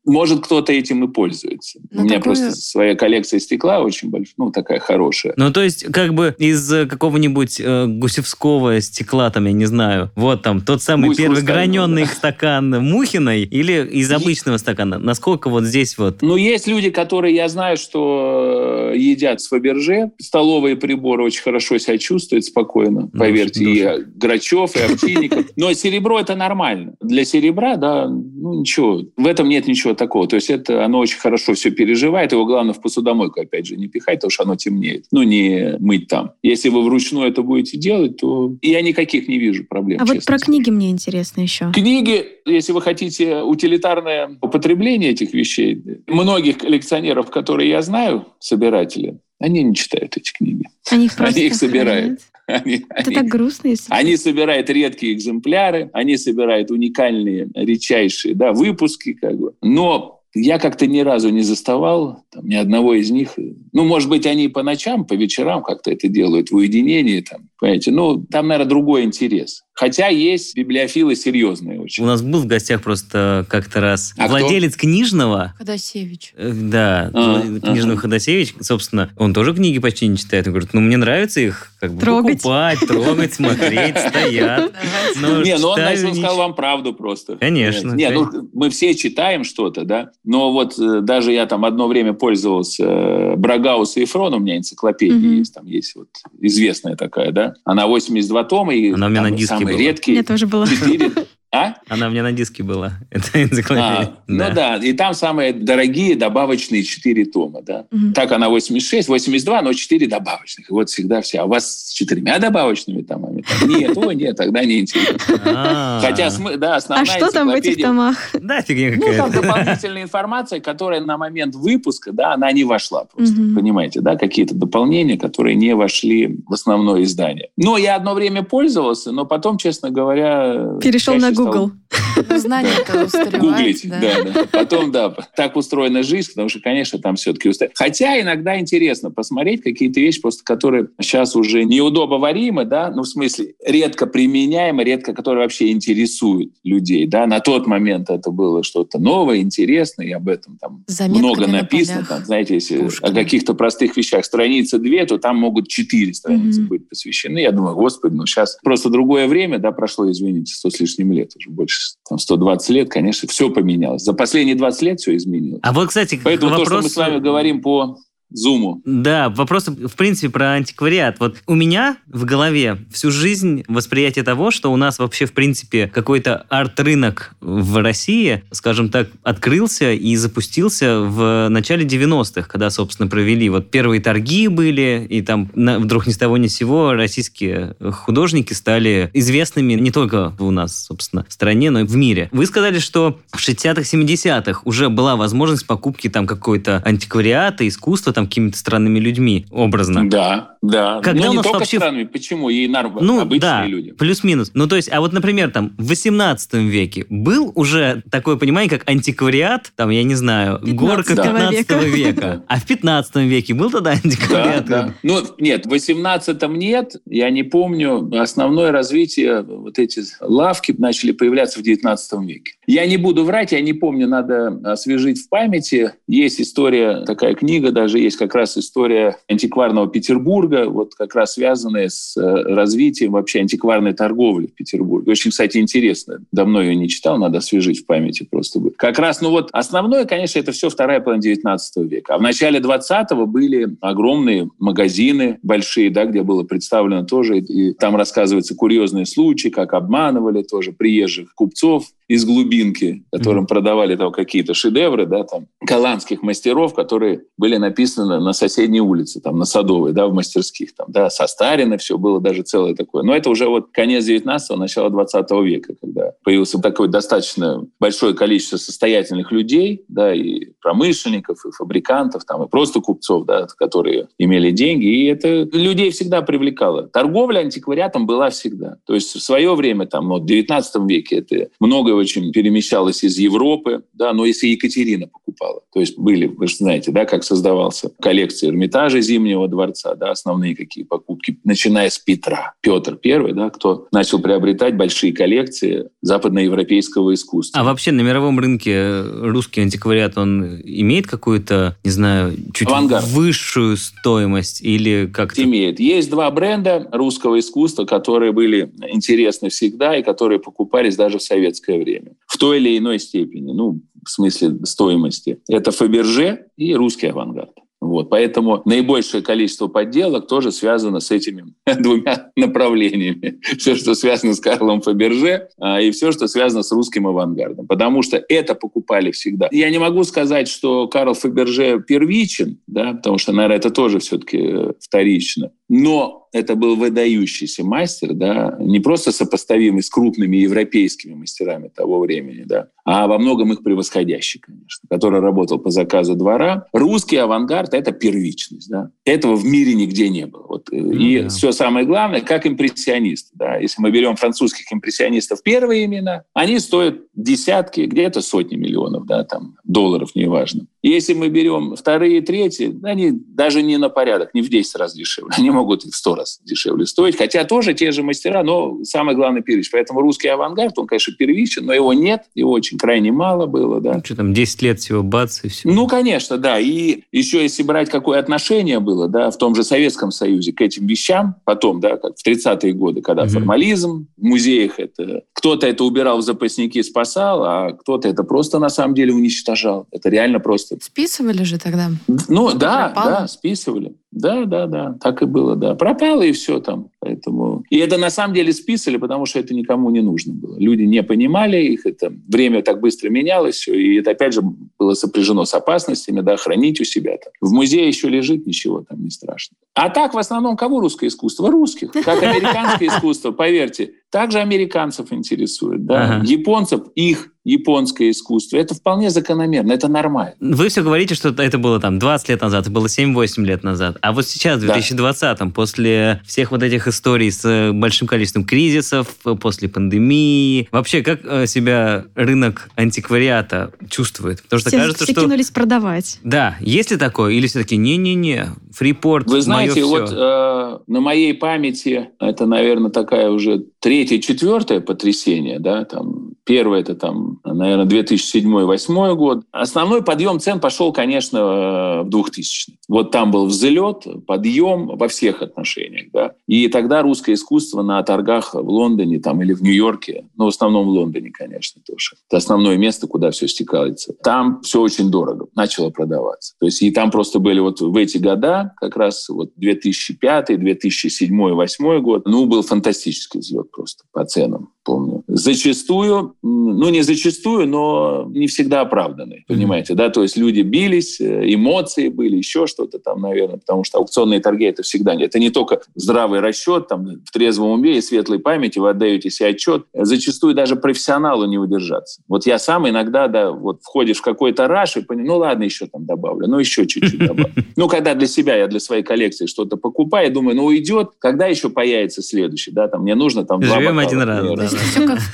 Может, 0.04 0.44
кто-то 0.44 0.72
этим 0.72 1.04
и 1.04 1.12
пользуется. 1.12 1.80
Ну, 1.90 2.02
У 2.02 2.04
меня 2.04 2.18
такое- 2.18 2.36
просто 2.36 2.52
своя 2.52 2.94
коллекция 2.94 3.40
стекла 3.40 3.80
очень 3.80 4.08
большая, 4.08 4.34
ну, 4.38 4.52
такая 4.52 4.78
хорошая. 4.78 5.34
Ну, 5.36 5.52
то 5.52 5.62
есть, 5.62 5.84
как 5.92 6.14
бы 6.14 6.34
из 6.38 6.72
э, 6.72 6.86
какого-нибудь 6.86 7.60
э, 7.60 7.86
гусевского 7.88 8.80
стекла, 8.80 9.30
там, 9.30 9.46
я 9.46 9.52
не 9.52 9.64
знаю, 9.66 10.12
вот 10.14 10.42
там 10.42 10.60
тот 10.60 10.80
самый 10.82 11.08
Гусь 11.08 11.16
первый 11.16 11.42
граненый 11.42 12.04
да. 12.04 12.08
стакан 12.08 12.70
Мухиной 12.70 13.42
или 13.42 13.84
из 13.84 14.10
обычного 14.12 14.58
стакана? 14.58 14.98
Насколько 14.98 15.50
вот 15.50 15.64
здесь 15.64 15.98
вот... 15.98 16.22
Ну, 16.22 16.36
есть 16.36 16.68
люди, 16.68 16.90
которые, 16.90 17.34
я 17.34 17.48
знаю, 17.48 17.76
что 17.76 18.90
э, 18.94 18.96
едят 18.98 19.40
с 19.40 19.48
Фаберже. 19.48 20.12
Столовые 20.20 20.76
приборы 20.76 21.24
очень 21.24 21.42
хорошо 21.42 21.78
себя 21.78 21.98
чувствуют 21.98 22.44
спокойно, 22.44 23.10
Ну, 23.12 23.18
поверьте. 23.18 23.64
душ- 23.64 23.76
И 24.00 24.04
Грачев, 24.16 24.76
и 24.76 24.80
Овчинников. 24.80 25.46
Но 25.56 25.72
серебро– 25.72 26.18
это 26.20 26.36
нормально. 26.36 26.94
Для 27.00 27.24
серебра, 27.24 27.76
да, 27.76 28.06
ну 28.08 28.60
ничего. 28.60 29.02
В 29.16 29.26
этом 29.36 29.48
нет 29.48 29.66
ничего 29.66 29.94
такого. 29.94 30.26
То 30.26 30.36
есть 30.36 30.50
это 30.50 30.84
оно 30.84 30.98
очень 30.98 31.18
хорошо 31.18 31.52
все 31.54 31.70
переживает. 31.70 32.32
Его 32.32 32.46
главное 32.46 32.72
в 32.72 32.80
посудомойку, 32.80 33.40
опять 33.40 33.66
же, 33.66 33.76
не 33.76 33.86
пихать, 33.86 34.16
потому 34.16 34.30
что 34.30 34.44
оно 34.44 34.56
темнеет. 34.56 35.04
Ну, 35.12 35.22
не 35.22 35.76
мыть 35.78 36.08
там. 36.08 36.32
Если 36.42 36.70
вы 36.70 36.82
вручную 36.82 37.28
это 37.28 37.42
будете 37.42 37.76
делать, 37.76 38.16
то 38.16 38.56
я 38.62 38.80
никаких 38.80 39.28
не 39.28 39.38
вижу 39.38 39.64
проблем. 39.64 40.00
А 40.00 40.06
вот 40.06 40.16
про 40.16 40.38
сказать. 40.38 40.44
книги 40.44 40.70
мне 40.70 40.90
интересно 40.90 41.42
еще. 41.42 41.70
Книги, 41.72 42.24
если 42.46 42.72
вы 42.72 42.80
хотите 42.80 43.42
утилитарное 43.42 44.38
употребление 44.40 45.10
этих 45.10 45.34
вещей, 45.34 45.82
многих 46.06 46.58
коллекционеров, 46.58 47.30
которые 47.30 47.68
я 47.68 47.82
знаю, 47.82 48.26
собиратели, 48.38 49.18
они 49.38 49.62
не 49.62 49.74
читают 49.74 50.16
эти 50.16 50.32
книги. 50.32 50.64
Они 50.90 51.06
их 51.06 51.14
просто 51.14 51.40
их 51.40 51.54
собирают. 51.54 52.20
Они, 52.64 52.84
Это 52.88 53.06
они- 53.06 53.14
так 53.14 53.26
грустно, 53.26 53.68
если... 53.68 53.92
они 53.92 54.16
собирают 54.16 54.70
редкие 54.70 55.14
экземпляры, 55.14 55.90
они 55.92 56.16
собирают 56.16 56.70
уникальные, 56.70 57.48
редчайшие 57.54 58.34
да, 58.34 58.52
выпуски. 58.52 59.14
Как 59.14 59.36
бы. 59.36 59.54
Но 59.62 60.20
я 60.32 60.58
как-то 60.58 60.86
ни 60.86 61.00
разу 61.00 61.30
не 61.30 61.42
заставал 61.42 62.22
там, 62.30 62.46
ни 62.46 62.54
одного 62.54 62.94
из 62.94 63.10
них. 63.10 63.34
Ну, 63.72 63.84
может 63.84 64.08
быть, 64.08 64.26
они 64.26 64.48
по 64.48 64.62
ночам, 64.62 65.04
по 65.04 65.14
вечерам 65.14 65.62
как-то 65.62 65.90
это 65.90 66.08
делают, 66.08 66.50
в 66.50 66.56
уединении. 66.56 67.20
Там, 67.20 67.48
понимаете? 67.58 67.90
Ну, 67.90 68.24
там, 68.30 68.48
наверное, 68.48 68.68
другой 68.68 69.02
интерес. 69.02 69.64
Хотя 69.78 70.08
есть 70.08 70.56
библиофилы 70.56 71.14
серьезные 71.14 71.78
очень. 71.78 72.02
У 72.02 72.06
нас 72.06 72.22
был 72.22 72.40
в 72.40 72.46
гостях 72.46 72.82
просто 72.82 73.44
как-то 73.50 73.82
раз 73.82 74.14
А 74.16 74.24
кто? 74.24 74.38
владелец 74.38 74.74
книжного, 74.74 75.52
Ходосевич. 75.58 76.32
э, 76.34 76.50
да, 76.50 77.10
А, 77.12 77.42
книжного 77.42 77.92
ага. 77.92 78.00
Ходосевич, 78.00 78.54
собственно, 78.62 79.10
он 79.18 79.34
тоже 79.34 79.52
книги 79.54 79.78
почти 79.78 80.06
не 80.06 80.16
читает. 80.16 80.46
Он 80.46 80.54
говорит, 80.54 80.70
ну, 80.72 80.80
мне 80.80 80.96
нравится 80.96 81.42
их 81.42 81.72
как 81.78 81.92
бы 81.92 82.00
Трогать. 82.00 82.38
покупать, 82.38 82.78
трогать, 82.88 83.34
смотреть, 83.34 83.98
стоят. 84.08 84.72
Но 85.20 85.42
не, 85.42 85.58
ну 85.58 85.68
он, 85.68 85.78
сказал 85.78 86.36
вам 86.38 86.54
правду 86.54 86.94
просто. 86.94 87.36
Конечно, 87.36 87.92
Не, 87.92 88.08
ну 88.08 88.48
мы 88.54 88.70
все 88.70 88.94
читаем 88.94 89.44
что-то, 89.44 89.84
да. 89.84 90.08
Но 90.24 90.52
вот 90.52 90.78
э, 90.78 91.02
даже 91.02 91.32
я 91.32 91.44
там 91.44 91.66
одно 91.66 91.86
время 91.86 92.14
пользовался 92.14 92.84
э, 92.84 93.36
Брагаус 93.36 93.98
и 93.98 94.04
Эфрон, 94.04 94.32
у 94.32 94.38
меня 94.38 94.56
энциклопедия 94.56 95.36
есть, 95.36 95.52
там 95.52 95.66
есть 95.66 95.94
вот 95.96 96.08
известная 96.40 96.96
такая, 96.96 97.30
да. 97.30 97.54
Она 97.66 97.86
82 97.86 98.44
тома, 98.44 98.74
и 98.74 98.92
Она 98.92 99.08
у 99.08 99.10
меня 99.10 99.20
на 99.20 99.30
диске 99.30 99.65
самые 99.66 99.76
была. 99.78 100.12
У 100.12 100.14
меня 100.14 100.24
тоже 100.24 100.46
было. 100.46 100.66
Четыре. 100.66 101.10
А? 101.52 101.74
Она 101.88 102.08
у 102.08 102.10
меня 102.10 102.22
на 102.22 102.32
диске 102.32 102.62
была. 102.62 102.94
Это 103.10 103.42
энциклопедия. 103.42 104.08
А, 104.08 104.18
Ну 104.26 104.44
да, 104.54 104.76
и 104.76 104.92
там 104.92 105.14
самые 105.14 105.52
дорогие 105.52 106.16
добавочные 106.16 106.82
4 106.82 107.24
тома, 107.26 107.62
да. 107.62 107.86
Мгм. 107.90 108.12
Так 108.12 108.32
она 108.32 108.48
86, 108.48 109.08
82, 109.08 109.62
но 109.62 109.72
4 109.72 110.06
добавочных. 110.08 110.68
И 110.68 110.72
вот 110.72 110.90
всегда 110.90 111.20
все. 111.22 111.40
А 111.40 111.44
у 111.44 111.48
вас 111.48 111.86
с 111.86 111.92
четырьмя 111.92 112.38
добавочными 112.38 113.02
томами? 113.02 113.44
Там, 113.60 113.68
Нет, 113.68 113.96
ой, 113.96 114.14
нет, 114.16 114.36
тогда 114.36 114.64
не 114.64 114.80
интересно. 114.80 115.16
А. 115.48 116.00
Хотя, 116.00 116.30
да, 116.56 116.74
А 116.74 116.76
основная 116.76 117.06
что 117.06 117.30
там 117.30 117.48
в 117.48 117.54
этих 117.54 117.80
томах? 117.80 118.16
Да, 118.34 118.60
фигня 118.62 118.96
Ну, 118.96 119.06
там 119.16 119.30
какая-то. 119.30 119.42
дополнительная 119.42 120.02
информация, 120.02 120.60
которая 120.60 121.00
на 121.00 121.16
момент 121.16 121.54
выпуска, 121.54 122.12
да, 122.12 122.34
она 122.34 122.50
не 122.52 122.64
вошла 122.64 123.04
просто, 123.04 123.36
понимаете, 123.36 124.00
да, 124.00 124.16
какие-то 124.16 124.54
дополнения, 124.54 125.16
которые 125.16 125.54
не 125.54 125.74
вошли 125.74 126.40
в 126.46 126.52
основное 126.52 127.04
издание. 127.04 127.50
Но 127.56 127.78
я 127.78 127.96
одно 127.96 128.14
время 128.14 128.42
пользовался, 128.42 129.12
но 129.12 129.24
потом, 129.24 129.56
честно 129.58 129.90
говоря... 129.90 130.78
Перешел 130.80 131.14
на 131.14 131.32
стал 131.32 131.45
Google. 131.46 131.72
Знания-то 132.36 133.04
устаревают. 133.04 133.40
Гуглить, 133.40 133.88
да. 133.88 134.00
да. 134.00 134.22
да. 134.32 134.44
Потом, 134.50 134.90
да, 134.90 135.10
так 135.36 135.56
устроена 135.56 136.02
жизнь, 136.02 136.30
потому 136.30 136.48
что, 136.48 136.60
конечно, 136.60 136.98
там 136.98 137.16
все-таки 137.16 137.48
устаревает. 137.48 137.76
Хотя 137.76 138.20
иногда 138.20 138.58
интересно 138.58 139.10
посмотреть 139.10 139.62
какие-то 139.62 140.00
вещи, 140.00 140.20
просто 140.20 140.44
которые 140.44 140.88
сейчас 141.00 141.36
уже 141.36 141.64
неудобоваримы, 141.64 142.64
да, 142.64 142.90
ну, 142.90 143.02
в 143.02 143.08
смысле, 143.08 143.54
редко 143.64 144.06
применяемы, 144.06 144.84
редко, 144.84 145.14
которые 145.14 145.42
вообще 145.44 145.70
интересуют 145.70 146.52
людей, 146.64 147.06
да. 147.06 147.26
На 147.26 147.40
тот 147.40 147.66
момент 147.66 148.10
это 148.10 148.30
было 148.30 148.62
что-то 148.62 148.98
новое, 148.98 149.38
интересное, 149.38 150.06
и 150.06 150.12
об 150.12 150.28
этом 150.28 150.58
там 150.60 150.84
заметками 150.86 151.18
много 151.22 151.46
на 151.46 151.52
написано. 151.62 151.96
полях. 151.98 152.08
Там, 152.08 152.24
знаете, 152.24 152.54
если 152.54 152.78
Пушкина. 152.78 153.08
о 153.10 153.14
каких-то 153.14 153.54
простых 153.54 153.96
вещах 153.96 154.24
страница 154.24 154.78
две, 154.78 155.04
то 155.06 155.18
там 155.18 155.36
могут 155.36 155.68
четыре 155.68 156.12
страницы 156.14 156.60
Мгм. 156.60 156.68
быть 156.68 156.88
посвящены. 156.88 157.38
Я 157.38 157.52
думаю, 157.52 157.74
господи, 157.74 158.14
ну 158.14 158.26
сейчас 158.26 158.58
просто 158.62 158.90
другое 158.90 159.26
время, 159.28 159.58
да, 159.58 159.72
прошло, 159.72 160.10
извините, 160.10 160.54
сто 160.54 160.70
с 160.70 160.80
лишним 160.80 161.12
лет, 161.12 161.25
уже 161.34 161.50
больше 161.50 161.94
там 162.08 162.18
120 162.18 162.68
лет, 162.70 162.90
конечно, 162.90 163.28
все 163.28 163.50
поменялось. 163.50 164.02
За 164.02 164.12
последние 164.12 164.54
20 164.54 164.82
лет 164.82 165.00
все 165.00 165.16
изменилось. 165.16 165.60
А 165.62 165.72
вот, 165.72 165.88
кстати, 165.88 166.20
Поэтому 166.22 166.50
то, 166.50 166.64
что 166.64 166.74
вопрос... 166.74 166.84
мы 166.84 166.90
с 166.90 166.96
вами 166.96 167.18
говорим 167.18 167.62
по 167.62 167.98
Зуму. 168.30 168.82
Да, 168.84 169.28
вопрос, 169.28 169.68
в 169.68 169.94
принципе, 169.96 170.28
про 170.30 170.52
антиквариат. 170.52 171.20
Вот 171.20 171.36
у 171.46 171.54
меня 171.54 171.96
в 172.08 172.24
голове 172.24 172.78
всю 172.92 173.10
жизнь 173.10 173.62
восприятие 173.68 174.24
того, 174.24 174.50
что 174.50 174.72
у 174.72 174.76
нас 174.76 174.98
вообще, 174.98 175.26
в 175.26 175.32
принципе, 175.32 175.86
какой-то 175.86 176.44
арт-рынок 176.48 177.36
в 177.40 177.80
России, 177.82 178.42
скажем 178.50 178.88
так, 178.88 179.08
открылся 179.22 179.92
и 179.92 180.16
запустился 180.16 181.00
в 181.00 181.48
начале 181.48 181.84
90-х, 181.86 182.48
когда, 182.48 182.70
собственно, 182.70 183.08
провели 183.08 183.48
вот 183.48 183.70
первые 183.70 184.00
торги 184.00 184.48
были, 184.48 185.06
и 185.08 185.22
там 185.22 185.50
на- 185.54 185.78
вдруг 185.78 186.06
ни 186.08 186.12
с 186.12 186.18
того 186.18 186.36
ни 186.36 186.48
с 186.48 186.56
сего 186.56 186.94
российские 186.94 187.76
художники 187.92 188.52
стали 188.54 189.08
известными 189.14 189.74
не 189.74 189.92
только 189.92 190.34
у 190.40 190.50
нас, 190.50 190.86
собственно, 190.86 191.24
в 191.28 191.32
стране, 191.32 191.70
но 191.70 191.80
и 191.80 191.84
в 191.84 191.94
мире. 191.94 192.28
Вы 192.32 192.46
сказали, 192.46 192.80
что 192.80 193.20
в 193.30 193.38
60-х, 193.38 193.82
70-х 193.82 194.62
уже 194.64 194.88
была 194.88 195.14
возможность 195.16 195.66
покупки 195.66 196.08
там 196.08 196.26
какой-то 196.26 196.82
антиквариата, 196.84 197.66
искусства 197.68 198.12
там 198.16 198.26
какими-то 198.26 198.58
странными 198.58 198.98
людьми, 198.98 199.46
образно. 199.50 200.08
Да, 200.08 200.56
да. 200.62 201.00
Когда 201.02 201.24
ну, 201.24 201.28
у 201.28 201.30
не 201.30 201.36
нас 201.36 201.44
только 201.44 201.58
вообще- 201.60 201.76
странными. 201.76 202.04
Почему? 202.04 202.48
И 202.50 202.66
нар... 202.66 202.90
Ну, 203.00 203.20
обычные 203.20 203.40
да, 203.40 203.66
люди. 203.66 203.92
плюс-минус. 203.92 204.50
Ну, 204.54 204.66
то 204.66 204.76
есть, 204.76 204.90
а 204.90 205.00
вот, 205.00 205.12
например, 205.12 205.50
там, 205.50 205.74
в 205.76 205.86
18 205.88 206.54
веке 206.54 207.06
был 207.10 207.52
уже 207.54 208.02
такое 208.10 208.36
понимание, 208.36 208.70
как 208.70 208.88
антиквариат, 208.88 209.72
там, 209.76 209.90
я 209.90 210.02
не 210.02 210.14
знаю, 210.14 210.58
15 210.60 210.74
горка 210.74 211.14
15 211.14 211.52
века. 211.58 211.74
века. 211.84 212.42
А 212.48 212.58
в 212.58 212.66
15 212.66 213.16
веке 213.16 213.54
был 213.54 213.70
тогда 213.70 213.92
Да, 213.92 214.00
антиквариат? 214.02 214.64
да. 214.66 214.94
Ну, 215.02 215.20
нет, 215.38 215.66
в 215.66 215.72
18-м 215.72 216.58
нет. 216.58 216.96
Я 217.06 217.30
не 217.30 217.42
помню. 217.42 218.10
Основное 218.18 218.72
развитие, 218.72 219.42
вот 219.42 219.78
эти 219.78 220.02
лавки 220.20 220.74
начали 220.76 221.12
появляться 221.12 221.60
в 221.60 221.62
19 221.62 222.12
веке. 222.22 222.52
Я 222.66 222.86
не 222.86 222.96
буду 222.96 223.24
врать, 223.24 223.52
я 223.52 223.60
не 223.60 223.74
помню, 223.74 224.08
надо 224.08 224.58
освежить 224.64 225.18
в 225.20 225.28
памяти. 225.28 225.92
Есть 226.08 226.40
история, 226.40 227.04
такая 227.04 227.34
книга 227.34 227.70
даже 227.70 227.98
есть 228.06 228.16
как 228.16 228.34
раз 228.34 228.56
история 228.56 229.18
антикварного 229.28 229.88
Петербурга, 229.88 230.68
вот 230.68 230.94
как 230.94 231.14
раз 231.14 231.34
связанная 231.34 231.88
с 231.88 232.16
э, 232.16 232.20
развитием 232.22 233.12
вообще 233.12 233.40
антикварной 233.40 233.92
торговли 233.92 234.46
в 234.46 234.54
Петербурге. 234.54 235.12
Очень, 235.12 235.30
кстати, 235.30 235.58
интересно. 235.58 236.20
Давно 236.32 236.62
ее 236.62 236.74
не 236.74 236.88
читал, 236.88 237.18
надо 237.18 237.38
освежить 237.38 237.80
в 237.80 237.86
памяти 237.86 238.26
просто 238.28 238.58
будет. 238.58 238.76
Как 238.76 238.98
раз, 238.98 239.20
ну 239.20 239.30
вот 239.30 239.50
основное, 239.52 240.04
конечно, 240.04 240.38
это 240.38 240.52
все 240.52 240.70
вторая 240.70 241.00
половина 241.00 241.22
19 241.22 241.76
века. 241.90 242.14
А 242.14 242.18
в 242.18 242.22
начале 242.22 242.58
20-го 242.58 243.26
были 243.26 243.76
огромные 243.80 244.50
магазины 244.58 245.38
большие, 245.42 245.90
да, 245.90 246.06
где 246.06 246.22
было 246.22 246.42
представлено 246.42 247.04
тоже, 247.04 247.38
и 247.38 247.72
там 247.74 247.96
рассказываются 247.96 248.54
курьезные 248.54 249.06
случаи, 249.06 249.48
как 249.48 249.74
обманывали 249.74 250.42
тоже 250.42 250.72
приезжих 250.72 251.34
купцов 251.34 251.84
из 252.08 252.24
глубинки, 252.24 253.04
которым 253.12 253.44
mm-hmm. 253.44 253.48
продавали 253.48 253.96
там 253.96 254.12
какие-то 254.12 254.54
шедевры, 254.54 255.06
да, 255.06 255.24
там, 255.24 255.46
голландских 255.60 256.22
мастеров, 256.22 256.74
которые 256.74 257.22
были 257.36 257.56
написаны 257.56 258.20
на 258.20 258.32
соседней 258.32 258.80
улице, 258.80 259.20
там, 259.20 259.38
на 259.38 259.44
Садовой, 259.44 259.92
да, 259.92 260.06
в 260.06 260.14
мастерских, 260.14 260.74
там, 260.74 260.86
да, 260.90 261.10
состарено 261.10 261.78
все 261.78 261.98
было 261.98 262.20
даже 262.20 262.42
целое 262.42 262.74
такое. 262.74 263.02
Но 263.02 263.14
это 263.14 263.28
уже 263.28 263.48
вот 263.48 263.68
конец 263.72 264.08
19-го, 264.08 264.56
начало 264.56 264.90
20 264.90 265.30
века, 265.44 265.74
когда 265.80 266.12
появился 266.22 266.60
такое 266.60 266.88
достаточно 266.88 267.64
большое 267.80 268.14
количество 268.14 268.56
состоятельных 268.56 269.32
людей, 269.32 269.84
да, 269.88 270.14
и 270.14 270.52
промышленников, 270.60 271.44
и 271.44 271.50
фабрикантов, 271.50 272.24
там, 272.24 272.44
и 272.44 272.48
просто 272.48 272.80
купцов, 272.80 273.26
да, 273.26 273.46
которые 273.58 274.08
имели 274.18 274.52
деньги, 274.52 274.86
и 274.86 275.06
это 275.06 275.42
людей 275.52 275.90
всегда 275.90 276.22
привлекало. 276.22 276.84
Торговля 276.84 277.40
антиквариатом 277.40 278.06
была 278.06 278.30
всегда. 278.30 278.76
То 278.86 278.94
есть 278.94 279.14
в 279.14 279.20
свое 279.20 279.54
время, 279.54 279.86
там, 279.86 280.08
ну, 280.08 280.20
в 280.20 280.26
19 280.26 280.88
веке 280.88 281.16
это 281.16 281.48
многое 281.58 281.95
очень 281.96 282.32
перемещалось 282.32 283.02
из 283.04 283.18
Европы, 283.18 283.84
да, 283.92 284.12
но 284.12 284.24
если 284.24 284.48
Екатерина 284.48 285.06
покупала, 285.08 285.62
то 285.72 285.80
есть 285.80 285.98
были, 285.98 286.26
вы 286.26 286.46
же 286.46 286.56
знаете, 286.56 286.92
да, 286.92 287.04
как 287.04 287.24
создавался 287.24 287.90
коллекция 288.00 288.50
Эрмитажа 288.50 289.00
Зимнего 289.00 289.48
дворца, 289.48 289.94
да, 289.94 290.10
основные 290.10 290.54
какие 290.56 290.84
покупки, 290.84 291.38
начиная 291.44 291.90
с 291.90 291.98
Петра. 291.98 292.54
Петр 292.60 292.96
Первый, 292.96 293.32
да, 293.32 293.50
кто 293.50 293.86
начал 293.92 294.20
приобретать 294.20 294.76
большие 294.76 295.12
коллекции 295.12 295.88
западноевропейского 296.02 297.14
искусства. 297.14 297.60
А 297.60 297.64
вообще 297.64 297.92
на 297.92 298.00
мировом 298.02 298.38
рынке 298.38 299.00
русский 299.02 299.60
антиквариат, 299.60 300.16
он 300.18 300.60
имеет 300.62 301.06
какую-то, 301.06 301.76
не 301.84 301.90
знаю, 301.90 302.34
чуть 302.54 302.68
Авангард. 302.68 303.06
высшую 303.08 303.76
стоимость 303.76 304.62
или 304.62 305.10
как-то? 305.12 305.42
Имеет. 305.42 305.80
Есть 305.80 306.10
два 306.10 306.30
бренда 306.30 306.88
русского 306.92 307.38
искусства, 307.38 307.84
которые 307.84 308.32
были 308.32 308.70
интересны 308.88 309.48
всегда 309.48 309.96
и 309.96 310.02
которые 310.02 310.38
покупались 310.38 310.96
даже 310.96 311.18
в 311.18 311.22
советское 311.22 311.78
время. 311.78 311.85
В 312.26 312.38
той 312.38 312.58
или 312.58 312.78
иной 312.78 312.98
степени, 312.98 313.52
ну, 313.52 313.80
в 314.04 314.10
смысле 314.10 314.64
стоимости. 314.64 315.38
Это 315.48 315.70
Фаберже 315.70 316.46
и 316.56 316.74
русский 316.74 317.08
авангард. 317.08 317.50
Вот, 317.80 318.08
поэтому 318.08 318.62
наибольшее 318.64 319.22
количество 319.22 319.68
подделок 319.68 320.26
тоже 320.26 320.50
связано 320.50 321.00
с 321.00 321.10
этими 321.10 321.54
двумя 321.78 322.30
направлениями. 322.34 323.38
Все, 323.58 323.76
что 323.76 323.94
связано 323.94 324.34
с 324.34 324.40
Карлом 324.40 324.80
Фаберже, 324.80 325.48
а, 325.58 325.80
и 325.80 325.90
все, 325.90 326.10
что 326.10 326.26
связано 326.26 326.62
с 326.62 326.72
русским 326.72 327.06
авангардом. 327.06 327.66
Потому 327.66 328.02
что 328.02 328.22
это 328.28 328.54
покупали 328.54 329.10
всегда. 329.10 329.48
Я 329.52 329.70
не 329.70 329.78
могу 329.78 330.04
сказать, 330.04 330.48
что 330.48 330.88
Карл 330.88 331.14
Фаберже 331.14 331.82
первичен, 331.86 332.58
да, 332.66 332.94
потому 332.94 333.18
что, 333.18 333.32
наверное, 333.32 333.58
это 333.58 333.70
тоже 333.70 333.98
все-таки 333.98 334.38
э, 334.38 334.72
вторично. 334.80 335.52
Но 335.68 336.28
это 336.32 336.54
был 336.54 336.76
выдающийся 336.76 337.64
мастер, 337.64 338.12
да, 338.12 338.56
не 338.60 338.80
просто 338.80 339.10
сопоставимый 339.10 339.82
с 339.82 339.90
крупными 339.90 340.36
европейскими 340.36 341.14
мастерами 341.14 341.68
того 341.68 341.98
времени, 342.00 342.44
да, 342.44 342.68
а 342.84 343.08
во 343.08 343.18
многом 343.18 343.52
их 343.52 343.64
превосходящий, 343.64 344.38
конечно, 344.38 344.86
который 344.88 345.20
работал 345.20 345.58
по 345.58 345.70
заказу 345.70 346.14
двора. 346.14 346.66
Русский 346.72 347.16
авангард— 347.16 347.74
это 347.74 347.90
первичность. 347.90 348.70
Да. 348.70 348.90
Этого 349.04 349.34
в 349.34 349.44
мире 349.44 349.74
нигде 349.74 350.08
не 350.08 350.26
было. 350.26 350.46
Вот. 350.48 350.68
Mm-hmm. 350.70 350.96
И 350.96 351.28
все 351.28 351.50
самое 351.50 351.84
главное, 351.84 352.20
как 352.20 352.46
импрессионисты. 352.46 353.30
Да. 353.34 353.56
Если 353.56 353.82
мы 353.82 353.90
берем 353.90 354.14
французских 354.14 354.72
импрессионистов 354.72 355.42
первые 355.42 355.86
имена, 355.86 356.22
они 356.32 356.60
стоят 356.60 357.00
десятки, 357.14 357.80
где-то 357.80 358.20
сотни 358.20 358.54
миллионов 358.54 359.04
да, 359.06 359.24
там, 359.24 359.56
долларов, 359.64 360.10
неважно. 360.14 360.66
Если 360.82 361.14
мы 361.14 361.28
берем 361.28 361.74
вторые 361.74 362.18
и 362.18 362.20
третьи, 362.20 362.78
они 362.84 363.10
даже 363.12 363.62
не 363.62 363.76
на 363.76 363.88
порядок, 363.88 364.34
не 364.34 364.42
в 364.42 364.48
10 364.48 364.76
раз 364.76 364.94
дешевле. 364.94 365.32
Они 365.36 365.50
могут 365.50 365.82
в 365.84 365.94
100 365.94 366.14
раз 366.14 366.40
дешевле 366.44 366.86
стоить. 366.86 367.16
Хотя 367.16 367.44
тоже 367.44 367.74
те 367.74 367.92
же 367.92 368.02
мастера, 368.02 368.42
но 368.42 368.84
самое 368.84 369.16
главное 369.16 369.42
первичность. 369.42 369.72
Поэтому 369.72 370.00
русский 370.00 370.28
авангард, 370.28 370.78
он, 370.78 370.86
конечно, 370.86 371.14
первичен, 371.14 371.66
но 371.66 371.72
его 371.72 371.92
нет, 371.92 372.24
его 372.34 372.52
очень 372.52 372.78
крайне 372.78 373.12
мало 373.12 373.46
было. 373.46 373.80
Да. 373.80 373.94
Ну, 373.94 374.02
что 374.04 374.16
там, 374.16 374.32
10 374.32 374.62
лет 374.62 374.80
всего, 374.80 375.02
бац, 375.02 375.44
и 375.44 375.48
все. 375.48 375.68
Ну, 375.68 375.86
конечно, 375.86 376.38
да. 376.38 376.60
И 376.60 377.02
еще 377.12 377.42
если 377.42 377.62
брать, 377.62 377.90
какое 377.90 378.18
отношение 378.18 378.80
было 378.80 379.08
да, 379.08 379.30
в 379.30 379.38
том 379.38 379.54
же 379.54 379.64
Советском 379.64 380.10
Союзе 380.10 380.52
к 380.52 380.60
этим 380.60 380.86
вещам, 380.86 381.36
потом, 381.44 381.80
да, 381.80 381.96
как 381.96 382.14
в 382.16 382.26
30-е 382.26 382.72
годы, 382.72 383.00
когда 383.00 383.24
угу. 383.24 383.30
формализм 383.30 384.06
в 384.16 384.22
музеях, 384.22 384.78
это 384.78 385.22
кто-то 385.32 385.66
это 385.66 385.84
убирал 385.84 386.18
в 386.18 386.22
запасники, 386.22 386.82
спасал, 386.82 387.44
а 387.44 387.72
кто-то 387.72 388.08
это 388.08 388.24
просто 388.24 388.58
на 388.58 388.68
самом 388.68 388.94
деле 388.94 389.12
уничтожал. 389.12 389.86
Это 389.90 390.08
реально 390.08 390.40
просто 390.40 390.65
Списывали 390.80 391.42
же 391.44 391.58
тогда? 391.58 391.90
Ну 392.28 392.52
да, 392.54 392.88
пропало? 392.88 393.10
да, 393.20 393.28
списывали. 393.28 393.96
Да, 394.16 394.46
да, 394.46 394.66
да, 394.66 394.96
так 394.98 395.20
и 395.20 395.26
было, 395.26 395.56
да. 395.56 395.74
Пропало 395.74 396.22
и 396.22 396.32
все 396.32 396.58
там. 396.58 396.88
Поэтому... 397.00 397.64
И 397.68 397.76
это 397.76 397.98
на 397.98 398.08
самом 398.08 398.32
деле 398.32 398.50
списали, 398.54 398.96
потому 398.96 399.26
что 399.26 399.38
это 399.38 399.52
никому 399.52 399.90
не 399.90 400.00
нужно 400.00 400.32
было. 400.32 400.58
Люди 400.58 400.82
не 400.82 401.02
понимали 401.02 401.58
их, 401.58 401.84
это 401.84 402.10
время 402.26 402.62
так 402.62 402.80
быстро 402.80 403.10
менялось, 403.10 403.56
все, 403.56 403.74
и 403.74 403.98
это 403.98 404.12
опять 404.12 404.32
же 404.32 404.40
было 404.78 404.94
сопряжено 404.94 405.44
с 405.44 405.52
опасностями, 405.52 406.22
да, 406.22 406.38
хранить 406.38 406.80
у 406.80 406.84
себя. 406.84 407.18
Там. 407.18 407.30
В 407.42 407.52
музее 407.52 407.86
еще 407.86 408.08
лежит, 408.08 408.46
ничего 408.46 408.82
там 408.88 409.04
не 409.04 409.10
страшно. 409.10 409.54
А 409.74 409.90
так 409.90 410.14
в 410.14 410.18
основном 410.18 410.56
кого 410.56 410.80
русское 410.80 411.08
искусство? 411.08 411.50
Русских. 411.50 411.92
Как 411.92 412.22
американское 412.22 412.88
искусство, 412.88 413.32
поверьте, 413.32 413.92
также 414.10 414.38
американцев 414.38 415.12
интересует, 415.12 415.84
да, 415.84 416.22
японцев, 416.24 416.84
их 416.94 417.32
японское 417.44 418.10
искусство. 418.10 418.56
Это 418.56 418.74
вполне 418.74 419.10
закономерно, 419.10 419.72
это 419.72 419.88
нормально. 419.88 420.34
Вы 420.40 420.68
все 420.68 420.82
говорите, 420.82 421.14
что 421.14 421.28
это 421.28 421.58
было 421.58 421.78
там 421.80 421.98
20 421.98 422.28
лет 422.30 422.40
назад, 422.40 422.62
это 422.62 422.70
было 422.70 422.86
7-8 422.86 423.44
лет 423.44 423.62
назад. 423.62 423.98
А 424.06 424.12
вот 424.12 424.24
сейчас, 424.24 424.62
в 424.62 424.64
2020-м, 424.64 425.50
после 425.50 426.22
всех 426.24 426.52
вот 426.52 426.62
этих 426.62 426.86
историй 426.86 427.32
с 427.32 427.44
э, 427.44 427.72
большим 427.72 428.06
количеством 428.06 428.44
кризисов, 428.44 429.08
после 429.40 429.68
пандемии, 429.68 430.68
вообще 430.70 431.02
как 431.02 431.24
э, 431.24 431.48
себя 431.48 432.04
рынок 432.14 432.70
антиквариата 432.76 433.72
чувствует? 433.90 434.42
Потому 434.44 434.60
что 434.60 434.70
все, 434.70 434.78
кажется, 434.78 435.02
все 435.02 435.12
что... 435.12 435.22
кинулись 435.22 435.50
продавать. 435.50 436.20
Да, 436.22 436.56
есть 436.60 436.92
ли 436.92 436.98
такое? 436.98 437.32
Или 437.32 437.48
все-таки 437.48 437.76
не-не-не, 437.76 438.50
фрипорт, 438.76 439.26
Вы 439.26 439.40
знаете, 439.40 439.82
вот 439.84 440.12
э, 440.12 440.78
на 440.86 441.00
моей 441.00 441.34
памяти 441.34 442.10
это, 442.20 442.46
наверное, 442.46 442.90
такая 442.90 443.30
уже 443.30 443.64
третье, 443.80 444.18
четвертое 444.18 444.80
потрясение, 444.80 445.58
да, 445.58 445.84
там 445.84 446.34
первое 446.44 446.80
это 446.80 446.94
там, 446.94 447.40
наверное, 447.44 447.86
2007-2008 447.86 449.14
год. 449.14 449.44
Основной 449.50 450.02
подъем 450.02 450.40
цен 450.40 450.60
пошел, 450.60 450.92
конечно, 450.92 451.38
э, 451.38 452.02
в 452.02 452.08
2000 452.10 452.74
Вот 452.88 453.10
там 453.10 453.30
был 453.30 453.46
взлет, 453.46 453.85
подъем 453.94 454.86
во 454.86 455.08
всех 455.08 455.42
отношениях, 455.42 456.06
да. 456.12 456.34
И 456.46 456.68
тогда 456.68 457.02
русское 457.02 457.34
искусство 457.34 457.82
на 457.82 458.02
торгах 458.02 458.54
в 458.54 458.68
Лондоне 458.68 459.18
там 459.18 459.42
или 459.42 459.52
в 459.52 459.62
Нью-Йорке, 459.62 460.28
ну, 460.36 460.46
в 460.46 460.48
основном 460.48 460.86
в 460.86 460.90
Лондоне, 460.90 461.30
конечно, 461.30 461.82
тоже. 461.86 462.16
Это 462.28 462.38
основное 462.38 462.76
место, 462.76 463.06
куда 463.06 463.30
все 463.30 463.48
стекается. 463.48 464.14
Там 464.22 464.60
все 464.62 464.80
очень 464.80 465.10
дорого 465.10 465.46
начало 465.54 465.90
продаваться. 465.90 466.54
То 466.58 466.66
есть 466.66 466.82
и 466.82 466.90
там 466.90 467.10
просто 467.10 467.38
были 467.38 467.60
вот 467.60 467.80
в 467.80 467.96
эти 467.96 468.18
года, 468.18 468.74
как 468.78 468.96
раз 468.96 469.28
вот 469.28 469.50
2005, 469.56 470.58
2007, 470.58 471.28
2008 471.28 472.00
год, 472.00 472.26
ну, 472.26 472.46
был 472.46 472.62
фантастический 472.62 473.40
взлет 473.40 473.70
просто 473.70 474.04
по 474.12 474.24
ценам, 474.24 474.70
помню. 474.86 475.24
Зачастую, 475.26 476.36
ну 476.42 476.88
не 476.88 477.02
зачастую, 477.02 477.66
но 477.66 478.26
не 478.30 478.46
всегда 478.46 478.82
оправданные, 478.82 479.44
понимаете, 479.48 479.94
да, 479.94 480.08
то 480.10 480.22
есть 480.22 480.36
люди 480.36 480.60
бились, 480.60 481.20
э, 481.20 481.52
эмоции 481.52 482.08
были, 482.08 482.36
еще 482.36 482.66
что-то 482.66 483.00
там, 483.00 483.20
наверное, 483.20 483.58
потому 483.58 483.82
что 483.82 483.98
аукционные 483.98 484.40
торги 484.40 484.64
это 484.64 484.84
всегда, 484.84 485.14
это 485.14 485.40
не 485.40 485.50
только 485.50 485.80
здравый 485.96 486.40
расчет, 486.40 486.86
там, 486.86 487.04
в 487.24 487.32
трезвом 487.32 487.72
уме 487.72 487.98
и 487.98 488.00
светлой 488.00 488.38
памяти 488.38 488.78
вы 488.78 488.90
отдаете 488.90 489.28
себе 489.28 489.48
отчет, 489.50 489.86
зачастую 489.92 490.54
даже 490.54 490.76
профессионалу 490.76 491.46
не 491.46 491.58
удержаться. 491.58 492.22
Вот 492.28 492.46
я 492.46 492.58
сам 492.58 492.88
иногда, 492.88 493.26
да, 493.26 493.50
вот 493.50 493.80
входишь 493.82 494.18
в 494.18 494.22
какой-то 494.22 494.68
раш 494.68 494.96
и 494.96 495.00
понимаешь, 495.00 495.28
ну 495.28 495.38
ладно, 495.38 495.64
еще 495.64 495.86
там 495.86 496.06
добавлю, 496.06 496.46
ну 496.46 496.58
еще 496.58 496.86
чуть-чуть 496.86 497.18
добавлю. 497.18 497.52
Ну, 497.76 497.88
когда 497.88 498.14
для 498.14 498.26
себя, 498.26 498.56
я 498.56 498.68
для 498.68 498.80
своей 498.80 499.02
коллекции 499.02 499.46
что-то 499.46 499.76
покупаю, 499.76 500.32
думаю, 500.32 500.56
ну 500.56 500.64
уйдет, 500.64 501.10
когда 501.18 501.46
еще 501.46 501.68
появится 501.68 502.22
следующий, 502.22 502.70
да, 502.70 502.88
там 502.88 503.02
мне 503.02 503.14
нужно 503.14 503.44
там 503.44 503.60
Живем 503.62 503.98
один 503.98 504.22
раз. 504.22 504.72
Да. 504.72 504.75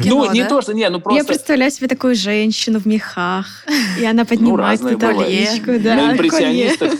Ну, 0.04 0.32
не 0.32 0.44
то, 0.44 0.60
что, 0.60 0.72
не, 0.72 0.88
ну 0.88 1.00
просто... 1.00 1.22
Я 1.22 1.24
представляю 1.24 1.70
себе 1.70 1.88
такую 1.88 2.14
женщину 2.14 2.78
в 2.78 2.86
мехах, 2.86 3.46
и 4.00 4.04
она 4.04 4.22
ну, 4.22 4.28
поднимает 4.28 4.80
ну, 4.82 4.98
табличку, 4.98 5.78
да, 5.82 5.94
На 5.94 6.12
импрессионистах, 6.12 6.92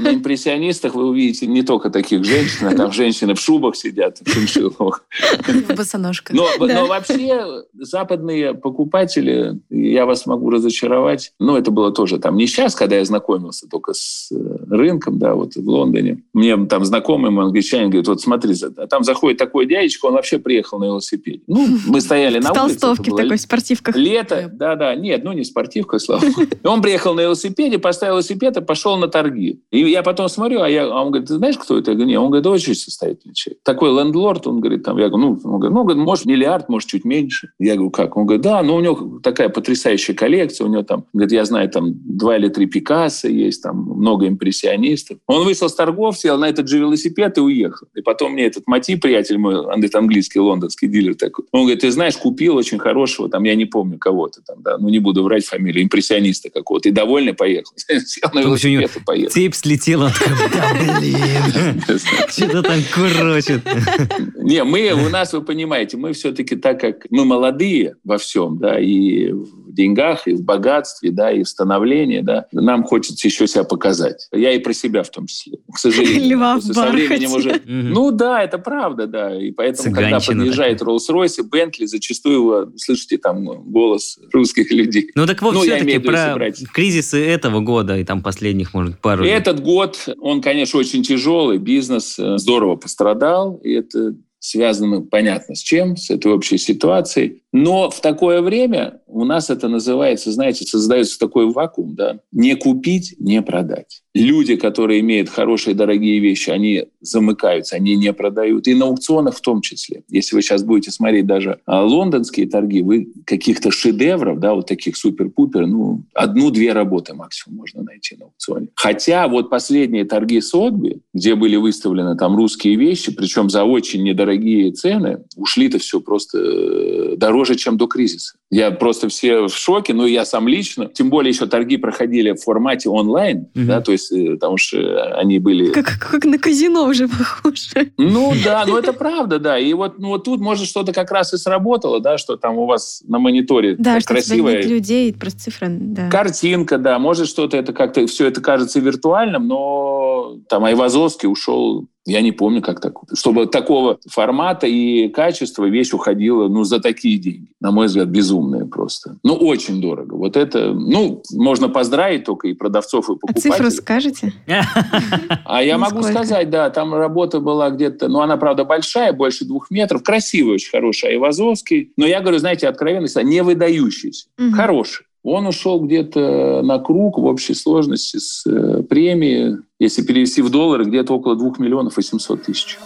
на 0.00 0.14
импрессионистах 0.14 0.94
вы 0.94 1.06
увидите 1.06 1.46
не 1.46 1.62
только 1.62 1.90
таких 1.90 2.24
женщин, 2.24 2.66
а 2.66 2.74
там 2.74 2.92
женщины 2.92 3.34
в 3.34 3.40
шубах 3.40 3.76
сидят, 3.76 4.18
в 4.20 4.30
шиншиллах. 4.30 5.04
В 5.46 5.74
босоножках. 5.74 6.36
Но, 6.36 6.48
но 6.58 6.86
вообще 6.86 7.62
западные 7.74 8.54
покупатели, 8.54 9.60
я 9.70 10.06
вас 10.06 10.26
могу 10.26 10.50
разочаровать, 10.50 11.32
ну, 11.38 11.56
это 11.56 11.70
было 11.70 11.92
тоже 11.92 12.18
там 12.18 12.36
не 12.36 12.46
сейчас, 12.46 12.74
когда 12.74 12.96
я 12.96 13.04
знакомился 13.04 13.68
только 13.68 13.92
с 13.94 14.30
э, 14.32 14.36
рынком, 14.70 15.18
да, 15.18 15.34
вот 15.34 15.54
в 15.54 15.68
Лондоне. 15.68 16.22
Мне 16.32 16.56
там 16.66 16.84
знакомый 16.84 17.30
мой 17.30 17.44
англичанин 17.44 17.90
говорит, 17.90 18.08
вот 18.08 18.20
смотри, 18.20 18.54
а 18.76 18.86
там 18.86 19.04
заходит 19.04 19.38
такой 19.38 19.66
дядечка, 19.66 20.06
он 20.06 20.14
вообще 20.14 20.38
приехал 20.38 20.78
на 20.78 20.84
велосипеде. 20.84 21.42
Ну, 21.56 21.78
мы 21.86 22.00
стояли 22.00 22.38
на 22.38 22.52
в 22.52 22.64
улице. 22.64 22.80
толстовке 22.80 23.10
в 23.10 23.16
такой, 23.16 23.36
в 23.36 23.40
спортивках. 23.40 23.96
Лето, 23.96 24.50
да-да, 24.52 24.94
нет, 24.94 25.24
ну 25.24 25.32
не 25.32 25.44
спортивка, 25.44 25.98
слава 25.98 26.20
богу. 26.20 26.48
Он 26.64 26.82
приехал 26.82 27.14
на 27.14 27.22
велосипеде, 27.22 27.78
поставил 27.78 28.14
велосипед 28.14 28.56
и 28.56 28.60
пошел 28.60 28.96
на 28.96 29.08
торги. 29.08 29.62
И 29.70 29.78
я 29.90 30.02
потом 30.02 30.28
смотрю, 30.28 30.60
а, 30.60 30.68
я, 30.68 30.84
а 30.84 31.02
он 31.02 31.10
говорит, 31.10 31.28
ты 31.28 31.36
знаешь, 31.36 31.56
кто 31.56 31.78
это? 31.78 31.92
Я 31.92 31.96
говорю, 31.96 32.10
нет, 32.10 32.20
он 32.20 32.26
говорит, 32.26 32.46
очень 32.46 32.74
состоятельный 32.74 33.34
человек. 33.34 33.62
Такой 33.62 33.90
лендлорд, 33.90 34.46
он 34.46 34.60
говорит, 34.60 34.82
там, 34.82 34.98
я 34.98 35.08
говорю, 35.08 35.28
ну, 35.28 35.40
он 35.44 35.60
говорит, 35.60 35.74
ну, 35.74 35.84
говорит, 35.84 36.04
может, 36.04 36.26
миллиард, 36.26 36.68
может, 36.68 36.88
чуть 36.88 37.04
меньше. 37.04 37.50
Я 37.58 37.74
говорю, 37.74 37.90
как? 37.90 38.16
Он 38.16 38.26
говорит, 38.26 38.42
да, 38.42 38.62
ну, 38.62 38.76
у 38.76 38.80
него 38.80 39.20
такая 39.22 39.48
потрясающая 39.48 40.14
коллекция, 40.14 40.66
у 40.66 40.70
него 40.70 40.82
там, 40.82 41.04
говорит, 41.12 41.32
я 41.32 41.44
знаю, 41.44 41.68
там, 41.70 41.94
два 42.04 42.36
или 42.36 42.48
три 42.48 42.66
Пикассо 42.66 43.28
есть, 43.28 43.62
там, 43.62 43.76
много 43.76 44.28
импрессионистов. 44.28 45.18
Он 45.26 45.44
вышел 45.44 45.68
с 45.68 45.74
торгов, 45.74 46.18
сел 46.18 46.38
на 46.38 46.48
этот 46.48 46.68
же 46.68 46.78
велосипед 46.78 47.38
и 47.38 47.40
уехал. 47.40 47.88
И 47.94 48.02
потом 48.02 48.32
мне 48.32 48.46
этот 48.46 48.66
Мати, 48.66 48.96
приятель 48.96 49.38
мой, 49.38 49.56
английский, 49.66 50.40
лондонский 50.40 50.88
дилер 50.88 51.14
такой, 51.14 51.45
он 51.52 51.62
говорит, 51.62 51.80
ты 51.80 51.90
знаешь, 51.90 52.16
купил 52.16 52.56
очень 52.56 52.78
хорошего, 52.78 53.28
там, 53.28 53.44
я 53.44 53.54
не 53.54 53.64
помню 53.64 53.98
кого-то 53.98 54.40
там, 54.42 54.62
да, 54.62 54.78
ну, 54.78 54.88
не 54.88 54.98
буду 54.98 55.22
врать 55.22 55.46
фамилию, 55.46 55.84
импрессиониста 55.84 56.50
какого-то, 56.50 56.88
и 56.88 56.92
довольный 56.92 57.34
поехал. 57.34 57.72
Сел 57.86 58.30
на 58.32 58.40
велосипед 58.40 58.90
и 58.96 59.00
поехал. 59.00 59.32
Цепь 59.32 59.54
слетела, 59.54 60.06
он 60.06 60.12
такой, 60.12 60.50
да 60.52 60.74
блин, 60.98 61.82
что-то 62.28 62.62
там 62.62 62.80
курочит. 62.94 63.62
Не, 64.36 64.64
мы, 64.64 64.90
у 64.92 65.08
нас, 65.08 65.32
вы 65.32 65.42
понимаете, 65.42 65.96
мы 65.96 66.12
все-таки 66.12 66.56
так 66.56 66.80
как 66.80 67.06
мы 67.10 67.24
молодые 67.24 67.96
во 68.04 68.18
всем, 68.18 68.58
да, 68.58 68.78
и 68.78 69.32
деньгах, 69.76 70.26
и 70.26 70.32
в 70.32 70.42
богатстве, 70.42 71.10
да, 71.10 71.30
и 71.30 71.42
в 71.42 71.48
становлении, 71.48 72.20
да, 72.20 72.46
нам 72.50 72.82
хочется 72.82 73.28
еще 73.28 73.46
себя 73.46 73.64
показать. 73.64 74.26
Я 74.32 74.52
и 74.52 74.58
про 74.58 74.72
себя 74.72 75.02
в 75.02 75.10
том 75.10 75.26
числе, 75.26 75.58
к 75.72 75.78
сожалению. 75.78 76.30
Льва 76.30 76.56
в 76.56 76.62
Со 76.62 76.90
временем 76.90 77.32
уже... 77.32 77.60
Ну 77.66 78.10
да, 78.10 78.42
это 78.42 78.58
правда, 78.58 79.06
да. 79.06 79.40
И 79.40 79.52
поэтому, 79.52 79.94
когда 79.94 80.18
подъезжает 80.18 80.82
Роллс-Ройс 80.82 81.34
и 81.38 81.42
Бентли, 81.42 81.86
зачастую 81.86 82.44
вы 82.44 82.78
слышите 82.78 83.18
там 83.18 83.44
голос 83.70 84.18
русских 84.32 84.70
людей. 84.72 85.10
Ну 85.14 85.26
так 85.26 85.40
вот, 85.42 85.54
Ну, 85.54 85.60
все-таки 85.60 85.98
про 85.98 86.36
кризисы 86.72 87.24
этого 87.24 87.60
года 87.60 87.98
и 87.98 88.04
там 88.04 88.22
последних, 88.22 88.74
может, 88.74 89.00
пару 89.00 89.24
лет. 89.24 89.40
Этот 89.40 89.62
год, 89.62 90.08
он, 90.18 90.40
конечно, 90.40 90.80
очень 90.80 91.02
тяжелый. 91.02 91.58
Бизнес 91.58 92.18
э, 92.18 92.38
здорово 92.38 92.76
пострадал. 92.76 93.60
И 93.62 93.72
это 93.72 94.14
связано, 94.38 95.02
понятно, 95.02 95.54
с 95.54 95.60
чем, 95.60 95.96
с 95.96 96.10
этой 96.10 96.32
общей 96.32 96.58
ситуацией. 96.58 97.42
Но 97.52 97.90
в 97.90 98.00
такое 98.00 98.42
время 98.42 99.00
у 99.06 99.24
нас 99.24 99.50
это 99.50 99.68
называется, 99.68 100.32
знаете, 100.32 100.64
создается 100.64 101.18
такой 101.18 101.50
вакуум, 101.50 101.94
да, 101.94 102.20
не 102.32 102.54
купить, 102.56 103.14
не 103.18 103.40
продать. 103.40 104.02
Люди, 104.14 104.56
которые 104.56 105.00
имеют 105.00 105.28
хорошие, 105.28 105.74
дорогие 105.74 106.20
вещи, 106.20 106.50
они 106.50 106.86
замыкаются, 107.00 107.76
они 107.76 107.96
не 107.96 108.12
продают. 108.12 108.66
И 108.66 108.74
на 108.74 108.86
аукционах 108.86 109.36
в 109.36 109.40
том 109.42 109.60
числе. 109.60 110.04
Если 110.08 110.34
вы 110.34 110.42
сейчас 110.42 110.62
будете 110.62 110.90
смотреть 110.90 111.26
даже 111.26 111.60
а, 111.66 111.84
лондонские 111.84 112.48
торги, 112.48 112.80
вы 112.80 113.12
каких-то 113.26 113.70
шедевров, 113.70 114.40
да, 114.40 114.54
вот 114.54 114.66
таких 114.66 114.96
супер-пупер, 114.96 115.66
ну, 115.66 116.02
одну-две 116.14 116.72
работы 116.72 117.12
максимум 117.12 117.58
можно 117.58 117.82
найти 117.82 118.16
на 118.16 118.24
аукционе. 118.24 118.68
Хотя 118.74 119.28
вот 119.28 119.50
последние 119.50 120.06
торги 120.06 120.40
Сотби, 120.40 121.02
где 121.12 121.34
были 121.34 121.56
выставлены 121.56 122.16
там 122.16 122.36
русские 122.36 122.76
вещи, 122.76 123.14
причем 123.14 123.50
за 123.50 123.64
очень 123.64 124.02
недорогие 124.02 124.72
цены, 124.72 125.24
ушли-то 125.36 125.78
все 125.78 126.00
просто 126.00 126.38
э, 126.38 127.16
дороже, 127.16 127.56
чем 127.56 127.76
до 127.76 127.86
кризиса. 127.86 128.36
Я 128.50 128.70
просто 128.70 129.08
все 129.08 129.48
в 129.48 129.50
шоке, 129.56 129.92
ну 129.92 130.06
и 130.06 130.12
я 130.12 130.24
сам 130.24 130.46
лично. 130.46 130.86
Тем 130.86 131.10
более 131.10 131.30
еще 131.32 131.46
торги 131.46 131.76
проходили 131.78 132.30
в 132.30 132.36
формате 132.42 132.88
онлайн, 132.88 133.48
Мгм. 133.54 133.66
да, 133.66 133.80
то 133.80 133.90
есть 133.90 134.12
э, 134.12 134.34
потому 134.34 134.56
что 134.56 135.14
они 135.18 135.40
были... 135.40 135.72
Как, 135.72 135.98
как 135.98 136.24
на 136.24 136.38
казино 136.38 136.84
уже 136.84 137.08
похоже. 137.08 137.90
Ну 137.98 138.32
да, 138.44 138.64
ну 138.66 138.76
это 138.76 138.92
правда, 138.92 139.40
да. 139.40 139.58
И 139.58 139.72
вот, 139.72 139.98
ну, 139.98 140.08
вот 140.08 140.24
тут, 140.24 140.40
может, 140.40 140.66
что-то 140.68 140.92
как 140.92 141.10
раз 141.10 141.34
и 141.34 141.38
сработало, 141.38 141.98
да, 142.00 142.18
что 142.18 142.36
там 142.36 142.56
у 142.56 142.66
вас 142.66 143.02
на 143.08 143.18
мониторе 143.18 143.74
Да, 143.76 143.98
что 144.00 144.10
красивая 144.14 144.58
нет 144.58 144.66
людей, 144.66 145.12
просто 145.12 145.40
цифра, 145.40 145.66
да. 145.68 146.08
картинка, 146.08 146.78
да. 146.78 147.00
Может, 147.00 147.26
что-то 147.26 147.56
это 147.56 147.72
как-то, 147.72 148.06
все 148.06 148.26
это 148.26 148.40
кажется 148.40 148.78
виртуальным, 148.78 149.48
но 149.48 150.36
там 150.48 150.64
Айвазовский 150.64 151.28
ушел 151.28 151.88
я 152.06 152.20
не 152.20 152.30
помню, 152.30 152.62
как 152.62 152.80
так. 152.80 152.94
Чтобы 153.14 153.46
такого 153.46 153.98
формата 154.08 154.68
и 154.68 155.08
качества 155.08 155.64
вещь 155.64 155.92
уходила 155.92 156.48
ну, 156.48 156.62
за 156.62 156.78
такие 156.80 157.18
деньги. 157.18 157.48
На 157.60 157.72
мой 157.72 157.86
взгляд, 157.86 158.08
безумные 158.08 158.64
просто. 158.64 159.16
Ну, 159.24 159.34
очень 159.34 159.80
дорого. 159.80 160.14
Вот 160.14 160.36
это, 160.36 160.72
ну, 160.72 161.22
можно 161.32 161.68
поздравить 161.68 162.24
только 162.24 162.46
и 162.48 162.54
продавцов, 162.54 163.08
и 163.10 163.12
А 163.12 163.16
покупателей. 163.16 163.52
цифру 163.52 163.70
скажете? 163.70 164.32
А 165.44 165.62
я 165.62 165.78
Ну, 165.78 165.84
могу 165.84 166.02
сказать, 166.02 166.48
да, 166.50 166.70
там 166.70 166.94
работа 166.94 167.40
была 167.40 167.70
где-то, 167.70 168.08
ну, 168.08 168.20
она, 168.20 168.36
правда, 168.36 168.64
большая, 168.64 169.12
больше 169.12 169.44
двух 169.44 169.70
метров, 169.70 170.02
красивый, 170.02 170.54
очень 170.54 170.70
хороший, 170.70 171.10
Айвазовский. 171.10 171.92
Но 171.96 172.06
я 172.06 172.20
говорю, 172.20 172.38
знаете, 172.38 172.68
откровенно, 172.68 173.06
не 173.22 173.42
выдающийся, 173.42 174.28
хороший. 174.54 175.05
Он 175.28 175.44
ушел 175.44 175.80
где-то 175.80 176.62
на 176.62 176.78
круг 176.78 177.18
в 177.18 177.24
общей 177.24 177.54
сложности 177.54 178.18
с 178.18 178.46
э, 178.46 178.84
премией, 178.84 179.56
если 179.80 180.02
перевести 180.02 180.40
в 180.40 180.50
доллары, 180.50 180.84
где-то 180.84 181.14
около 181.14 181.34
2 181.34 181.54
миллионов 181.58 181.96
800 181.96 182.44
тысяч. 182.44 182.78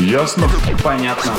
Ясно? 0.00 0.44
Понятно. 0.82 1.32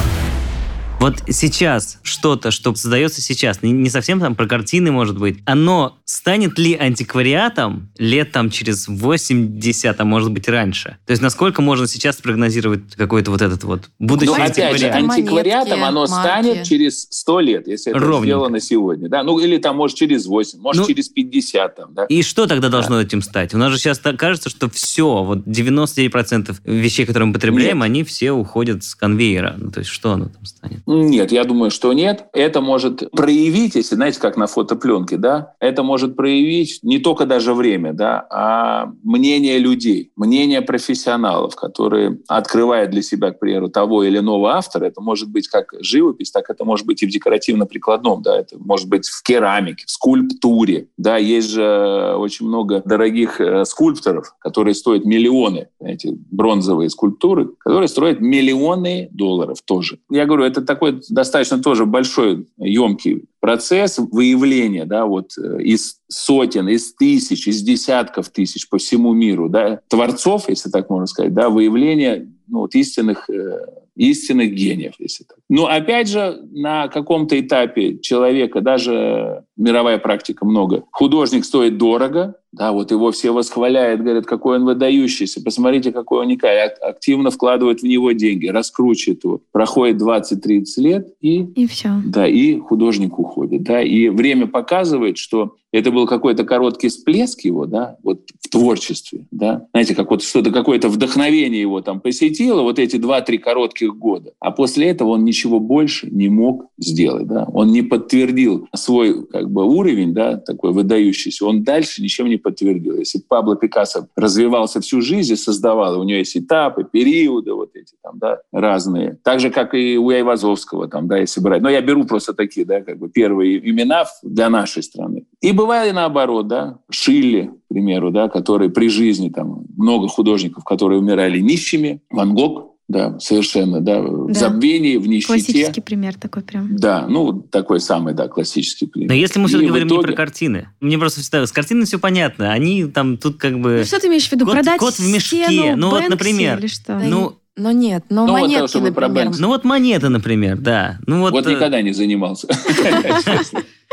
Вот 1.04 1.16
сейчас 1.28 2.00
что-то, 2.02 2.50
что 2.50 2.74
создается 2.76 3.20
сейчас, 3.20 3.62
не, 3.62 3.74
не 3.74 3.90
совсем 3.90 4.22
там 4.22 4.36
про 4.36 4.48
картины, 4.48 4.90
может 4.90 5.20
быть, 5.20 5.40
оно 5.44 5.98
станет 6.06 6.58
ли 6.58 6.76
антиквариатом 6.76 7.90
лет 7.98 8.32
там 8.32 8.50
через 8.50 8.88
80, 8.88 10.00
а 10.00 10.06
может 10.06 10.32
быть 10.32 10.48
раньше? 10.48 10.96
То 11.06 11.12
есть 11.12 11.22
насколько 11.22 11.62
можно 11.62 11.88
сейчас 11.88 12.16
прогнозировать 12.22 12.96
какой-то 12.96 13.32
вот 13.32 13.42
этот 13.42 13.66
вот 13.66 13.90
будущий 14.00 14.28
Но 14.28 14.36
опять 14.36 14.56
же, 14.56 14.62
антиквариат? 14.64 14.96
антиквариатом 14.96 15.80
Монетки, 15.82 15.90
оно 15.90 16.08
марки. 16.08 16.30
станет 16.30 16.66
через 16.66 17.08
100 17.10 17.40
лет, 17.42 17.68
если 17.68 17.92
это 17.92 18.00
Ровненько. 18.00 18.26
сделано 18.26 18.60
сегодня. 18.62 19.10
Да? 19.10 19.24
Ну, 19.24 19.40
или 19.40 19.58
там, 19.58 19.76
может, 19.76 19.98
через 19.98 20.26
8, 20.26 20.62
может, 20.62 20.84
Ну, 20.84 20.88
через 20.88 21.10
50. 21.10 21.76
Там, 21.76 21.94
да? 21.94 22.06
И 22.06 22.22
что 22.22 22.48
тогда 22.48 22.70
должно 22.70 23.02
этим 23.02 23.22
стать? 23.22 23.54
У 23.54 23.58
нас 23.58 23.74
же 23.74 23.78
сейчас 23.78 24.00
так 24.00 24.18
кажется, 24.18 24.50
что 24.50 24.70
все, 24.70 25.22
вот 25.26 25.40
99% 25.40 26.56
вещей, 26.64 27.06
которые 27.06 27.28
мы 27.28 27.34
потребляем, 27.34 27.80
Нет. 27.80 27.86
они 27.86 28.04
все 28.06 28.32
уходят 28.32 28.86
с 28.86 28.96
конвейера. 28.96 29.56
Ну, 29.58 29.70
то 29.70 29.80
есть 29.80 29.92
что 29.92 30.14
оно 30.14 30.30
там 30.30 30.46
станет? 30.46 30.82
Нет, 30.94 31.32
я 31.32 31.44
думаю, 31.44 31.72
что 31.72 31.92
нет. 31.94 32.26
Это 32.34 32.62
может 32.62 33.10
проявить, 33.12 33.76
если, 33.76 33.96
знаете, 33.96 34.20
как 34.20 34.38
на 34.38 34.48
фотопленке, 34.48 35.18
да, 35.18 35.54
это 35.60 35.84
может 35.84 36.16
проявить 36.16 36.80
не 36.84 37.00
только 37.00 37.26
даже 37.26 37.54
время, 37.54 37.94
да, 37.94 38.26
а 38.30 38.92
мнение 39.04 39.58
людей, 39.58 40.12
мнение 40.16 40.62
профессионалов, 40.62 41.56
которые 41.56 42.20
открывают 42.28 42.92
для 42.92 43.02
себя, 43.02 43.32
к 43.32 43.40
примеру, 43.40 43.70
того 43.70 44.04
или 44.04 44.20
иного 44.20 44.54
автора. 44.54 44.86
Это 44.86 45.02
может 45.02 45.30
быть 45.30 45.48
как 45.48 45.74
живопись, 45.80 46.32
так 46.32 46.50
это 46.50 46.66
может 46.66 46.86
быть 46.86 47.02
и 47.02 47.08
в 47.08 47.10
декоративно-прикладном, 47.10 48.22
да, 48.22 48.40
это 48.40 48.58
может 48.60 48.88
быть 48.88 49.08
в 49.08 49.24
керамике, 49.24 49.86
в 49.88 49.92
скульптуре, 49.92 50.88
да, 50.98 51.18
есть 51.18 51.50
же 51.50 52.16
очень 52.18 52.48
много 52.48 52.82
дорогих 52.86 53.42
э, 53.42 53.66
скульпторов, 53.66 54.36
которые 54.40 54.76
стоят 54.76 55.06
миллионы, 55.06 55.70
эти 55.80 56.18
бронзовые 56.32 56.90
скульптуры, 56.90 57.50
которые 57.60 57.88
стоят 57.88 58.20
миллионы 58.20 59.10
долларов 59.12 59.60
тоже. 59.66 60.00
Я 60.10 60.26
говорю, 60.26 60.44
это 60.44 60.62
такой 60.62 60.83
достаточно 60.92 61.60
тоже 61.60 61.86
большой, 61.86 62.48
емкий 62.58 63.26
процесс 63.40 63.98
выявления, 63.98 64.86
да, 64.86 65.06
вот 65.06 65.38
э, 65.38 65.62
из 65.62 66.00
сотен, 66.08 66.68
из 66.68 66.94
тысяч, 66.94 67.48
из 67.48 67.62
десятков 67.62 68.30
тысяч 68.30 68.70
по 68.70 68.78
всему 68.78 69.14
миру, 69.14 69.50
да, 69.50 69.82
творцов, 69.88 70.50
если 70.50 70.70
так 70.70 70.90
можно 70.90 71.08
сказать, 71.08 71.34
да, 71.34 71.50
выявление 71.50 72.32
ну, 72.48 72.60
вот 72.60 72.76
истинных 72.76 73.30
э, 73.30 73.60
истинных 73.96 74.54
гениев, 74.54 74.94
если 75.00 75.24
так. 75.24 75.38
Но 75.50 75.68
опять 75.68 76.08
же, 76.10 76.40
на 76.52 76.88
каком-то 76.88 77.40
этапе 77.40 77.98
человека, 78.00 78.62
даже 78.62 79.44
мировая 79.56 79.98
практика 80.00 80.46
много, 80.46 80.84
художник 80.92 81.46
стоит 81.46 81.78
дорого, 81.78 82.36
да, 82.52 82.72
вот 82.72 82.92
его 82.92 83.12
все 83.12 83.32
восхваляют, 83.32 84.02
говорят, 84.02 84.26
какой 84.26 84.58
он 84.58 84.66
выдающийся, 84.66 85.42
посмотрите, 85.44 85.92
какой 85.92 86.20
он 86.20 86.28
уникальный, 86.28 86.66
Ак- 86.66 86.78
активно 86.82 87.32
вкладывают 87.32 87.82
в 87.82 87.84
него 87.84 88.12
деньги, 88.12 88.48
раскручивают 88.48 89.24
его. 89.24 89.42
Проходит 89.52 90.00
20-30 90.02 90.64
лет, 90.78 91.08
и 91.20 91.46
И 91.56 91.66
все. 91.68 91.90
да, 92.06 92.28
и 92.28 92.60
художник 92.60 93.18
уходит. 93.18 93.64
Да, 93.64 93.82
и 93.82 94.10
время 94.10 94.46
показывает, 94.48 95.18
что 95.18 95.56
это 95.72 95.90
был 95.92 96.06
какой-то 96.06 96.44
короткий 96.44 96.90
всплеск 96.90 97.42
его, 97.42 97.66
да, 97.66 97.98
вот 98.04 98.22
в 98.40 98.50
творчестве, 98.50 99.26
да, 99.32 99.66
знаете, 99.72 99.96
как 99.96 100.12
вот 100.12 100.22
что-то, 100.22 100.52
какое-то 100.52 100.90
вдохновение 100.90 101.62
его 101.62 101.82
там 101.82 102.00
посетило, 102.00 102.62
вот 102.62 102.78
эти 102.78 102.98
два-три 102.98 103.40
коротких 103.40 103.83
года, 103.92 104.34
а 104.40 104.52
после 104.52 104.90
этого 104.90 105.10
он 105.10 105.24
ничего 105.24 105.60
больше 105.60 106.10
не 106.10 106.30
мог 106.30 106.66
сделать, 106.78 107.28
да, 107.28 107.46
он 107.54 107.72
не 107.72 107.82
подтвердил 107.82 108.68
свой 108.76 109.26
как 109.28 109.50
бы 109.52 109.64
уровень, 109.66 110.14
да, 110.14 110.38
такой 110.38 110.72
выдающийся, 110.72 111.46
он 111.46 111.64
дальше 111.64 112.02
ничем 112.02 112.28
не 112.28 112.38
подтвердил. 112.38 112.98
Если 112.98 113.20
Пабло 113.20 113.56
Пикассо 113.56 114.08
развивался 114.16 114.82
всю 114.82 115.02
жизнь 115.02 115.34
и 115.34 115.38
создавал, 115.38 116.00
у 116.00 116.04
него 116.04 116.18
есть 116.18 116.36
этапы, 116.36 116.84
периоды 116.84 117.54
вот 117.54 117.76
эти 117.76 117.94
там, 118.02 118.18
да, 118.18 118.40
разные, 118.52 119.20
так 119.24 119.40
же, 119.40 119.50
как 119.50 119.74
и 119.74 119.98
у 119.98 120.10
Айвазовского 120.10 120.88
там, 120.88 121.08
да, 121.08 121.18
если 121.18 121.40
брать, 121.40 121.62
но 121.62 121.70
я 121.70 121.82
беру 121.82 122.06
просто 122.06 122.34
такие, 122.34 122.66
да, 122.66 122.82
как 122.82 122.98
бы 122.98 123.10
первые 123.10 123.70
имена 123.70 124.06
для 124.24 124.50
нашей 124.50 124.84
страны. 124.84 125.26
И 125.42 125.52
бывает 125.52 125.84
и 125.90 125.92
наоборот, 125.92 126.48
да, 126.48 126.80
Шилли, 126.90 127.52
к 127.66 127.74
примеру, 127.74 128.12
да, 128.12 128.30
который 128.30 128.70
при 128.70 128.88
жизни, 128.88 129.30
там, 129.30 129.66
много 129.76 130.08
художников, 130.08 130.64
которые 130.64 131.00
умирали 131.00 131.40
нищими, 131.40 132.02
Ван 132.10 132.34
Гог, 132.34 132.73
да, 132.88 133.18
совершенно, 133.20 133.80
да, 133.80 134.02
в 134.02 134.28
да. 134.28 134.34
забвении, 134.34 134.98
в 134.98 135.08
нищете. 135.08 135.34
Классический 135.34 135.82
пример 135.82 136.16
такой 136.16 136.44
прям. 136.44 136.76
Да, 136.76 137.08
ну, 137.08 137.42
такой 137.42 137.80
самый, 137.80 138.14
да, 138.14 138.28
классический 138.28 138.88
пример. 138.88 139.10
Но 139.10 139.16
если 139.16 139.40
мы 139.40 139.48
все 139.48 139.66
говорим 139.66 139.88
итоге... 139.88 140.02
не 140.02 140.08
про 140.08 140.14
картины, 140.14 140.70
мне 140.82 140.98
просто 140.98 141.22
всегда 141.22 141.46
с 141.46 141.52
картиной 141.52 141.86
все 141.86 141.98
понятно, 141.98 142.52
они 142.52 142.86
там 142.86 143.18
тут 143.18 143.38
как 143.38 143.60
бы... 143.60 143.80
Ну, 143.80 143.86
что 143.86 144.00
ты 144.00 144.08
имеешь 144.08 144.28
в 144.28 144.32
виду? 144.32 144.46
Кот, 144.46 144.56
Продать 144.56 144.80
кот 144.80 144.96
в 144.96 145.14
мешке, 145.14 145.76
ну 145.76 145.92
вот, 145.92 146.10
например. 146.10 146.60
Или 146.60 146.68
что? 146.68 147.00
Ну, 147.00 147.40
но 147.56 147.72
нет, 147.72 148.06
но 148.10 148.26
ну, 148.26 148.34
монетки, 148.34 148.78
вот, 148.78 148.84
например. 148.84 149.32
Ну 149.38 149.48
вот 149.48 149.64
монеты, 149.64 150.10
например, 150.10 150.58
да. 150.58 150.98
Ну, 151.06 151.20
вот, 151.20 151.34
вот 151.34 151.46
никогда 151.46 151.82
не 151.82 151.94
занимался. 151.94 152.48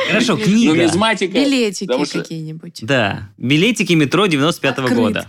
Хорошо, 0.08 0.36
книга. 0.36 0.74
Нумизматика. 0.74 1.32
Билетики 1.32 2.18
какие-нибудь. 2.18 2.80
Да, 2.82 3.30
билетики 3.38 3.92
метро 3.92 4.26
95-го 4.26 4.94
года. 4.94 5.26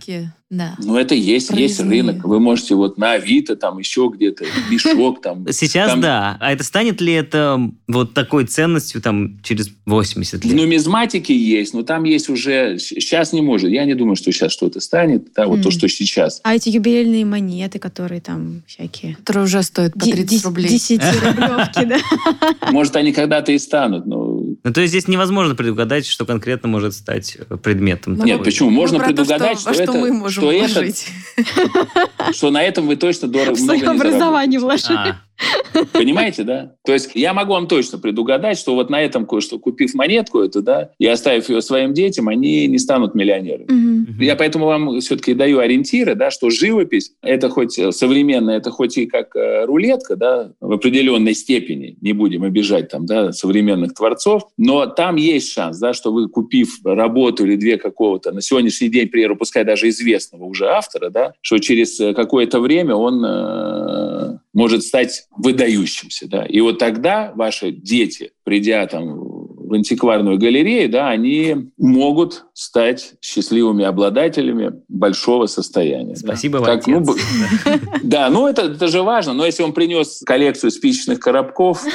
Да. 0.51 0.75
Ну, 0.79 0.97
это 0.97 1.15
есть, 1.15 1.49
есть 1.51 1.79
рынок. 1.79 2.25
Вы 2.25 2.41
можете 2.41 2.75
вот 2.75 2.97
на 2.97 3.13
Авито, 3.13 3.55
там 3.55 3.79
еще 3.79 4.11
где-то, 4.13 4.43
мешок 4.69 5.21
там. 5.21 5.45
Сейчас 5.51 5.91
там... 5.91 6.01
да. 6.01 6.37
А 6.41 6.51
это 6.51 6.65
станет 6.65 6.99
ли 6.99 7.13
это 7.13 7.57
вот 7.87 8.13
такой 8.13 8.45
ценностью 8.45 9.01
там 9.01 9.39
через 9.43 9.69
80 9.85 10.43
лет? 10.43 10.53
В 10.53 10.55
нумизматике 10.55 11.33
есть, 11.33 11.73
но 11.73 11.83
там 11.83 12.03
есть 12.03 12.27
уже... 12.27 12.77
Сейчас 12.79 13.31
не 13.31 13.41
может. 13.41 13.69
Я 13.69 13.85
не 13.85 13.95
думаю, 13.95 14.17
что 14.17 14.33
сейчас 14.33 14.51
что-то 14.51 14.81
станет. 14.81 15.31
Да, 15.33 15.47
вот 15.47 15.59
mm. 15.59 15.63
то, 15.63 15.71
что 15.71 15.87
сейчас. 15.87 16.41
А 16.43 16.53
эти 16.53 16.67
юбилейные 16.67 17.23
монеты, 17.23 17.79
которые 17.79 18.19
там 18.19 18.63
всякие... 18.67 19.15
Которые 19.15 19.45
уже 19.45 19.63
стоят 19.63 19.93
по 19.93 20.05
30 20.05 20.43
рублей. 20.43 20.67
10 20.67 20.99
рублевки, 21.23 21.85
да. 22.61 22.71
Может, 22.71 22.97
они 22.97 23.13
когда-то 23.13 23.53
и 23.53 23.57
станут, 23.57 24.05
но 24.05 24.30
ну, 24.63 24.73
то 24.73 24.81
есть 24.81 24.91
здесь 24.91 25.07
невозможно 25.07 25.55
предугадать, 25.55 26.05
что 26.05 26.25
конкретно 26.25 26.69
может 26.69 26.93
стать 26.93 27.37
э, 27.37 27.57
предметом. 27.57 28.15
Ну, 28.15 28.25
Нет, 28.25 28.43
почему? 28.43 28.69
Можно 28.69 28.99
ну, 28.99 29.05
предугадать, 29.05 29.57
то, 29.57 29.59
что, 29.59 29.73
что, 29.73 29.83
это, 29.83 29.93
мы 29.93 30.13
можем 30.13 30.43
что, 30.43 30.51
это, 30.51 30.93
что 32.33 32.51
на 32.51 32.63
этом 32.63 32.87
вы 32.87 32.95
точно 32.95 33.27
дорого 33.27 33.55
В 33.55 33.59
свое 33.59 33.87
образование 33.87 34.59
вложили. 34.59 34.97
А. 34.97 35.21
Понимаете, 35.93 36.43
да? 36.43 36.75
То 36.85 36.93
есть 36.93 37.11
я 37.13 37.33
могу 37.33 37.53
вам 37.53 37.67
точно 37.67 37.97
предугадать, 37.97 38.57
что 38.57 38.75
вот 38.75 38.89
на 38.89 39.01
этом 39.01 39.25
кое-что, 39.25 39.59
купив 39.59 39.93
монетку 39.93 40.39
эту, 40.39 40.61
да, 40.61 40.91
и 40.99 41.05
оставив 41.05 41.49
ее 41.49 41.61
своим 41.61 41.93
детям, 41.93 42.27
они 42.27 42.67
не 42.67 42.79
станут 42.79 43.15
миллионерами. 43.15 43.63
Угу. 43.63 44.23
Я 44.23 44.35
поэтому 44.35 44.65
вам 44.65 44.99
все-таки 44.99 45.33
даю 45.33 45.59
ориентиры, 45.59 46.15
да, 46.15 46.31
что 46.31 46.49
живопись, 46.49 47.13
это 47.21 47.49
хоть 47.49 47.79
современная, 47.95 48.57
это 48.57 48.71
хоть 48.71 48.97
и 48.97 49.05
как 49.05 49.35
э, 49.35 49.65
рулетка, 49.65 50.15
да, 50.15 50.51
в 50.59 50.71
определенной 50.71 51.33
степени, 51.33 51.97
не 52.01 52.13
будем 52.13 52.43
обижать 52.43 52.89
там, 52.89 53.05
да, 53.05 53.31
современных 53.31 53.93
творцов, 53.93 54.47
но 54.57 54.85
там 54.87 55.15
есть 55.15 55.51
шанс, 55.51 55.79
да, 55.79 55.93
что 55.93 56.11
вы, 56.11 56.27
купив 56.27 56.79
работу 56.83 57.45
или 57.45 57.55
две 57.55 57.77
какого-то, 57.77 58.31
на 58.31 58.41
сегодняшний 58.41 58.89
день, 58.89 59.07
примеру, 59.07 59.35
пускай 59.35 59.63
даже 59.63 59.89
известного 59.89 60.45
уже 60.45 60.67
автора, 60.67 61.09
да, 61.09 61.33
что 61.41 61.59
через 61.59 61.99
э, 61.99 62.13
какое-то 62.13 62.59
время 62.59 62.95
он 62.95 63.23
э, 63.23 64.37
может 64.53 64.83
стать 64.83 65.27
выдающимся. 65.37 66.27
Да? 66.27 66.45
И 66.45 66.59
вот 66.61 66.79
тогда 66.79 67.31
ваши 67.35 67.71
дети, 67.71 68.31
придя 68.43 68.85
там 68.87 69.30
в 69.71 69.73
антикварную 69.73 70.37
галерею, 70.37 70.89
да, 70.89 71.07
они 71.07 71.71
могут 71.77 72.43
стать 72.53 73.13
счастливыми 73.21 73.85
обладателями 73.85 74.81
большого 74.89 75.45
состояния. 75.45 76.17
Спасибо 76.17 76.59
да. 76.59 76.65
вам, 76.65 76.77
как, 76.77 76.87
ну, 76.87 77.05
Да, 78.03 78.29
ну 78.29 78.47
это, 78.47 78.63
это 78.63 78.89
же 78.89 79.01
важно. 79.01 79.31
Но 79.31 79.45
если 79.45 79.63
он 79.63 79.71
принес 79.71 80.23
коллекцию 80.25 80.71
спичечных 80.71 81.21
коробков... 81.21 81.85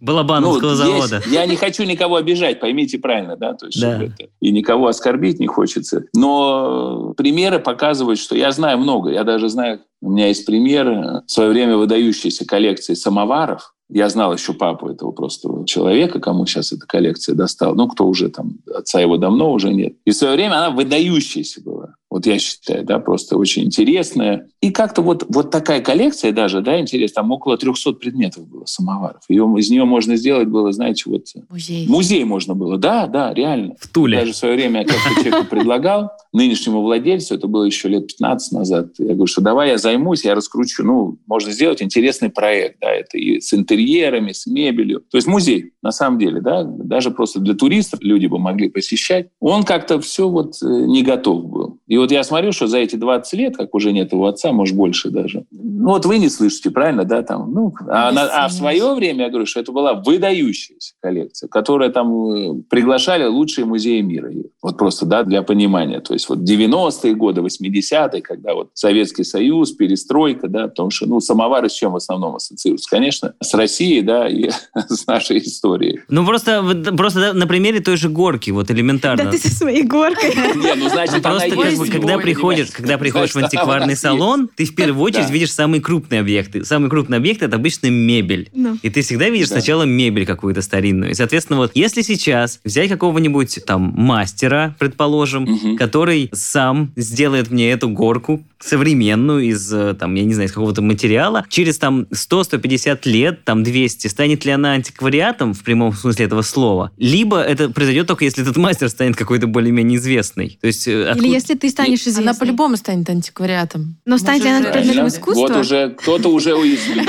Балабановского 0.00 0.70
ну, 0.70 0.74
завода. 0.74 1.16
Есть, 1.16 1.28
я 1.28 1.46
не 1.46 1.54
хочу 1.54 1.84
никого 1.84 2.16
обижать, 2.16 2.58
поймите 2.60 2.98
правильно, 2.98 3.36
да, 3.36 3.54
то 3.54 3.66
есть 3.66 3.80
да. 3.80 4.02
Это, 4.02 4.28
и 4.40 4.50
никого 4.50 4.88
оскорбить 4.88 5.38
не 5.38 5.46
хочется. 5.46 6.04
Но 6.12 7.14
примеры 7.16 7.60
показывают, 7.60 8.18
что 8.18 8.36
я 8.36 8.50
знаю 8.50 8.78
много. 8.78 9.10
Я 9.10 9.22
даже 9.22 9.48
знаю, 9.48 9.80
у 10.02 10.10
меня 10.10 10.26
есть 10.26 10.44
пример 10.44 11.22
в 11.26 11.30
свое 11.30 11.50
время 11.50 11.76
выдающейся 11.76 12.44
коллекции 12.44 12.94
самоваров, 12.94 13.74
я 13.88 14.08
знал 14.08 14.32
еще 14.32 14.52
папу 14.52 14.88
этого 14.88 15.12
просто 15.12 15.64
человека, 15.64 16.18
кому 16.18 16.46
сейчас 16.46 16.72
эта 16.72 16.86
коллекция 16.86 17.34
достала. 17.34 17.74
Ну, 17.74 17.88
кто 17.88 18.06
уже 18.06 18.28
там, 18.28 18.58
отца 18.74 19.00
его 19.00 19.16
давно 19.16 19.52
уже 19.52 19.72
нет. 19.72 19.96
И 20.04 20.10
в 20.10 20.16
свое 20.16 20.34
время 20.34 20.58
она 20.58 20.70
выдающаяся 20.70 21.62
была. 21.62 21.94
Вот 22.16 22.24
я 22.24 22.38
считаю, 22.38 22.82
да, 22.82 22.98
просто 22.98 23.36
очень 23.36 23.64
интересная. 23.64 24.48
И 24.62 24.70
как-то 24.70 25.02
вот, 25.02 25.26
вот 25.28 25.50
такая 25.50 25.82
коллекция 25.82 26.32
даже, 26.32 26.62
да, 26.62 26.80
интересно, 26.80 27.16
там 27.16 27.30
около 27.30 27.58
300 27.58 27.92
предметов 27.92 28.48
было 28.48 28.64
самоваров. 28.64 29.20
Ее, 29.28 29.44
из 29.58 29.68
нее 29.68 29.84
можно 29.84 30.16
сделать 30.16 30.48
было, 30.48 30.72
знаете, 30.72 31.02
вот... 31.10 31.26
Музей. 31.50 31.86
Музей 31.86 32.24
можно 32.24 32.54
было, 32.54 32.78
да, 32.78 33.06
да, 33.06 33.34
реально. 33.34 33.74
В 33.78 33.86
Туле. 33.88 34.20
Даже 34.20 34.32
в 34.32 34.36
свое 34.36 34.54
время 34.54 34.80
я 34.80 34.86
как-то 34.86 35.22
человеку 35.22 35.50
предлагал, 35.50 36.10
нынешнему 36.32 36.80
владельцу, 36.80 37.34
это 37.34 37.48
было 37.48 37.64
еще 37.64 37.88
лет 37.88 38.06
15 38.06 38.52
назад, 38.52 38.94
я 38.96 39.12
говорю, 39.12 39.26
что 39.26 39.42
давай 39.42 39.70
я 39.70 39.78
займусь, 39.78 40.24
я 40.24 40.34
раскручу, 40.34 40.84
ну, 40.84 41.18
можно 41.26 41.52
сделать 41.52 41.82
интересный 41.82 42.30
проект, 42.30 42.78
да, 42.80 42.90
это 42.90 43.18
и 43.18 43.40
с 43.40 43.52
интерьерами, 43.52 44.32
с 44.32 44.46
мебелью. 44.46 45.02
То 45.10 45.18
есть 45.18 45.26
музей, 45.26 45.72
на 45.82 45.92
самом 45.92 46.18
деле, 46.18 46.40
да, 46.40 46.62
даже 46.64 47.10
просто 47.10 47.40
для 47.40 47.54
туристов 47.54 48.00
люди 48.02 48.26
бы 48.26 48.38
могли 48.38 48.70
посещать. 48.70 49.28
Он 49.40 49.64
как-то 49.64 50.00
все 50.00 50.28
вот 50.28 50.54
э, 50.62 50.66
не 50.66 51.02
готов 51.02 51.44
был. 51.46 51.78
И 51.86 51.96
вот 51.96 52.05
я 52.10 52.24
смотрю, 52.24 52.52
что 52.52 52.66
за 52.66 52.78
эти 52.78 52.96
20 52.96 53.32
лет, 53.34 53.56
как 53.56 53.74
уже 53.74 53.92
нет 53.92 54.12
его 54.12 54.26
отца, 54.26 54.52
может, 54.52 54.76
больше 54.76 55.10
даже. 55.10 55.44
Ну, 55.50 55.88
вот 55.88 56.06
вы 56.06 56.18
не 56.18 56.28
слышите, 56.28 56.70
правильно, 56.70 57.04
да, 57.04 57.22
там, 57.22 57.52
ну, 57.52 57.74
а, 57.88 58.12
на, 58.12 58.44
а 58.44 58.48
в 58.48 58.52
свое 58.52 58.94
время, 58.94 59.24
я 59.24 59.30
говорю, 59.30 59.46
что 59.46 59.60
это 59.60 59.72
была 59.72 59.94
выдающаяся 59.94 60.94
коллекция, 61.00 61.48
которая 61.48 61.90
там 61.90 62.32
э, 62.32 62.62
приглашали 62.68 63.24
лучшие 63.24 63.64
музеи 63.64 64.00
мира. 64.00 64.30
Вот 64.62 64.78
просто, 64.78 65.06
да, 65.06 65.22
для 65.22 65.42
понимания. 65.42 66.00
То 66.00 66.14
есть 66.14 66.28
вот 66.28 66.38
90-е 66.38 67.14
годы, 67.14 67.40
80-е, 67.40 68.22
когда 68.22 68.54
вот 68.54 68.70
Советский 68.74 69.24
Союз, 69.24 69.72
перестройка, 69.72 70.48
да, 70.48 70.68
потому 70.68 70.90
что, 70.90 71.06
ну, 71.06 71.20
самовары 71.20 71.68
с 71.68 71.72
чем 71.72 71.92
в 71.92 71.96
основном 71.96 72.36
ассоциируются? 72.36 72.90
Конечно, 72.90 73.34
с 73.40 73.54
Россией, 73.54 74.02
да, 74.02 74.28
и 74.28 74.50
с 74.74 75.06
нашей 75.06 75.38
историей. 75.38 76.00
Ну, 76.08 76.26
просто, 76.26 76.62
просто 76.96 77.32
на 77.32 77.46
примере 77.46 77.80
той 77.80 77.96
же 77.96 78.08
горки, 78.08 78.50
вот 78.50 78.70
элементарно. 78.70 79.24
Да 79.24 79.30
ты 79.30 79.38
со 79.38 79.54
своей 79.54 79.82
горкой. 79.82 80.34
Не, 80.34 80.74
ну, 80.74 80.88
значит, 80.88 81.22
просто 81.22 81.50
как 81.50 81.78
бы, 81.78 81.86
когда 81.98 82.18
приходишь, 82.18 82.68
когда 82.70 82.98
приходишь 82.98 83.34
в 83.34 83.38
антикварный 83.38 83.96
салон, 83.96 84.48
ты 84.54 84.64
в 84.64 84.74
первую 84.74 85.04
очередь 85.04 85.30
видишь 85.30 85.52
самые 85.52 85.80
крупные 85.80 86.20
объекты. 86.20 86.64
Самый 86.64 86.90
крупный 86.90 87.18
объект 87.18 87.42
это 87.42 87.56
обычно 87.56 87.88
мебель. 87.88 88.50
И 88.82 88.90
ты 88.90 89.02
всегда 89.02 89.28
видишь 89.28 89.48
сначала 89.48 89.84
мебель 89.84 90.26
какую-то 90.26 90.62
старинную. 90.62 91.12
И, 91.12 91.14
соответственно, 91.14 91.58
вот 91.58 91.72
если 91.74 92.02
сейчас 92.02 92.60
взять 92.64 92.88
какого-нибудь 92.88 93.60
там 93.66 93.92
мастера, 93.96 94.74
предположим, 94.78 95.76
который 95.76 96.30
сам 96.32 96.92
сделает 96.96 97.50
мне 97.50 97.70
эту 97.70 97.88
горку 97.88 98.44
современную 98.58 99.44
из, 99.44 99.72
э, 99.72 99.94
там, 99.94 100.14
я 100.14 100.24
не 100.24 100.32
знаю, 100.32 100.48
из 100.48 100.52
какого-то 100.52 100.82
материала, 100.82 101.44
через 101.48 101.78
там 101.78 102.06
100-150 102.12 103.00
лет, 103.04 103.44
там 103.44 103.62
200, 103.62 104.06
станет 104.08 104.44
ли 104.44 104.52
она 104.52 104.72
антиквариатом 104.72 105.52
в 105.52 105.62
прямом 105.62 105.92
смысле 105.92 106.24
этого 106.26 106.42
слова? 106.42 106.90
Либо 106.96 107.40
это 107.40 107.68
произойдет 107.68 108.06
только 108.06 108.24
если 108.24 108.42
этот 108.42 108.56
мастер 108.56 108.88
станет 108.88 109.16
какой-то 109.16 109.46
более-менее 109.46 109.98
известный. 109.98 110.58
То 110.60 110.66
есть, 110.66 110.88
э, 110.88 111.04
откуда... 111.04 111.26
Или 111.26 111.34
если 111.34 111.54
ты 111.54 111.68
станешь 111.76 112.00
известной. 112.00 112.22
Она 112.22 112.34
по-любому 112.34 112.76
станет 112.76 113.08
антиквариатом. 113.10 113.96
Но 114.04 114.18
станет 114.18 114.44
ли 114.44 114.50
она 114.50 114.70
предметом 114.70 115.08
искусства? 115.08 115.48
Вот 115.48 115.56
уже 115.56 115.90
кто-то 115.90 116.28
уже 116.28 116.54
уяснил, 116.54 117.04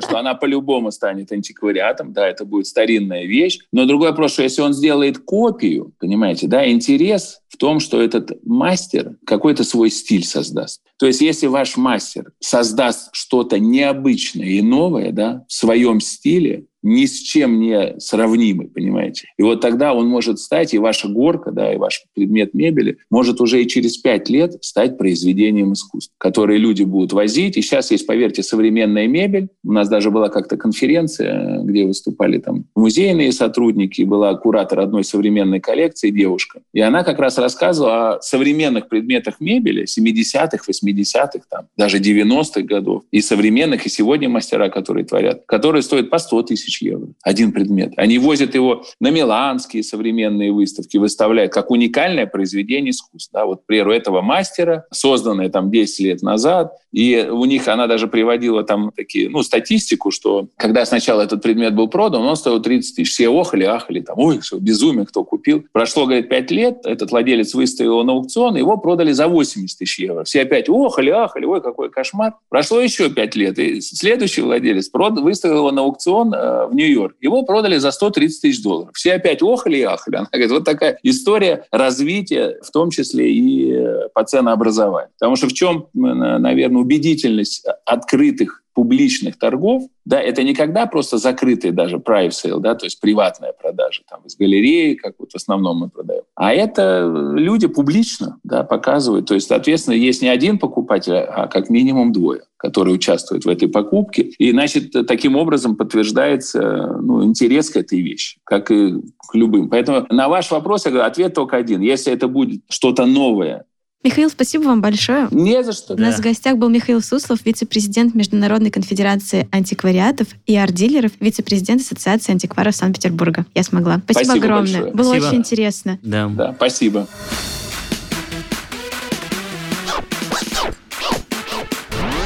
что 0.00 0.18
она 0.18 0.34
по-любому 0.34 0.90
станет 0.90 1.32
антиквариатом, 1.32 2.12
да, 2.12 2.28
это 2.28 2.44
будет 2.44 2.66
старинная 2.66 3.24
вещь. 3.24 3.58
Но 3.72 3.86
другой 3.86 4.10
вопрос, 4.10 4.32
что 4.32 4.42
если 4.42 4.62
он 4.62 4.72
сделает 4.72 5.18
копию, 5.18 5.92
понимаете, 5.98 6.46
да, 6.46 6.70
интерес 6.70 7.40
в 7.48 7.56
том, 7.56 7.80
что 7.80 8.00
этот 8.02 8.32
мастер 8.44 9.16
какой-то 9.24 9.64
свой 9.64 9.90
стиль 9.90 10.24
создаст. 10.24 10.82
То 10.98 11.06
есть 11.06 11.20
если 11.20 11.46
ваш 11.46 11.76
мастер 11.76 12.32
создаст 12.40 13.10
что-то 13.12 13.58
необычное 13.58 14.48
и 14.48 14.62
новое 14.62 15.12
да, 15.12 15.44
в 15.48 15.52
своем 15.52 16.00
стиле, 16.00 16.66
ни 16.84 17.06
с 17.06 17.18
чем 17.18 17.58
не 17.58 17.98
сравнимый, 17.98 18.68
понимаете? 18.68 19.28
И 19.38 19.42
вот 19.42 19.60
тогда 19.60 19.94
он 19.94 20.06
может 20.06 20.38
стать, 20.38 20.74
и 20.74 20.78
ваша 20.78 21.08
горка, 21.08 21.50
да, 21.50 21.72
и 21.72 21.78
ваш 21.78 22.04
предмет 22.14 22.54
мебели 22.54 22.98
может 23.10 23.40
уже 23.40 23.62
и 23.62 23.66
через 23.66 23.96
пять 23.96 24.28
лет 24.28 24.52
стать 24.60 24.98
произведением 24.98 25.72
искусства, 25.72 26.14
которые 26.18 26.58
люди 26.58 26.82
будут 26.82 27.12
возить. 27.12 27.56
И 27.56 27.62
сейчас 27.62 27.90
есть, 27.90 28.06
поверьте, 28.06 28.42
современная 28.42 29.08
мебель. 29.08 29.48
У 29.64 29.72
нас 29.72 29.88
даже 29.88 30.10
была 30.10 30.28
как-то 30.28 30.56
конференция, 30.56 31.60
где 31.62 31.86
выступали 31.86 32.38
там 32.38 32.66
музейные 32.76 33.32
сотрудники, 33.32 34.02
была 34.02 34.34
куратор 34.34 34.80
одной 34.80 35.04
современной 35.04 35.60
коллекции, 35.60 36.10
девушка. 36.10 36.60
И 36.74 36.80
она 36.80 37.02
как 37.02 37.18
раз 37.18 37.38
рассказывала 37.38 38.16
о 38.16 38.20
современных 38.20 38.88
предметах 38.88 39.40
мебели 39.40 39.84
70-х, 39.84 40.58
80-х, 40.68 41.46
там, 41.50 41.66
даже 41.78 41.98
90-х 41.98 42.60
годов, 42.62 43.04
и 43.10 43.22
современных, 43.22 43.86
и 43.86 43.88
сегодня 43.88 44.28
мастера, 44.28 44.68
которые 44.68 45.06
творят, 45.06 45.44
которые 45.46 45.82
стоят 45.82 46.10
по 46.10 46.18
100 46.18 46.42
тысяч 46.42 46.73
тысяч 46.74 46.82
евро. 46.82 47.08
Один 47.22 47.52
предмет. 47.52 47.92
Они 47.96 48.18
возят 48.18 48.54
его 48.54 48.84
на 49.00 49.10
миланские 49.10 49.82
современные 49.82 50.52
выставки, 50.52 50.96
выставляют 50.96 51.52
как 51.52 51.70
уникальное 51.70 52.26
произведение 52.26 52.90
искусства. 52.90 53.40
Да, 53.40 53.46
вот, 53.46 53.66
примеру, 53.66 53.92
этого 53.92 54.20
мастера, 54.20 54.84
созданное 54.90 55.48
там 55.48 55.70
10 55.70 56.00
лет 56.00 56.22
назад, 56.22 56.72
и 56.92 57.26
у 57.28 57.44
них 57.44 57.66
она 57.66 57.86
даже 57.86 58.06
приводила 58.06 58.62
там 58.62 58.92
такие, 58.94 59.28
ну, 59.28 59.42
статистику, 59.42 60.10
что 60.12 60.48
когда 60.56 60.86
сначала 60.86 61.22
этот 61.22 61.42
предмет 61.42 61.74
был 61.74 61.88
продан, 61.88 62.22
он 62.22 62.36
стоил 62.36 62.62
30 62.62 62.96
тысяч. 62.96 63.12
Все 63.12 63.28
охали, 63.28 63.64
ахали, 63.64 64.00
там, 64.00 64.18
ой, 64.18 64.40
что 64.42 64.58
безумие, 64.58 65.04
кто 65.04 65.24
купил. 65.24 65.64
Прошло, 65.72 66.04
говорит, 66.04 66.28
5 66.28 66.50
лет, 66.52 66.78
этот 66.84 67.10
владелец 67.10 67.54
выставил 67.54 67.92
его 67.92 68.02
на 68.04 68.12
аукцион, 68.12 68.56
его 68.56 68.76
продали 68.76 69.12
за 69.12 69.26
80 69.26 69.78
тысяч 69.78 69.98
евро. 69.98 70.24
Все 70.24 70.42
опять 70.42 70.68
охали, 70.68 71.10
ахали, 71.10 71.46
ой, 71.46 71.60
какой 71.60 71.90
кошмар. 71.90 72.34
Прошло 72.48 72.80
еще 72.80 73.10
5 73.10 73.36
лет, 73.36 73.58
и 73.58 73.80
следующий 73.80 74.42
владелец 74.42 74.88
выставил 74.92 75.56
его 75.58 75.72
на 75.72 75.82
аукцион 75.82 76.32
э, 76.32 76.63
в 76.66 76.74
Нью-Йорк. 76.74 77.16
Его 77.20 77.42
продали 77.42 77.78
за 77.78 77.90
130 77.90 78.42
тысяч 78.42 78.62
долларов. 78.62 78.90
Все 78.94 79.14
опять 79.14 79.42
охали 79.42 79.78
и 79.78 79.82
ахали. 79.82 80.16
Она 80.16 80.28
говорит, 80.32 80.50
вот 80.50 80.64
такая 80.64 80.98
история 81.02 81.66
развития, 81.70 82.58
в 82.62 82.70
том 82.70 82.90
числе 82.90 83.32
и 83.32 83.72
э, 83.72 84.08
по 84.14 84.24
ценообразованию. 84.24 85.10
Потому 85.18 85.36
что 85.36 85.48
в 85.48 85.52
чем, 85.52 85.88
наверное, 85.92 86.80
убедительность 86.80 87.64
открытых 87.84 88.63
публичных 88.74 89.38
торгов, 89.38 89.84
да, 90.04 90.20
это 90.20 90.42
никогда 90.42 90.86
просто 90.86 91.18
закрытые 91.18 91.72
даже 91.72 91.96
private 91.96 92.30
sale, 92.30 92.60
да, 92.60 92.74
то 92.74 92.86
есть 92.86 93.00
приватная 93.00 93.52
продажа 93.52 94.02
там 94.08 94.20
из 94.26 94.36
галереи, 94.36 94.94
как 94.94 95.14
вот 95.18 95.32
в 95.32 95.36
основном 95.36 95.78
мы 95.78 95.88
продаем. 95.88 96.24
А 96.34 96.52
это 96.52 97.10
люди 97.34 97.68
публично, 97.68 98.38
да, 98.42 98.64
показывают. 98.64 99.26
То 99.26 99.34
есть, 99.34 99.48
соответственно, 99.48 99.94
есть 99.94 100.20
не 100.20 100.28
один 100.28 100.58
покупатель, 100.58 101.14
а 101.14 101.46
как 101.46 101.70
минимум 101.70 102.12
двое 102.12 102.42
которые 102.64 102.94
участвуют 102.94 103.44
в 103.44 103.48
этой 103.50 103.68
покупке. 103.68 104.22
И, 104.38 104.50
значит, 104.50 104.90
таким 105.06 105.36
образом 105.36 105.76
подтверждается 105.76 106.96
ну, 106.98 107.22
интерес 107.22 107.68
к 107.68 107.76
этой 107.76 108.00
вещи, 108.00 108.38
как 108.42 108.70
и 108.70 108.94
к 109.18 109.34
любым. 109.34 109.68
Поэтому 109.68 110.06
на 110.08 110.30
ваш 110.30 110.50
вопрос 110.50 110.86
я 110.86 110.90
говорю, 110.90 111.06
ответ 111.06 111.34
только 111.34 111.58
один. 111.58 111.82
Если 111.82 112.10
это 112.10 112.26
будет 112.26 112.62
что-то 112.70 113.04
новое, 113.04 113.66
Михаил, 114.04 114.28
спасибо 114.28 114.64
вам 114.64 114.82
большое. 114.82 115.28
Не 115.30 115.64
за 115.64 115.72
что. 115.72 115.94
У 115.94 115.96
нас 115.96 116.16
в 116.16 116.20
гостях 116.20 116.58
был 116.58 116.68
Михаил 116.68 117.00
Суслов, 117.00 117.38
вице-президент 117.46 118.14
Международной 118.14 118.70
конфедерации 118.70 119.48
антиквариатов 119.50 120.28
и 120.44 120.54
арт-дилеров, 120.58 121.12
вице-президент 121.20 121.80
Ассоциации 121.80 122.32
антикваров 122.32 122.76
Санкт-Петербурга. 122.76 123.46
Я 123.54 123.62
смогла. 123.62 124.02
Спасибо, 124.04 124.24
спасибо 124.26 124.44
огромное. 124.44 124.72
Большое. 124.72 124.92
Было 124.92 125.06
спасибо. 125.06 125.26
очень 125.26 125.38
интересно. 125.38 125.98
Да. 126.02 126.28
да, 126.28 126.52
спасибо. 126.54 127.08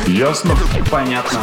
Ясно? 0.09 0.57
Понятно. 0.91 1.39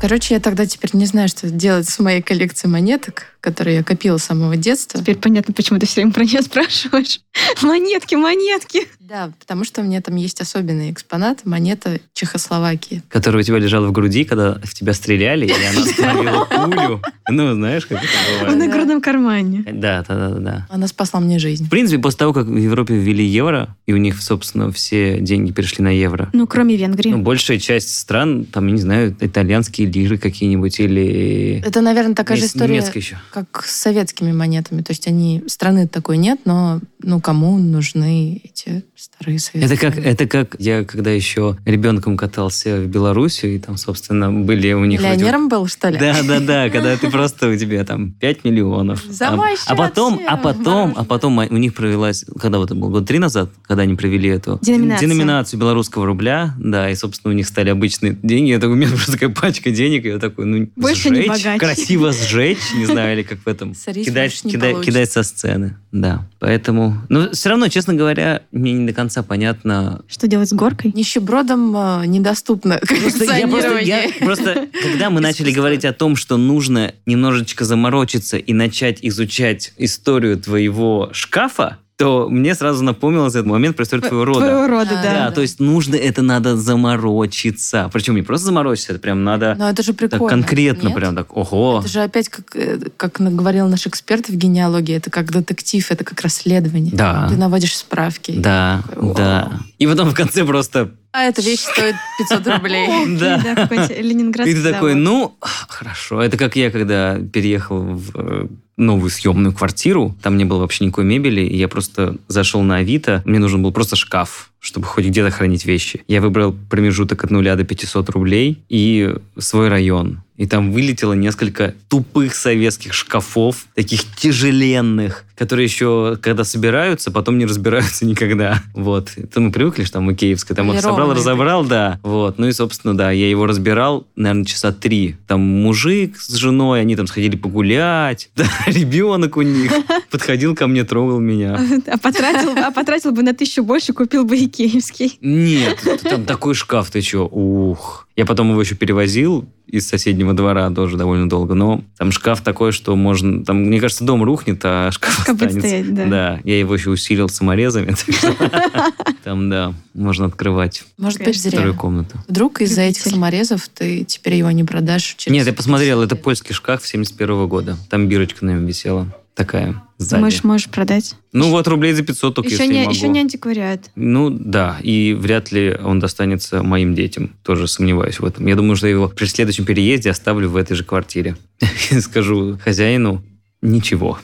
Короче, 0.00 0.34
я 0.34 0.40
тогда 0.40 0.66
теперь 0.66 0.90
не 0.92 1.06
знаю, 1.06 1.28
что 1.28 1.50
делать 1.50 1.88
с 1.88 1.98
моей 1.98 2.20
коллекцией 2.22 2.70
монеток, 2.70 3.37
которые 3.40 3.76
я 3.76 3.82
копила 3.82 4.18
с 4.18 4.24
самого 4.24 4.56
детства. 4.56 5.00
Теперь 5.00 5.16
понятно, 5.16 5.54
почему 5.54 5.78
ты 5.78 5.86
все 5.86 5.96
время 5.96 6.12
про 6.12 6.24
нее 6.24 6.42
спрашиваешь. 6.42 7.20
Монетки, 7.62 8.14
монетки. 8.14 8.88
Да, 9.00 9.32
потому 9.38 9.64
что 9.64 9.80
у 9.80 9.84
меня 9.84 10.02
там 10.02 10.16
есть 10.16 10.40
особенный 10.40 10.90
экспонат, 10.90 11.46
монета 11.46 12.00
Чехословакии. 12.12 13.02
Которая 13.08 13.42
у 13.42 13.44
тебя 13.44 13.58
лежала 13.58 13.86
в 13.86 13.92
груди, 13.92 14.24
когда 14.24 14.60
в 14.62 14.74
тебя 14.74 14.92
стреляли, 14.92 15.46
и 15.46 15.50
она 15.50 15.82
остановила 15.82 16.44
пулю. 16.50 17.02
Ну, 17.30 17.54
знаешь, 17.54 17.86
как 17.86 17.98
это 17.98 18.12
бывает. 18.40 18.54
В 18.54 18.58
нагрудном 18.58 19.00
кармане. 19.00 19.64
Да, 19.72 20.04
да, 20.06 20.28
да, 20.28 20.38
да. 20.38 20.66
Она 20.68 20.88
спасла 20.88 21.20
мне 21.20 21.38
жизнь. 21.38 21.66
В 21.66 21.70
принципе, 21.70 22.02
после 22.02 22.18
того, 22.18 22.32
как 22.32 22.46
в 22.46 22.56
Европе 22.56 22.96
ввели 22.96 23.24
евро, 23.24 23.74
и 23.86 23.92
у 23.92 23.96
них, 23.96 24.20
собственно, 24.20 24.70
все 24.72 25.20
деньги 25.20 25.52
перешли 25.52 25.82
на 25.82 25.96
евро. 25.96 26.28
Ну, 26.32 26.46
кроме 26.46 26.76
Венгрии. 26.76 27.10
Ну, 27.10 27.18
большая 27.18 27.58
часть 27.58 27.96
стран, 27.96 28.44
там, 28.44 28.66
я 28.66 28.72
не 28.72 28.80
знаю, 28.80 29.16
итальянские 29.20 29.86
лиры 29.86 30.18
какие-нибудь 30.18 30.80
или... 30.80 31.62
Это, 31.64 31.80
наверное, 31.80 32.14
такая 32.14 32.36
же 32.36 32.46
история, 32.46 32.84
еще. 32.94 33.16
Как 33.30 33.64
с 33.64 33.80
советскими 33.80 34.32
монетами. 34.32 34.82
То 34.82 34.92
есть 34.92 35.06
они... 35.06 35.44
Страны 35.46 35.86
такой 35.86 36.18
нет, 36.18 36.40
но 36.44 36.80
ну, 37.00 37.20
кому 37.20 37.58
нужны 37.58 38.40
эти 38.44 38.84
старые 38.96 39.38
советские 39.38 39.64
Это 39.64 39.76
как, 39.76 39.98
это 40.04 40.26
как 40.26 40.56
я, 40.58 40.84
когда 40.84 41.10
еще 41.10 41.56
ребенком 41.64 42.16
катался 42.16 42.80
в 42.80 42.86
Белоруссию, 42.86 43.54
и 43.54 43.58
там, 43.58 43.76
собственно, 43.76 44.32
были 44.32 44.72
у 44.72 44.84
них... 44.84 45.00
Миллионером 45.00 45.48
был, 45.48 45.66
что 45.66 45.88
ли? 45.88 45.98
Да, 45.98 46.16
да, 46.22 46.40
да, 46.40 46.70
когда 46.70 46.96
ты 46.96 47.10
просто 47.10 47.48
у 47.48 47.56
тебя 47.56 47.84
там 47.84 48.12
5 48.12 48.44
миллионов. 48.44 49.04
А, 49.20 49.38
а 49.66 49.76
потом, 49.76 50.20
а 50.26 50.36
потом, 50.36 50.94
а 50.96 51.04
потом 51.04 51.38
у 51.38 51.56
них 51.56 51.74
провелась, 51.74 52.24
когда 52.38 52.58
вот 52.58 52.66
это 52.66 52.74
было, 52.74 52.90
год 52.90 53.06
три 53.06 53.18
назад, 53.18 53.50
когда 53.62 53.82
они 53.82 53.94
провели 53.94 54.28
эту 54.28 54.58
деноминацию. 54.62 55.08
деноминацию 55.08 55.60
белорусского 55.60 56.06
рубля, 56.06 56.54
да, 56.58 56.90
и, 56.90 56.94
собственно, 56.94 57.32
у 57.32 57.36
них 57.36 57.46
стали 57.46 57.70
обычные 57.70 58.18
деньги. 58.22 58.52
Это 58.52 58.68
у 58.68 58.74
меня 58.74 58.88
просто 58.88 59.12
такая 59.12 59.30
пачка 59.30 59.70
денег, 59.70 60.04
и 60.04 60.08
я 60.08 60.18
такой, 60.18 60.46
ну, 60.46 60.68
Больше 60.76 61.08
сжечь, 61.14 61.58
красиво 61.58 62.12
сжечь, 62.12 62.72
не 62.74 62.86
знаю, 62.86 63.16
или 63.18 63.26
как 63.26 63.38
в 63.40 63.48
этом. 63.48 63.74
Кидать, 63.74 64.40
кидать, 64.42 64.80
кидать 64.84 65.10
со 65.10 65.22
сцены, 65.22 65.76
да. 65.92 66.26
Поэтому, 66.38 66.96
но 67.08 67.30
все 67.32 67.50
равно, 67.50 67.68
честно 67.68 67.94
говоря, 67.94 68.42
мне 68.52 68.72
не 68.72 68.86
до 68.86 68.92
конца 68.92 69.22
понятно. 69.22 70.02
Что 70.08 70.28
делать 70.28 70.48
с 70.48 70.52
горкой? 70.52 70.92
Нищебродам 70.94 71.76
э, 71.76 72.06
недоступно 72.06 72.80
просто, 72.86 73.24
я 73.24 73.48
просто, 73.48 73.78
я, 73.78 74.10
просто, 74.20 74.68
когда 74.82 75.10
мы 75.10 75.20
начали 75.20 75.50
говорить 75.50 75.84
о 75.84 75.92
том, 75.92 76.16
что 76.16 76.36
нужно 76.36 76.94
немножечко 77.06 77.64
заморочиться 77.64 78.38
и 78.38 78.52
начать 78.52 78.98
изучать 79.02 79.72
историю 79.76 80.38
твоего 80.38 81.10
шкафа, 81.12 81.78
то 81.98 82.28
мне 82.30 82.54
сразу 82.54 82.84
напомнилось 82.84 83.34
этот 83.34 83.46
момент 83.46 83.74
про 83.74 83.82
историю 83.82 84.06
твоего 84.06 84.24
рода. 84.24 84.40
Твоего 84.40 84.66
рода, 84.68 84.90
да. 85.02 85.02
Да, 85.02 85.30
то 85.32 85.40
есть 85.40 85.58
нужно 85.58 85.96
это 85.96 86.22
надо 86.22 86.56
заморочиться. 86.56 87.90
Причем 87.92 88.14
не 88.14 88.22
просто 88.22 88.46
заморочиться, 88.46 88.92
это 88.92 89.00
прям 89.00 89.24
надо 89.24 89.56
Но 89.58 89.68
это 89.68 89.82
же 89.82 89.92
прикольно. 89.92 90.20
так 90.20 90.28
конкретно 90.28 90.88
Нет? 90.88 90.96
прям 90.96 91.16
так, 91.16 91.36
ого. 91.36 91.80
Это 91.80 91.88
же 91.88 92.00
опять, 92.00 92.28
как, 92.28 92.54
э, 92.54 92.78
как 92.96 93.16
говорил 93.18 93.66
наш 93.66 93.88
эксперт 93.88 94.28
в 94.28 94.36
генеалогии, 94.36 94.94
это 94.94 95.10
как 95.10 95.32
детектив, 95.32 95.90
это 95.90 96.04
как 96.04 96.20
расследование. 96.20 96.94
Да. 96.94 97.26
Ты 97.28 97.36
наводишь 97.36 97.76
справки. 97.76 98.30
Да, 98.30 98.84
Такой, 98.88 99.14
да. 99.16 99.52
И 99.78 99.86
потом 99.88 100.10
в 100.10 100.14
конце 100.14 100.44
просто... 100.44 100.92
А 101.10 101.24
эта 101.24 101.42
вещь 101.42 101.62
стоит 101.62 101.96
500 102.30 102.46
рублей. 102.46 102.88
Да. 103.18 103.42
Да, 103.42 103.54
какой-то 103.56 103.92
Ленинградский 104.00 104.52
И 104.52 104.62
ты 104.62 104.72
такой, 104.72 104.94
ну, 104.94 105.36
хорошо. 105.40 106.22
Это 106.22 106.36
как 106.36 106.54
я, 106.54 106.70
когда 106.70 107.18
переехал 107.18 107.80
в 107.80 108.10
э, 108.14 108.46
новую 108.78 109.10
съемную 109.10 109.52
квартиру, 109.52 110.16
там 110.22 110.38
не 110.38 110.44
было 110.44 110.60
вообще 110.60 110.84
никакой 110.86 111.04
мебели, 111.04 111.42
и 111.42 111.56
я 111.56 111.68
просто 111.68 112.16
зашел 112.28 112.62
на 112.62 112.76
Авито, 112.76 113.22
мне 113.26 113.38
нужен 113.38 113.62
был 113.62 113.72
просто 113.72 113.96
шкаф, 113.96 114.50
чтобы 114.60 114.86
хоть 114.86 115.04
где-то 115.04 115.30
хранить 115.30 115.66
вещи. 115.66 116.02
Я 116.08 116.20
выбрал 116.20 116.54
промежуток 116.70 117.24
от 117.24 117.30
нуля 117.30 117.56
до 117.56 117.64
500 117.64 118.08
рублей 118.10 118.62
и 118.68 119.14
свой 119.36 119.68
район. 119.68 120.22
И 120.38 120.46
там 120.46 120.70
вылетело 120.70 121.14
несколько 121.14 121.74
тупых 121.88 122.34
советских 122.36 122.94
шкафов, 122.94 123.66
таких 123.74 124.04
тяжеленных, 124.16 125.24
которые 125.36 125.64
еще, 125.64 126.16
когда 126.22 126.44
собираются, 126.44 127.10
потом 127.10 127.38
не 127.38 127.44
разбираются 127.44 128.04
никогда. 128.06 128.62
Вот. 128.72 129.10
Это 129.16 129.40
мы 129.40 129.50
привыкли, 129.50 129.82
что 129.82 129.94
там 129.94 130.12
икеевское. 130.12 130.56
Там 130.56 130.68
вот 130.68 130.80
собрал, 130.80 131.12
разобрал, 131.12 131.64
да. 131.64 131.98
Вот. 132.04 132.38
Ну 132.38 132.46
и, 132.46 132.52
собственно, 132.52 132.96
да, 132.96 133.10
я 133.10 133.28
его 133.28 133.46
разбирал, 133.46 134.06
наверное, 134.14 134.44
часа 134.44 134.70
три. 134.70 135.16
Там 135.26 135.40
мужик 135.40 136.16
с 136.20 136.32
женой, 136.36 136.80
они 136.80 136.94
там 136.94 137.06
сходили 137.06 137.36
погулять. 137.36 138.30
Да, 138.38 138.46
ребенок 138.66 139.36
у 139.36 139.42
них 139.42 139.72
подходил 140.12 140.54
ко 140.54 140.68
мне, 140.68 140.84
трогал 140.84 141.18
меня. 141.18 141.58
А 141.88 141.98
потратил, 141.98 142.50
а 142.56 142.70
потратил 142.70 143.10
бы 143.10 143.24
на 143.24 143.34
тысячу 143.34 143.64
больше, 143.64 143.92
купил 143.92 144.24
бы 144.24 144.36
икеевский. 144.36 145.18
Нет, 145.20 145.84
там 146.04 146.24
такой 146.24 146.54
шкаф, 146.54 146.92
ты 146.92 147.00
что, 147.00 147.26
ух. 147.26 148.06
Я 148.14 148.24
потом 148.24 148.50
его 148.50 148.60
еще 148.60 148.76
перевозил 148.76 149.48
из 149.68 149.86
соседнего 149.88 150.32
двора 150.34 150.70
тоже 150.70 150.96
довольно 150.96 151.28
долго, 151.28 151.54
но 151.54 151.82
там 151.96 152.10
шкаф 152.12 152.40
такой, 152.42 152.72
что 152.72 152.96
можно... 152.96 153.44
Там, 153.44 153.64
мне 153.64 153.80
кажется, 153.80 154.04
дом 154.04 154.22
рухнет, 154.24 154.60
а 154.64 154.90
шкаф 154.90 155.12
Шкаф 155.12 155.34
останется. 155.34 155.60
стоять, 155.60 155.94
да. 155.94 156.06
Да, 156.06 156.40
я 156.44 156.58
его 156.58 156.74
еще 156.74 156.90
усилил 156.90 157.28
саморезами. 157.28 157.94
Там, 159.24 159.50
да, 159.50 159.74
можно 159.94 160.26
открывать 160.26 160.84
Может 160.96 161.22
быть, 161.22 161.40
зря. 161.40 161.52
вторую 161.58 161.74
комнату. 161.74 162.18
Вдруг 162.28 162.60
из-за 162.60 162.82
этих 162.82 163.02
саморезов 163.02 163.68
ты 163.68 164.04
теперь 164.04 164.34
его 164.34 164.50
не 164.50 164.64
продашь 164.64 165.16
Нет, 165.26 165.46
я 165.46 165.52
посмотрел, 165.52 166.00
это 166.02 166.14
50 166.14 166.16
лет. 166.16 166.24
польский 166.24 166.54
шкаф 166.54 166.86
71 166.86 167.46
года. 167.46 167.76
Там 167.90 168.08
бирочка 168.08 168.44
на 168.44 168.50
нем 168.50 168.66
висела. 168.66 169.06
Такая 169.38 169.80
сзади. 169.98 170.20
Можешь, 170.20 170.44
можешь 170.44 170.68
продать. 170.68 171.14
Ну 171.32 171.50
вот 171.50 171.68
рублей 171.68 171.92
за 171.92 172.02
500 172.02 172.34
только 172.34 172.50
еще, 172.50 172.64
если 172.64 172.74
не, 172.74 172.80
могу. 172.80 172.90
еще 172.90 173.08
не 173.08 173.20
антиквариат. 173.20 173.90
Ну 173.94 174.30
да, 174.30 174.78
и 174.82 175.14
вряд 175.14 175.52
ли 175.52 175.78
он 175.80 176.00
достанется 176.00 176.64
моим 176.64 176.96
детям. 176.96 177.36
Тоже 177.44 177.68
сомневаюсь 177.68 178.18
в 178.18 178.24
этом. 178.24 178.46
Я 178.46 178.56
думаю, 178.56 178.74
что 178.74 178.88
я 178.88 178.94
его 178.94 179.08
при 179.08 179.26
следующем 179.26 179.64
переезде 179.64 180.10
оставлю 180.10 180.50
в 180.50 180.56
этой 180.56 180.74
же 180.74 180.82
квартире. 180.82 181.36
И 181.90 182.00
скажу 182.00 182.58
хозяину, 182.62 183.22
ничего. 183.62 184.18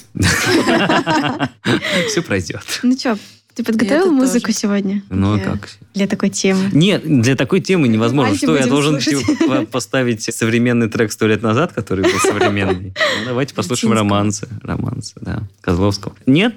Все 2.08 2.22
пройдет. 2.26 2.64
Ну 2.82 2.98
что, 2.98 3.16
ты 3.54 3.62
подготовил 3.64 4.10
музыку 4.12 4.46
тоже. 4.46 4.58
сегодня? 4.58 5.02
Ну 5.10 5.34
а 5.34 5.38
Я- 5.38 5.44
как? 5.44 5.68
Для 5.94 6.06
такой 6.08 6.28
темы. 6.30 6.70
Нет, 6.72 7.02
для 7.04 7.36
такой 7.36 7.60
темы 7.60 7.86
невозможно. 7.88 8.34
Давайте 8.40 8.46
Что, 8.46 8.56
я 8.56 8.66
должен 8.66 9.00
слушать. 9.00 9.38
типа, 9.38 9.66
поставить 9.70 10.22
современный 10.22 10.88
трек 10.88 11.12
сто 11.12 11.26
лет 11.28 11.42
назад, 11.42 11.72
который 11.72 12.02
был 12.02 12.18
современный? 12.20 12.94
Ну, 13.20 13.26
давайте 13.26 13.54
послушаем 13.54 13.92
Латинского. 13.92 14.18
романсы. 14.18 14.48
Романсы, 14.62 15.14
да. 15.20 15.42
Козловского. 15.60 16.14
Нет, 16.26 16.54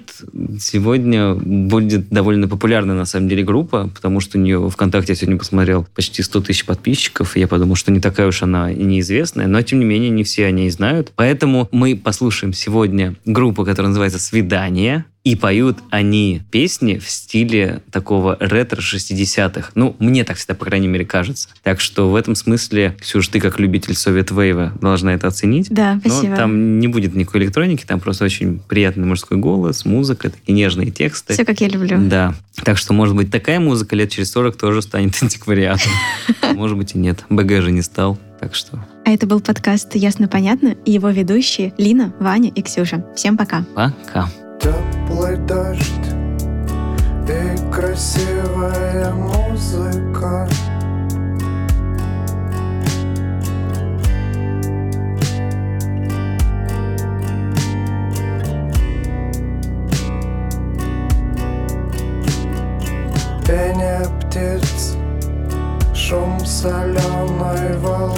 сегодня 0.58 1.34
будет 1.34 2.08
довольно 2.08 2.48
популярная 2.48 2.96
на 2.96 3.04
самом 3.04 3.28
деле 3.28 3.44
группа, 3.44 3.88
потому 3.94 4.20
что 4.20 4.38
у 4.38 4.40
нее 4.40 4.68
ВКонтакте 4.70 5.12
я 5.12 5.16
сегодня 5.16 5.38
посмотрел 5.38 5.86
почти 5.94 6.22
100 6.22 6.40
тысяч 6.42 6.64
подписчиков, 6.64 7.36
и 7.36 7.40
я 7.40 7.46
подумал, 7.48 7.76
что 7.76 7.92
не 7.92 8.00
такая 8.00 8.26
уж 8.26 8.42
она 8.42 8.72
и 8.72 8.82
неизвестная, 8.82 9.46
но 9.46 9.62
тем 9.62 9.78
не 9.78 9.84
менее 9.84 10.10
не 10.10 10.24
все 10.24 10.46
о 10.46 10.50
ней 10.50 10.68
знают. 10.70 11.12
Поэтому 11.14 11.68
мы 11.70 11.96
послушаем 11.96 12.52
сегодня 12.52 13.14
группу, 13.24 13.64
которая 13.64 13.88
называется 13.90 14.18
«Свидание», 14.18 15.04
и 15.24 15.36
поют 15.36 15.78
они 15.90 16.42
песни 16.50 16.98
в 16.98 17.08
стиле 17.10 17.82
такого 17.90 18.36
ретро 18.40 18.80
60-х. 18.80 19.72
Ну, 19.74 19.94
мне 19.98 20.24
так 20.24 20.36
всегда, 20.36 20.54
по 20.54 20.64
крайней 20.64 20.88
мере, 20.88 21.04
кажется. 21.04 21.48
Так 21.62 21.80
что 21.80 22.10
в 22.10 22.14
этом 22.16 22.34
смысле, 22.34 22.96
Ксюш, 23.00 23.28
ты 23.28 23.40
как 23.40 23.58
любитель 23.58 23.94
Совет 23.94 24.30
Вейва 24.30 24.72
должна 24.80 25.14
это 25.14 25.26
оценить. 25.26 25.68
Да, 25.70 25.94
Но 26.04 26.10
спасибо. 26.10 26.36
там 26.36 26.78
не 26.78 26.88
будет 26.88 27.14
никакой 27.14 27.42
электроники, 27.42 27.84
там 27.84 28.00
просто 28.00 28.24
очень 28.24 28.60
приятный 28.60 29.06
мужской 29.06 29.36
голос, 29.36 29.84
музыка, 29.84 30.30
такие 30.30 30.54
нежные 30.54 30.90
тексты. 30.90 31.34
Все, 31.34 31.44
как 31.44 31.60
я 31.60 31.68
люблю. 31.68 31.98
Да. 32.00 32.34
Так 32.64 32.78
что, 32.78 32.92
может 32.92 33.14
быть, 33.14 33.30
такая 33.30 33.60
музыка 33.60 33.96
лет 33.96 34.10
через 34.10 34.30
40 34.32 34.56
тоже 34.56 34.82
станет 34.82 35.16
антиквариатом. 35.22 35.92
Может 36.54 36.76
быть 36.76 36.94
и 36.94 36.98
нет. 36.98 37.24
БГ 37.28 37.62
же 37.62 37.70
не 37.70 37.82
стал. 37.82 38.18
Так 38.40 38.54
что 38.54 38.84
А 39.04 39.10
это 39.10 39.26
был 39.26 39.40
подкаст 39.40 39.94
«Ясно-понятно» 39.94 40.76
и 40.84 40.92
его 40.92 41.10
ведущие 41.10 41.74
Лина, 41.76 42.14
Ваня 42.20 42.50
и 42.50 42.62
Ксюша. 42.62 43.04
Всем 43.14 43.36
пока. 43.36 43.64
пока. 43.74 44.28
Теплый 44.60 45.36
дождь 45.36 46.08
и 47.28 47.72
красивая 47.72 49.12
музыка. 49.12 50.48
Пение 63.46 64.06
птиц, 64.20 64.96
шум 65.94 66.38
соленой 66.44 67.76
волны 67.78 68.17